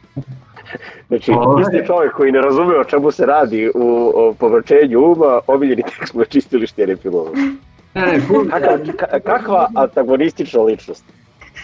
Znači, 1.09 1.31
Ovo 1.31 1.59
je- 1.59 1.63
isti 1.63 1.87
čovjek 1.87 2.13
koji 2.13 2.33
ne 2.33 2.41
razume 2.41 2.79
o 2.79 2.85
čemu 2.85 3.11
se 3.11 3.27
radi 3.27 3.71
u 3.75 4.13
o, 4.15 4.35
povrćenju 4.35 5.01
uma, 5.01 5.41
omiljeni 5.47 5.83
tekst 5.83 6.15
mu 6.15 6.21
je 6.21 6.27
čistili 6.27 6.67
štjeri 6.67 6.97
filozof. 6.97 7.35
Ne, 7.95 8.03
ne, 8.03 8.21
cool. 8.27 8.45
Kaka, 8.51 8.79
ka, 8.99 9.21
kakva 9.21 9.69
antagonistična 9.75 10.63
ličnost. 10.63 11.05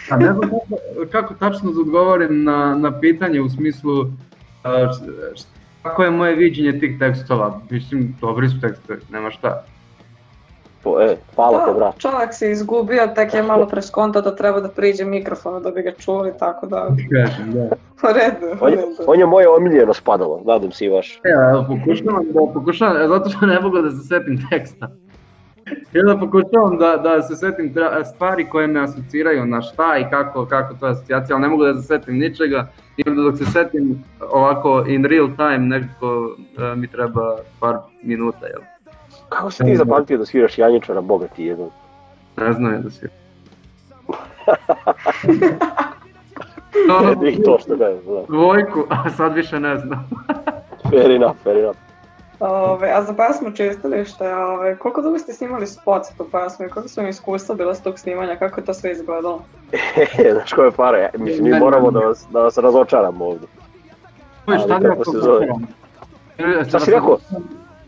A 0.09 0.17
ne 0.17 0.25
znam 0.33 0.41
kako, 0.41 0.65
kako 1.11 1.33
tačno 1.33 1.71
da 1.71 1.79
odgovorim 1.81 2.43
na, 2.43 2.75
na 2.75 2.99
pitanje 2.99 3.41
u 3.41 3.49
smislu 3.49 4.05
kako 5.83 6.03
je 6.03 6.11
moje 6.11 6.35
viđenje 6.35 6.79
tih 6.79 6.99
tekstova. 6.99 7.59
Mislim, 7.69 8.15
dobri 8.21 8.49
su 8.49 8.61
tekstovi, 8.61 8.99
nema 9.11 9.31
šta. 9.31 9.63
Po, 10.83 11.01
e, 11.01 11.15
hvala 11.35 11.59
te, 11.59 11.65
Da, 11.67 11.73
brat. 11.73 11.97
čovjek 11.97 12.33
se 12.33 12.51
izgubio, 12.51 13.07
tek 13.07 13.33
je 13.33 13.43
malo 13.43 13.67
preskontao 13.67 14.21
da 14.21 14.35
treba 14.35 14.59
da 14.59 14.69
priđe 14.69 15.05
mikrofonu 15.05 15.59
da 15.59 15.71
bi 15.71 15.81
ga 15.81 15.91
čuli, 15.93 16.31
tako 16.39 16.65
da 16.67 16.87
Kažem, 17.11 17.51
da. 17.53 17.59
u 18.03 18.13
redu. 18.13 18.57
On, 18.61 18.71
je- 18.71 18.85
on 19.07 19.19
je 19.19 19.25
moje 19.25 19.49
omiljeno 19.49 19.93
spadalo, 19.93 20.41
nadam 20.45 20.71
se 20.71 20.85
i 20.85 20.89
vaš. 20.89 21.21
Ja, 21.25 21.65
pokušavam 21.69 22.23
da, 22.25 22.39
pokušavam, 22.53 22.97
e, 22.97 23.07
zato 23.07 23.29
što 23.29 23.45
ne 23.45 23.59
mogu 23.59 23.77
da 23.79 23.91
se 23.91 23.97
setim 23.99 24.39
teksta. 24.49 24.87
I 25.93 25.99
onda 25.99 26.17
pokušavam 26.17 26.77
da, 26.77 26.97
da 26.99 27.21
se 27.21 27.35
setim 27.35 27.73
tra- 27.73 28.05
stvari 28.05 28.45
koje 28.45 28.67
me 28.67 28.79
asociraju 28.81 29.45
na 29.45 29.61
šta 29.61 29.97
i 29.97 30.09
kako, 30.09 30.45
kako 30.45 30.73
to 30.73 30.85
je 30.85 30.91
asocijacija, 30.91 31.35
ali 31.35 31.41
ne 31.41 31.49
mogu 31.49 31.63
da 31.63 31.73
se 31.73 31.81
setim 31.83 32.15
ničega. 32.15 32.67
I 32.97 33.03
onda 33.07 33.21
dok 33.21 33.37
se 33.37 33.45
setim 33.45 34.03
ovako 34.23 34.83
in 34.87 35.05
real 35.05 35.27
time, 35.27 35.57
nekako 35.59 36.29
e, 36.63 36.75
mi 36.75 36.87
treba 36.87 37.21
par 37.59 37.75
minuta, 38.03 38.47
jel? 38.47 38.61
Kako 39.33 39.51
si 39.51 39.63
ti 39.63 39.75
zapamtio 39.75 40.17
da 40.17 40.25
sviraš 40.25 40.57
Janjičara, 40.57 41.01
boga 41.01 41.27
ti 41.27 41.43
jedan? 41.43 41.69
Ne 42.37 42.53
znam 42.53 42.73
je 42.73 42.79
da 42.79 42.89
si. 42.89 43.07
ono, 46.99 47.27
I 47.27 47.43
to 47.43 47.57
što 47.59 47.75
ga 47.75 47.85
je, 47.85 47.95
da. 47.95 48.23
dvojku, 48.27 48.83
a 48.89 49.09
sad 49.09 49.33
više 49.33 49.59
ne 49.59 49.77
znam. 49.77 50.09
Fair 50.89 51.11
enough, 51.11 51.37
fair 51.43 51.57
enough. 51.57 51.77
Ove, 52.39 52.91
a 52.91 53.03
za 53.03 53.13
pesmu 53.13 53.51
čistilište, 53.51 54.33
ove, 54.33 54.77
koliko 54.77 55.01
dugo 55.01 55.19
ste 55.19 55.33
snimali 55.33 55.67
spot 55.67 56.03
za 56.03 56.11
tu 56.17 56.29
pesmu 56.31 56.65
i 56.65 56.69
kako 56.69 56.87
su 56.87 57.01
vam 57.01 57.09
iskustva 57.09 57.55
bila 57.55 57.75
s 57.75 57.81
tog 57.81 57.99
snimanja, 57.99 58.35
kako 58.35 58.59
je 58.59 58.65
to 58.65 58.73
sve 58.73 58.91
izgledalo? 58.91 59.41
Znaš 60.33 60.53
koje 60.53 60.71
pare, 60.71 60.99
ja, 60.99 61.09
mislim, 61.17 61.43
mi 61.43 61.49
Ne, 61.49 61.59
moramo 61.59 61.91
ne. 61.91 61.99
da 61.99 62.05
vas, 62.05 62.27
da 62.31 62.39
vas 62.39 62.57
razočaramo 62.57 63.25
ovdje. 63.25 63.47
Oj, 64.47 64.57
šta 64.57 64.73
Ali 64.73 64.83
da 64.83 64.89
kako 64.89 65.05
se 65.05 65.17
zove? 65.17 65.47
Šta 66.67 66.79
si 66.79 66.91
da 66.91 66.97
rekao? 66.97 67.17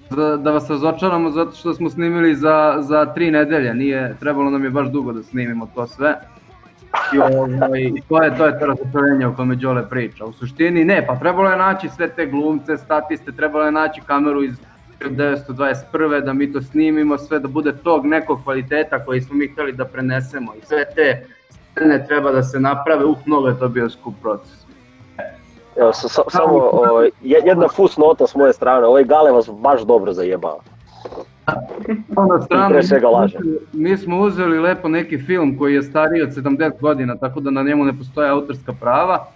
Da, 0.10 0.38
da 0.38 0.52
vas 0.52 0.70
razočaramo 0.70 1.32
zato 1.32 1.52
što 1.52 1.74
smo 1.74 1.90
snimili 1.90 2.36
za, 2.36 2.78
za 2.80 3.06
tri 3.06 3.32
nedelje, 3.32 3.74
nije, 3.74 4.16
trebalo 4.20 4.50
nam 4.50 4.64
je 4.64 4.70
baš 4.70 4.88
dugo 4.88 5.14
da 5.14 5.24
snimimo 5.24 5.70
to 5.76 5.88
sve. 5.88 6.16
I 7.14 7.20
ovaj, 7.20 7.92
to 8.10 8.24
je 8.24 8.38
to 8.38 8.46
je 8.46 8.60
to 8.60 8.66
razočarenje 8.66 9.28
o 9.28 9.34
kome 9.36 9.56
Đole 9.56 9.90
priča. 9.90 10.26
U 10.26 10.34
suštini 10.34 10.86
ne, 10.86 11.06
pa 11.08 11.16
trebalo 11.16 11.50
je 11.50 11.58
naći 11.58 11.90
sve 11.90 12.10
te 12.10 12.26
glumce, 12.26 12.78
statiste, 12.78 13.32
trebalo 13.32 13.66
je 13.66 13.72
naći 13.72 14.02
kameru 14.02 14.44
iz 14.44 14.56
1921. 15.00 16.26
da 16.26 16.34
mi 16.34 16.54
to 16.54 16.62
snimimo, 16.62 17.18
sve 17.18 17.40
da 17.40 17.48
bude 17.48 17.74
tog 17.84 18.06
nekog 18.06 18.44
kvaliteta 18.44 19.06
koji 19.06 19.22
smo 19.22 19.36
mi 19.36 19.48
hteli 19.48 19.72
da 19.72 19.86
prenesemo 19.86 20.54
i 20.56 20.66
sve 20.66 20.86
te 20.96 21.26
scene 21.72 22.06
treba 22.08 22.32
da 22.32 22.44
se 22.44 22.60
naprave, 22.60 23.06
uh, 23.06 23.18
mnogo 23.26 23.48
je 23.48 23.60
to 23.60 23.68
bio 23.70 23.90
skup 23.90 24.16
proces. 24.22 24.65
Evo, 25.76 25.94
sa, 25.94 26.08
sa, 26.08 26.22
samo 26.30 26.54
o, 26.54 27.02
je- 27.02 27.12
jedna 27.46 27.68
fus 27.68 27.98
nota 27.98 28.28
s 28.28 28.36
moje 28.36 28.54
strane, 28.54 28.88
ovaj 28.88 29.04
Gale 29.04 29.32
vas 29.32 29.50
baš 29.52 29.82
dobro 29.82 30.14
zajebava. 30.14 30.60
Na 32.30 32.42
stranu, 32.42 32.70
pre 32.70 32.84
svega 32.84 33.08
laže. 33.10 33.38
mi 33.74 33.98
smo 33.98 34.20
uzeli 34.20 34.60
lepo 34.60 34.88
neki 34.90 35.18
film 35.18 35.58
koji 35.58 35.74
je 35.74 35.84
stariji 35.84 36.22
od 36.22 36.30
70 36.30 36.72
godina, 36.82 37.16
tako 37.16 37.40
da 37.40 37.52
na 37.52 37.64
njemu 37.64 37.86
ne 37.86 37.98
postoje 37.98 38.30
autorska 38.30 38.74
prava. 38.74 39.28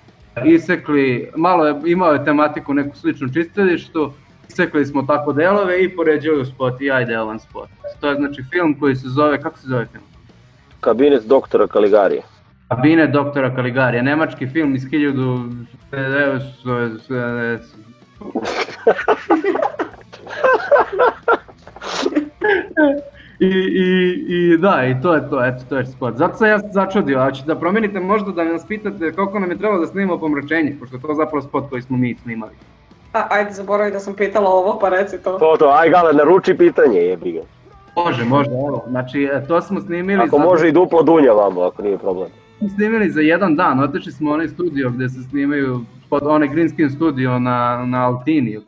Isekli, 0.46 1.32
malo 1.36 1.68
je, 1.68 1.76
imao 1.86 2.14
je 2.14 2.26
tematiku 2.26 2.74
neku 2.74 2.98
sličnu 2.98 3.28
čistilištu, 3.34 4.12
isekli 4.50 4.86
smo 4.86 5.02
tako 5.04 5.34
delove 5.34 5.84
i 5.84 5.96
poređali 5.96 6.42
u 6.42 6.46
spot 6.46 6.82
i 6.82 6.92
ajde 6.92 7.18
vam 7.18 7.40
spot. 7.40 7.70
To 8.00 8.10
je 8.10 8.16
znači 8.16 8.44
film 8.44 8.80
koji 8.80 8.96
se 8.96 9.08
zove, 9.10 9.42
kako 9.42 9.58
se 9.58 9.68
zove 9.68 9.86
film? 9.86 10.04
Kabinet 10.80 11.24
doktora 11.24 11.68
Kaligarije. 11.68 12.22
Kabine 12.70 13.08
doktora 13.08 13.56
Kaligarija, 13.56 14.04
nemački 14.04 14.48
film 14.48 14.76
iz 14.76 14.84
1970. 14.84 17.60
I, 23.40 23.48
i, 23.48 24.26
I 24.30 24.58
da, 24.58 24.86
i 24.86 25.02
to 25.02 25.16
je 25.16 25.30
to, 25.30 25.46
eto, 25.46 25.64
to 25.70 25.78
je 25.78 25.86
spot. 25.86 26.18
Zato 26.18 26.38
sam 26.38 26.48
ja 26.48 26.58
začudio, 26.58 27.20
a 27.20 27.32
ćete 27.32 27.48
da 27.48 27.60
promenite 27.60 28.00
možda 28.00 28.32
da 28.32 28.44
nas 28.44 28.68
pitate 28.68 29.12
koliko 29.12 29.40
nam 29.40 29.52
je 29.52 29.58
trebalo 29.58 29.80
da 29.80 29.88
snimamo 29.88 30.20
pomračenje, 30.20 30.76
pošto 30.80 30.96
je 30.96 31.02
to 31.02 31.14
zapravo 31.14 31.42
spot 31.42 31.70
koji 31.70 31.82
smo 31.82 31.98
mi 31.98 32.16
snimali. 32.16 32.52
A, 33.14 33.28
ajde, 33.30 33.52
zaboravi 33.52 33.92
da 33.92 34.00
sam 34.00 34.14
pitala 34.14 34.50
ovo, 34.50 34.80
pa 34.80 34.90
reci 34.90 35.18
to. 35.24 35.40
To, 35.40 35.56
to, 35.60 35.74
aj 35.80 35.90
Gale, 35.90 36.14
naruči 36.14 36.58
pitanje, 36.58 37.00
jebi 37.00 37.32
ga. 37.32 37.42
Može, 37.96 38.26
može, 38.26 38.50
evo. 38.50 38.84
Znači, 38.90 39.30
e, 39.34 39.48
to 39.48 39.62
smo 39.62 39.82
snimili 39.82 40.24
Ako 40.24 40.38
za, 40.38 40.44
može 40.44 40.70
i 40.70 40.72
duplo 40.72 41.04
dunja 41.04 41.32
vamo, 41.32 41.62
ako 41.62 41.82
nije 41.82 41.98
problem. 41.98 42.30
Smo 42.60 42.70
snimili 42.70 43.10
za 43.10 43.22
jedan 43.22 43.56
dan, 43.56 43.80
otišli 43.80 44.12
smo 44.12 44.30
u 44.30 44.34
onaj 44.34 44.48
studio 44.48 44.90
gde 44.90 45.10
se 45.10 45.24
snimaju, 45.24 45.82
pod 46.10 46.24
onaj 46.26 46.48
green 46.48 46.70
screen 46.70 46.90
studio 46.90 47.40
na, 47.40 47.86
na 47.86 48.06
Altini. 48.06 48.60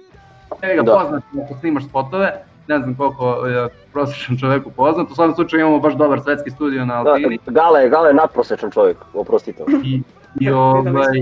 Njega 0.64 0.82
Da. 0.82 0.94
poznat 0.94 1.24
ako 1.44 1.60
snimaš 1.60 1.86
spotove, 1.86 2.34
ne 2.68 2.80
znam 2.80 2.96
koliko 2.96 3.46
je 3.46 3.70
prosječan 3.94 4.38
čoveku 4.38 4.72
poznat, 4.72 5.12
u 5.12 5.16
svakom 5.16 5.36
slučaju 5.36 5.62
imamo 5.62 5.80
baš 5.80 5.94
dobar 5.94 6.22
svetski 6.22 6.50
studio 6.50 6.86
na 6.86 7.04
Da, 7.04 7.10
Altini. 7.10 7.39
Gale, 7.46 7.89
Gale 7.89 8.10
je 8.10 8.14
nadprosečan 8.14 8.72
čovjek, 8.72 8.98
oprostite. 9.14 9.64
I, 9.84 10.02
i, 10.39 10.52
ovaj, 10.70 11.18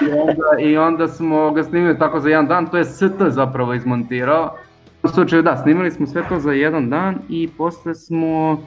i, 0.00 0.10
onda, 0.10 0.60
I 0.60 0.76
onda 0.76 1.08
smo 1.08 1.50
ga 1.50 1.62
snimili 1.62 1.98
tako 1.98 2.20
za 2.20 2.28
jedan 2.28 2.46
dan, 2.46 2.66
to 2.66 2.76
je 2.76 2.84
ST 2.84 3.02
zapravo 3.28 3.74
izmontirao. 3.74 4.54
U 5.02 5.08
slučaju 5.08 5.42
da, 5.42 5.56
snimili 5.56 5.90
smo 5.90 6.06
sve 6.06 6.22
to 6.28 6.40
za 6.40 6.52
jedan 6.52 6.90
dan 6.90 7.18
i 7.28 7.48
posle 7.58 7.94
smo 7.94 8.58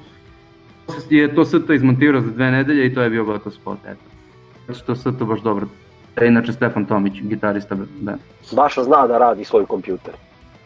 je 1.10 1.36
to 1.36 1.46
ST 1.46 1.70
izmontirao 1.70 2.22
za 2.22 2.32
dve 2.32 2.52
nedelje 2.52 2.86
i 2.86 2.94
to 2.94 3.02
je 3.02 3.10
bio 3.10 3.26
gotov 3.26 3.52
spot, 3.52 3.78
eto. 3.86 4.02
Znači 4.66 4.86
to 4.86 4.96
ST 4.96 5.08
baš 5.08 5.42
dobro. 5.42 5.68
E, 6.16 6.28
inače 6.28 6.54
Stefan 6.54 6.86
Tomić, 6.86 7.22
gitarista 7.22 7.76
benda. 7.76 8.18
Baša 8.52 8.84
zna 8.84 9.08
da 9.08 9.18
radi 9.18 9.44
svoj 9.44 9.66
kompjuter. 9.66 10.14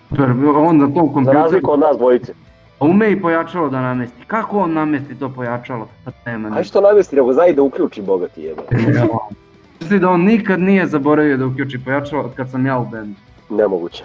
Super, 0.09 0.29
on 0.57 0.77
na 0.77 0.85
tom 0.85 1.07
Za 1.07 1.13
kompjuteru 1.13 1.39
razliku 1.39 1.71
od 1.71 1.79
nas 1.79 1.97
dvojice. 1.97 2.33
ume 2.79 3.11
i 3.11 3.21
pojačalo 3.21 3.69
da 3.69 3.81
namesti. 3.81 4.23
Kako 4.27 4.59
on 4.59 4.73
namesti 4.73 5.15
to 5.15 5.29
pojačalo? 5.29 5.87
Pa 6.05 6.11
nema. 6.25 6.57
Aj 6.57 6.63
što 6.63 6.81
namesti, 6.81 7.15
nego 7.15 7.33
zna 7.33 7.47
i 7.47 7.53
da 7.53 7.61
uključi 7.61 8.01
boga 8.01 8.27
ti 8.27 8.41
jebe. 8.41 8.61
Misli 9.79 9.99
da 9.99 10.09
on 10.09 10.21
nikad 10.21 10.59
nije 10.59 10.87
zaboravio 10.87 11.37
da 11.37 11.45
uključi 11.45 11.79
pojačalo 11.85 12.21
od 12.23 12.33
kad 12.35 12.49
sam 12.51 12.65
ja 12.65 12.79
u 12.79 12.85
bendu. 12.85 13.19
Nemoguće. 13.49 14.03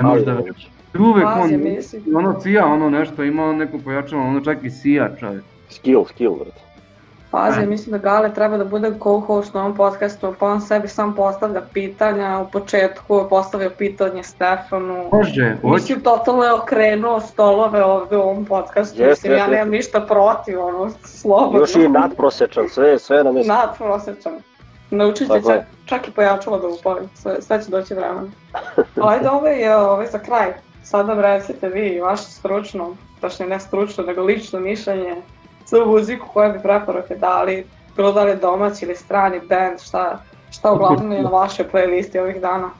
Ne 0.00 0.06
možda 0.06 0.30
nemoguće. 0.32 0.68
Uvek 0.98 1.26
on, 1.26 1.60
mislim. 1.62 2.16
ono 2.16 2.40
cija, 2.40 2.66
ono 2.66 2.90
nešto, 2.90 3.22
ima 3.22 3.44
on 3.44 3.56
neko 3.56 3.78
pojačalo, 3.84 4.22
ono 4.22 4.40
čak 4.40 4.58
i 4.62 4.70
sija 4.70 5.10
čovjek. 5.20 5.42
Skill, 5.68 6.04
skill, 6.04 6.34
brate. 6.34 6.60
Pazi, 7.30 7.66
mislim 7.66 7.92
da 7.92 7.98
Gale 7.98 8.34
treba 8.34 8.56
da 8.56 8.64
bude 8.64 8.90
co-host 8.90 9.54
na 9.54 9.60
ovom 9.60 9.76
podcastu, 9.76 10.34
pa 10.38 10.46
on 10.46 10.60
sebi 10.60 10.88
sam 10.88 11.14
postavlja 11.14 11.62
pitanja, 11.72 12.38
u 12.38 12.50
početku 12.50 13.16
je 13.16 13.28
postavio 13.28 13.70
pitanje 13.78 14.22
Stefanu. 14.22 15.08
Može, 15.12 15.56
hoće. 15.62 15.74
Mislim, 15.74 16.00
totalno 16.00 16.42
je 16.42 16.52
okrenuo 16.52 17.20
stolove 17.20 17.84
ovde 17.84 18.16
u 18.16 18.20
ovom 18.20 18.44
podcastu, 18.44 19.02
Jest, 19.02 19.22
mislim, 19.22 19.32
ja 19.32 19.38
jest, 19.38 19.50
nemam 19.50 19.70
ništa 19.70 20.00
protiv, 20.00 20.60
ono, 20.60 20.90
slobodno. 21.04 21.58
Još 21.58 21.74
i 21.74 21.88
nadprosečan, 21.88 22.68
sve, 22.68 22.98
sve 22.98 23.24
na 23.24 23.32
mjestu. 23.32 23.52
Nadprosečan. 23.52 24.32
Naučit 24.90 25.28
će 25.28 25.42
čak, 25.42 25.54
je. 25.54 25.66
čak 25.84 26.08
i 26.08 26.10
pojačalo 26.10 26.58
da 26.58 26.68
upali, 26.68 27.08
sve, 27.14 27.42
sve 27.42 27.64
će 27.64 27.70
doći 27.70 27.94
vremena. 27.94 28.26
Ajde, 29.02 29.28
ovaj 29.28 29.60
je 29.60 29.76
ovaj 29.76 30.06
za 30.06 30.18
kraj. 30.18 30.52
Sad 30.82 31.06
nam 31.06 31.20
recite 31.20 31.68
vi 31.68 32.00
vaše 32.00 32.22
stručno, 32.22 32.96
tačnije 33.20 33.48
ne 33.48 33.60
stručno, 33.60 34.04
nego 34.04 34.22
lično 34.22 34.60
mišljenje 34.60 35.16
za 35.66 35.84
muziku 35.84 36.26
koju 36.32 36.52
bi 36.52 36.58
preporuke 36.62 37.14
dali, 37.14 37.64
bilo 37.96 38.12
da 38.12 38.24
li 38.24 38.36
domaći 38.40 38.84
ili 38.84 38.96
strani 38.96 39.40
band, 39.48 39.80
šta, 39.80 40.22
šta 40.50 40.72
uglavnom 40.72 41.12
je 41.12 41.22
na 41.22 41.28
vašoj 41.28 41.66
playlisti 41.72 42.20
ovih 42.20 42.40
dana. 42.40 42.70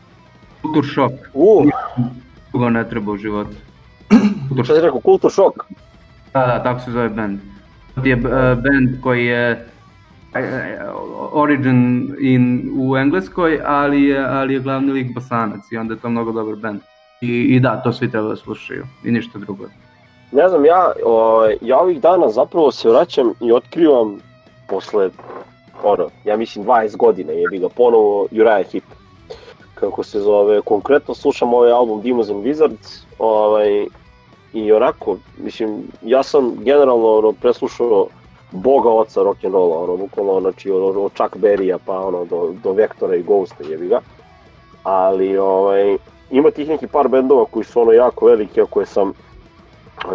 Kultur 0.62 0.84
šok, 0.84 1.12
U, 1.34 1.64
koga 2.52 2.68
ne 2.68 2.88
treba 2.88 3.12
u 3.12 3.16
životu. 3.16 3.56
Kultur 4.48 4.66
šok. 4.66 4.76
rekao, 4.76 5.00
kultur 5.00 5.30
šok. 5.30 5.64
Da, 6.34 6.46
da, 6.46 6.62
tako 6.62 6.80
se 6.80 6.90
zove 6.90 7.08
band. 7.08 7.38
To 7.94 8.04
je 8.04 8.16
uh, 8.16 8.22
band 8.62 9.00
koji 9.02 9.26
je 9.26 9.66
uh, 10.34 10.40
origin 11.32 12.14
in, 12.20 12.70
u 12.78 12.96
Engleskoj, 12.96 13.60
ali 13.66 14.02
je, 14.04 14.26
ali 14.26 14.54
je 14.54 14.60
glavni 14.60 14.92
lik 14.92 15.14
bosanac 15.14 15.72
i 15.72 15.76
onda 15.76 15.94
je 15.94 16.00
to 16.00 16.10
mnogo 16.10 16.32
dobar 16.32 16.56
band. 16.56 16.80
I, 17.20 17.56
I 17.56 17.60
da, 17.60 17.82
to 17.82 17.92
svi 17.92 18.10
treba 18.10 18.28
da 18.28 18.36
slušaju. 18.36 18.86
I 19.04 19.10
ništa 19.10 19.38
drugo. 19.38 19.64
Ne 20.32 20.48
znam, 20.48 20.64
ja, 20.64 20.92
o, 21.04 21.48
ja 21.60 21.78
ovih 21.78 22.00
dana 22.00 22.28
zapravo 22.28 22.72
se 22.72 22.88
vraćam 22.88 23.32
i 23.40 23.52
otkrivam 23.52 24.18
posle, 24.68 25.10
ono, 25.82 26.08
ja 26.24 26.36
mislim 26.36 26.64
20 26.64 26.96
godina 26.96 27.32
je 27.32 27.48
bi 27.48 27.58
ga 27.58 27.68
ponovo 27.68 28.22
Uriah 28.22 28.70
Heep 28.72 28.84
kako 29.74 30.02
se 30.02 30.20
zove, 30.20 30.60
konkretno 30.60 31.14
slušam 31.14 31.54
ovaj 31.54 31.72
album 31.72 32.02
Demons 32.02 32.28
and 32.28 32.44
Wizards, 32.44 33.04
ovaj, 33.18 33.86
i 34.52 34.72
onako, 34.72 35.16
mislim, 35.38 35.82
ja 36.02 36.22
sam 36.22 36.54
generalno 36.58 37.08
ono, 37.08 37.32
preslušao 37.32 38.06
boga 38.50 38.90
oca 38.90 39.20
rock'n'rolla, 39.20 39.82
ono, 39.84 39.96
bukvalno, 39.96 40.40
znači, 40.40 40.70
od, 40.70 40.96
od 40.96 41.12
Chuck 41.12 41.36
Berrya 41.36 41.78
pa 41.86 42.00
ono, 42.00 42.24
do, 42.24 42.54
do 42.62 42.72
Vektora 42.72 43.16
i 43.16 43.22
Ghosta 43.22 43.64
jebi 43.64 43.88
ga, 43.88 44.00
ali 44.82 45.38
ovaj, 45.38 45.96
ima 46.30 46.50
tih 46.50 46.68
neki 46.68 46.86
par 46.86 47.08
bendova 47.08 47.44
koji 47.44 47.64
su 47.64 47.80
ono 47.80 47.92
jako 47.92 48.26
veliki, 48.26 48.60
a 48.60 48.66
koje 48.66 48.86
sam 48.86 49.12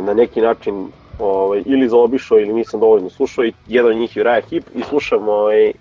na 0.02 0.14
neki 0.14 0.42
način 0.42 0.88
ovaj, 1.20 1.64
ili 1.66 1.90
zaobišao 1.90 2.40
ili 2.40 2.54
nisam 2.54 2.80
dovoljno 2.80 3.10
slušao 3.10 3.46
i 3.46 3.54
jedan 3.68 3.92
od 3.92 3.98
njih 3.98 4.18
je 4.18 4.22
Uriah 4.22 4.50
Heep 4.50 4.64
i 4.76 4.84
slušam 4.84 5.30
ovaj, 5.30 5.72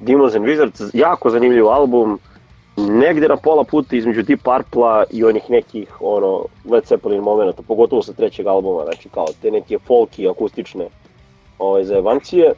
Demons 0.00 0.34
and 0.34 0.44
Wizards, 0.44 0.90
jako 0.94 1.30
zanimljiv 1.30 1.68
album, 1.68 2.18
negde 2.76 3.28
na 3.28 3.36
pola 3.36 3.64
puta 3.64 3.96
između 3.96 4.22
Deep 4.22 4.40
Purple-a 4.42 5.04
i 5.10 5.24
onih 5.24 5.50
nekih 5.50 6.00
ono, 6.00 6.44
Led 6.70 6.84
Zeppelin 6.86 7.20
momenta, 7.20 7.62
pogotovo 7.62 8.02
sa 8.02 8.12
trećeg 8.12 8.46
albuma, 8.46 8.84
znači 8.84 9.08
kao 9.08 9.26
te 9.42 9.50
neke 9.50 9.78
folki, 9.86 10.28
akustične 10.28 10.88
ovaj, 11.58 11.84
zajebancije. 11.84 12.52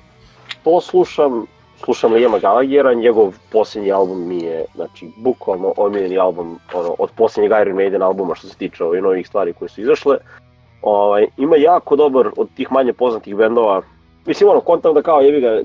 To 0.65 0.81
slušam, 0.81 1.47
slušam 1.85 2.13
Liama 2.13 2.39
Gallaghera, 2.39 2.95
njegov 2.95 3.35
posljednji 3.53 3.93
album 3.93 4.29
mi 4.29 4.39
je, 4.43 4.65
znači, 4.75 5.11
bukvalno 5.17 5.73
omiljeni 5.77 6.19
album 6.19 6.59
ono, 6.75 6.95
od 6.99 7.11
posljednjeg 7.17 7.53
Iron 7.61 7.77
Maiden 7.77 8.03
albuma 8.03 8.35
što 8.35 8.49
se 8.49 8.57
tiče 8.57 8.85
ovih 8.85 9.03
novih 9.03 9.27
stvari 9.27 9.53
koje 9.53 9.69
su 9.69 9.81
izašle. 9.81 10.17
Ovaj, 10.83 11.27
ima 11.37 11.57
jako 11.57 11.97
dobar 11.97 12.29
od 12.37 12.49
tih 12.57 12.73
manje 12.73 12.93
poznatih 12.93 13.37
bendova, 13.37 13.83
Mislim, 14.27 14.51
ono, 14.51 14.61
kontam 14.61 14.95
da 14.95 15.03
kao, 15.03 15.21
jebi 15.21 15.41
ga, 15.41 15.61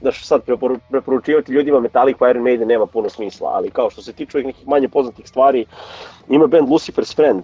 da 0.00 0.12
što 0.12 0.24
sad 0.26 0.42
preporu, 0.42 0.76
preporučivati 0.90 1.52
ljudima 1.52 1.80
Metallica 1.80 2.18
pa 2.18 2.30
Iron 2.30 2.42
Maiden 2.42 2.68
nema 2.68 2.86
puno 2.86 3.08
smisla, 3.08 3.50
ali 3.54 3.70
kao 3.70 3.90
što 3.90 4.02
se 4.02 4.12
tiče 4.12 4.36
ovih 4.36 4.46
nekih 4.46 4.68
manje 4.68 4.88
poznatih 4.88 5.28
stvari, 5.28 5.64
ima 6.28 6.46
band 6.46 6.68
Lucifer's 6.68 7.16
Friend, 7.16 7.42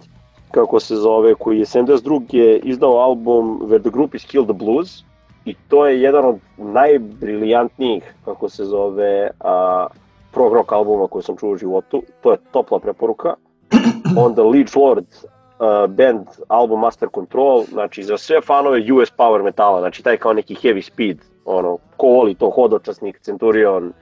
kako 0.51 0.79
se 0.79 0.95
zove, 0.95 1.35
koji 1.35 1.59
je 1.59 1.65
72. 1.65 2.59
izdao 2.63 2.97
album 2.97 3.59
Where 3.59 3.81
the 3.81 3.89
Group 3.89 4.15
is 4.15 4.25
Killed 4.25 4.47
the 4.47 4.65
Blues, 4.65 5.03
i 5.47 5.55
to 5.67 5.87
je 5.87 6.01
jedan 6.01 6.25
od 6.25 6.35
najbriljantnijih, 6.57 8.13
kako 8.25 8.49
se 8.49 8.65
zove, 8.65 9.29
a, 9.39 9.87
prog 10.31 10.53
rock 10.53 10.71
albuma 10.71 11.07
koji 11.07 11.23
sam 11.23 11.37
čuo 11.37 11.51
u 11.51 11.57
životu, 11.57 12.03
to 12.21 12.31
je 12.31 12.37
topla 12.51 12.79
preporuka. 12.79 13.33
Onda 14.25 14.43
Leech 14.43 14.75
Lord, 14.77 15.05
uh, 15.05 15.89
band 15.89 16.27
album 16.47 16.79
Master 16.79 17.09
Control, 17.15 17.63
znači 17.63 18.03
za 18.03 18.17
sve 18.17 18.41
fanove 18.41 18.93
US 18.93 19.11
Power 19.17 19.43
metala, 19.43 19.79
znači 19.79 20.03
taj 20.03 20.17
kao 20.17 20.33
neki 20.33 20.55
heavy 20.55 20.81
speed, 20.81 21.17
ono, 21.45 21.77
ko 21.97 22.07
voli 22.07 22.35
to, 22.35 22.49
hodočasnik, 22.49 23.19
Centurion, 23.19 23.93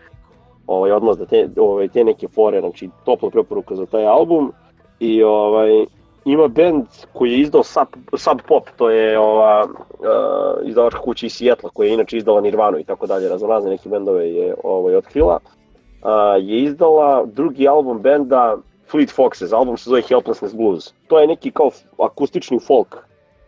ovaj, 0.67 0.91
odmah 0.91 1.17
da 1.17 1.25
te, 1.25 1.49
ovaj, 1.57 1.87
te 1.87 2.03
neke 2.03 2.27
fore, 2.27 2.59
znači 2.59 2.89
topla 3.05 3.29
preporuka 3.29 3.75
za 3.75 3.85
taj 3.85 4.05
album 4.05 4.51
i 4.99 5.23
ovaj, 5.23 5.85
ima 6.25 6.47
band 6.47 6.85
koji 7.13 7.31
je 7.31 7.39
izdao 7.39 7.63
Sub, 7.63 7.87
Sub 8.17 8.39
Pop, 8.47 8.69
to 8.77 8.89
je 8.89 9.19
ova 9.19 9.65
uh, 9.65 10.67
izdavačka 10.67 11.01
kuća 11.01 11.25
iz 11.25 11.33
Sijetla 11.33 11.69
koja 11.73 11.87
je 11.87 11.93
inače 11.93 12.17
izdala 12.17 12.41
Nirvanu 12.41 12.79
i 12.79 12.83
tako 12.83 13.07
dalje, 13.07 13.29
raznorazne 13.29 13.69
neke 13.69 13.89
bendove 13.89 14.29
je 14.29 14.55
ovaj, 14.63 14.95
otkrila. 14.95 15.39
Uh, 15.43 16.09
je 16.39 16.63
izdala 16.63 17.25
drugi 17.25 17.67
album 17.67 18.01
benda 18.01 18.57
Fleet 18.91 19.13
Foxes, 19.17 19.53
album 19.55 19.77
se 19.77 19.89
zove 19.89 20.01
Helplessness 20.01 20.55
Blues. 20.55 20.93
To 21.07 21.19
je 21.19 21.27
neki 21.27 21.51
kao 21.51 21.71
akustični 22.03 22.59
folk 22.59 22.97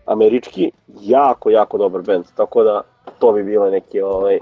američki, 0.05 0.71
jako, 1.01 1.49
jako 1.49 1.78
dobar 1.78 2.01
band, 2.01 2.25
tako 2.36 2.63
da 2.63 2.82
to 3.19 3.32
bi 3.32 3.43
bile 3.43 3.71
neke 3.71 4.03
ovaj, 4.03 4.39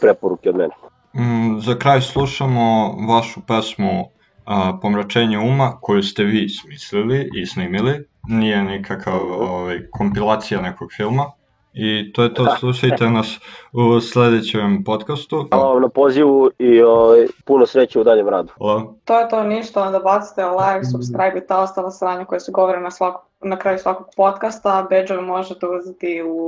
preporuke 0.00 0.50
od 0.50 0.56
mene. 0.56 0.74
Mm, 1.14 1.60
za 1.60 1.74
kraj 1.78 2.00
slušamo 2.00 2.94
vašu 3.08 3.40
pesmu 3.46 4.08
a, 4.44 4.78
Pomračenje 4.82 5.38
uma 5.38 5.78
koju 5.80 6.02
ste 6.02 6.24
vi 6.24 6.48
smislili 6.48 7.30
i 7.34 7.46
snimili. 7.46 8.08
Nije 8.28 8.62
nikakav 8.62 9.20
ovaj, 9.40 9.78
kompilacija 9.90 10.60
nekog 10.60 10.92
filma. 10.96 11.30
I 11.74 12.12
to 12.12 12.22
je 12.22 12.34
to, 12.34 12.56
slušajte 12.58 13.10
nas 13.10 13.38
u 13.72 14.00
sledećem 14.00 14.84
podcastu. 14.84 15.48
Hvala 15.52 15.72
vam 15.72 15.82
na 15.82 15.88
pozivu 15.88 16.50
i 16.58 16.82
o, 16.82 17.16
puno 17.44 17.66
sreće 17.66 18.00
u 18.00 18.04
daljem 18.04 18.28
radu. 18.28 18.52
Hvala. 18.58 18.94
To 19.04 19.20
je 19.20 19.28
to 19.28 19.44
ništa, 19.44 19.82
onda 19.82 19.98
bacite 19.98 20.44
like, 20.44 20.84
subscribe 20.84 21.38
i 21.38 21.46
ta 21.46 21.60
ostala 21.60 21.90
sranja 21.90 22.24
koje 22.24 22.40
se 22.40 22.52
govore 22.52 22.80
na, 22.80 22.90
svako, 22.90 23.26
na 23.40 23.58
kraju 23.58 23.78
svakog 23.78 24.06
podcasta. 24.16 24.86
Badge 24.90 25.14
možete 25.14 25.66
uzeti 25.66 26.22
u 26.26 26.38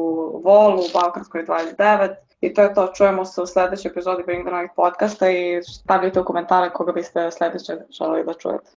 Volu, 0.45 0.81
u 0.81 0.93
Balkanskoj 0.95 1.45
29. 1.47 2.15
I 2.45 2.55
to 2.55 2.63
je 2.63 2.75
to, 2.75 2.87
čujemo 2.95 3.25
se 3.25 3.43
u 3.43 3.47
sledećoj 3.47 3.91
epizodi 3.91 4.23
Bring 4.23 4.47
the 4.47 4.57
Night 4.57 4.77
podcasta 4.77 5.31
i 5.31 5.63
stavljajte 5.63 6.21
u 6.21 6.25
komentare 6.25 6.71
koga 6.73 6.93
biste 6.93 7.31
sledeće 7.31 7.73
želeli 7.91 8.25
da 8.25 8.35
čujete. 8.35 8.71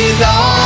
Misli 0.00 0.18
da 0.18 0.59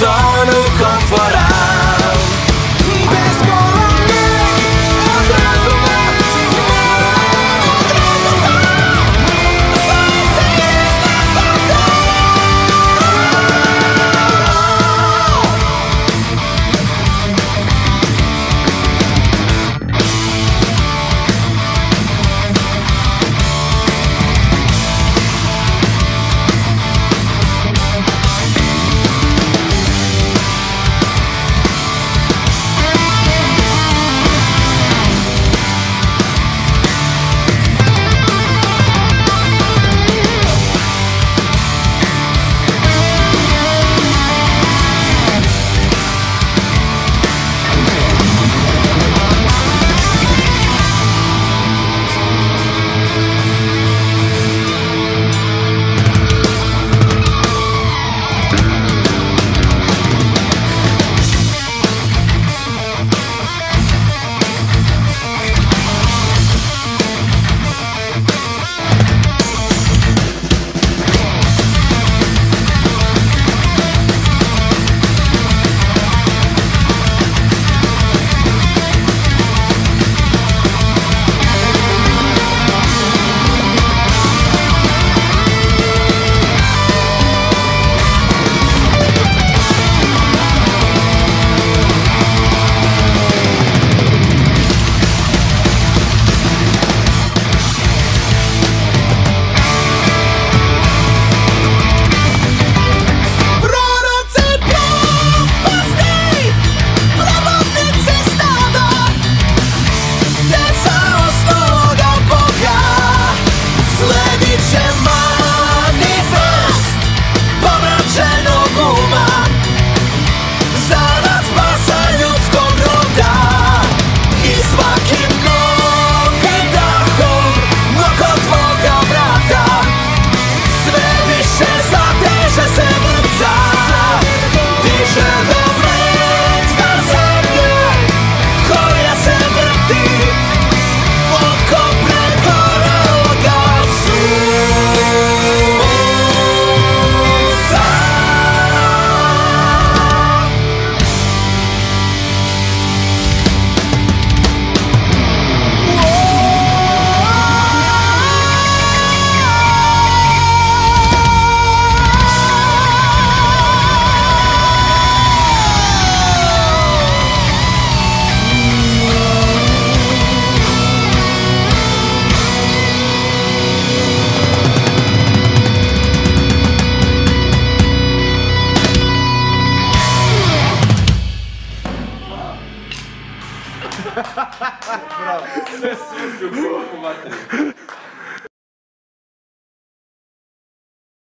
Nude 0.00 0.52
ti 0.52 0.67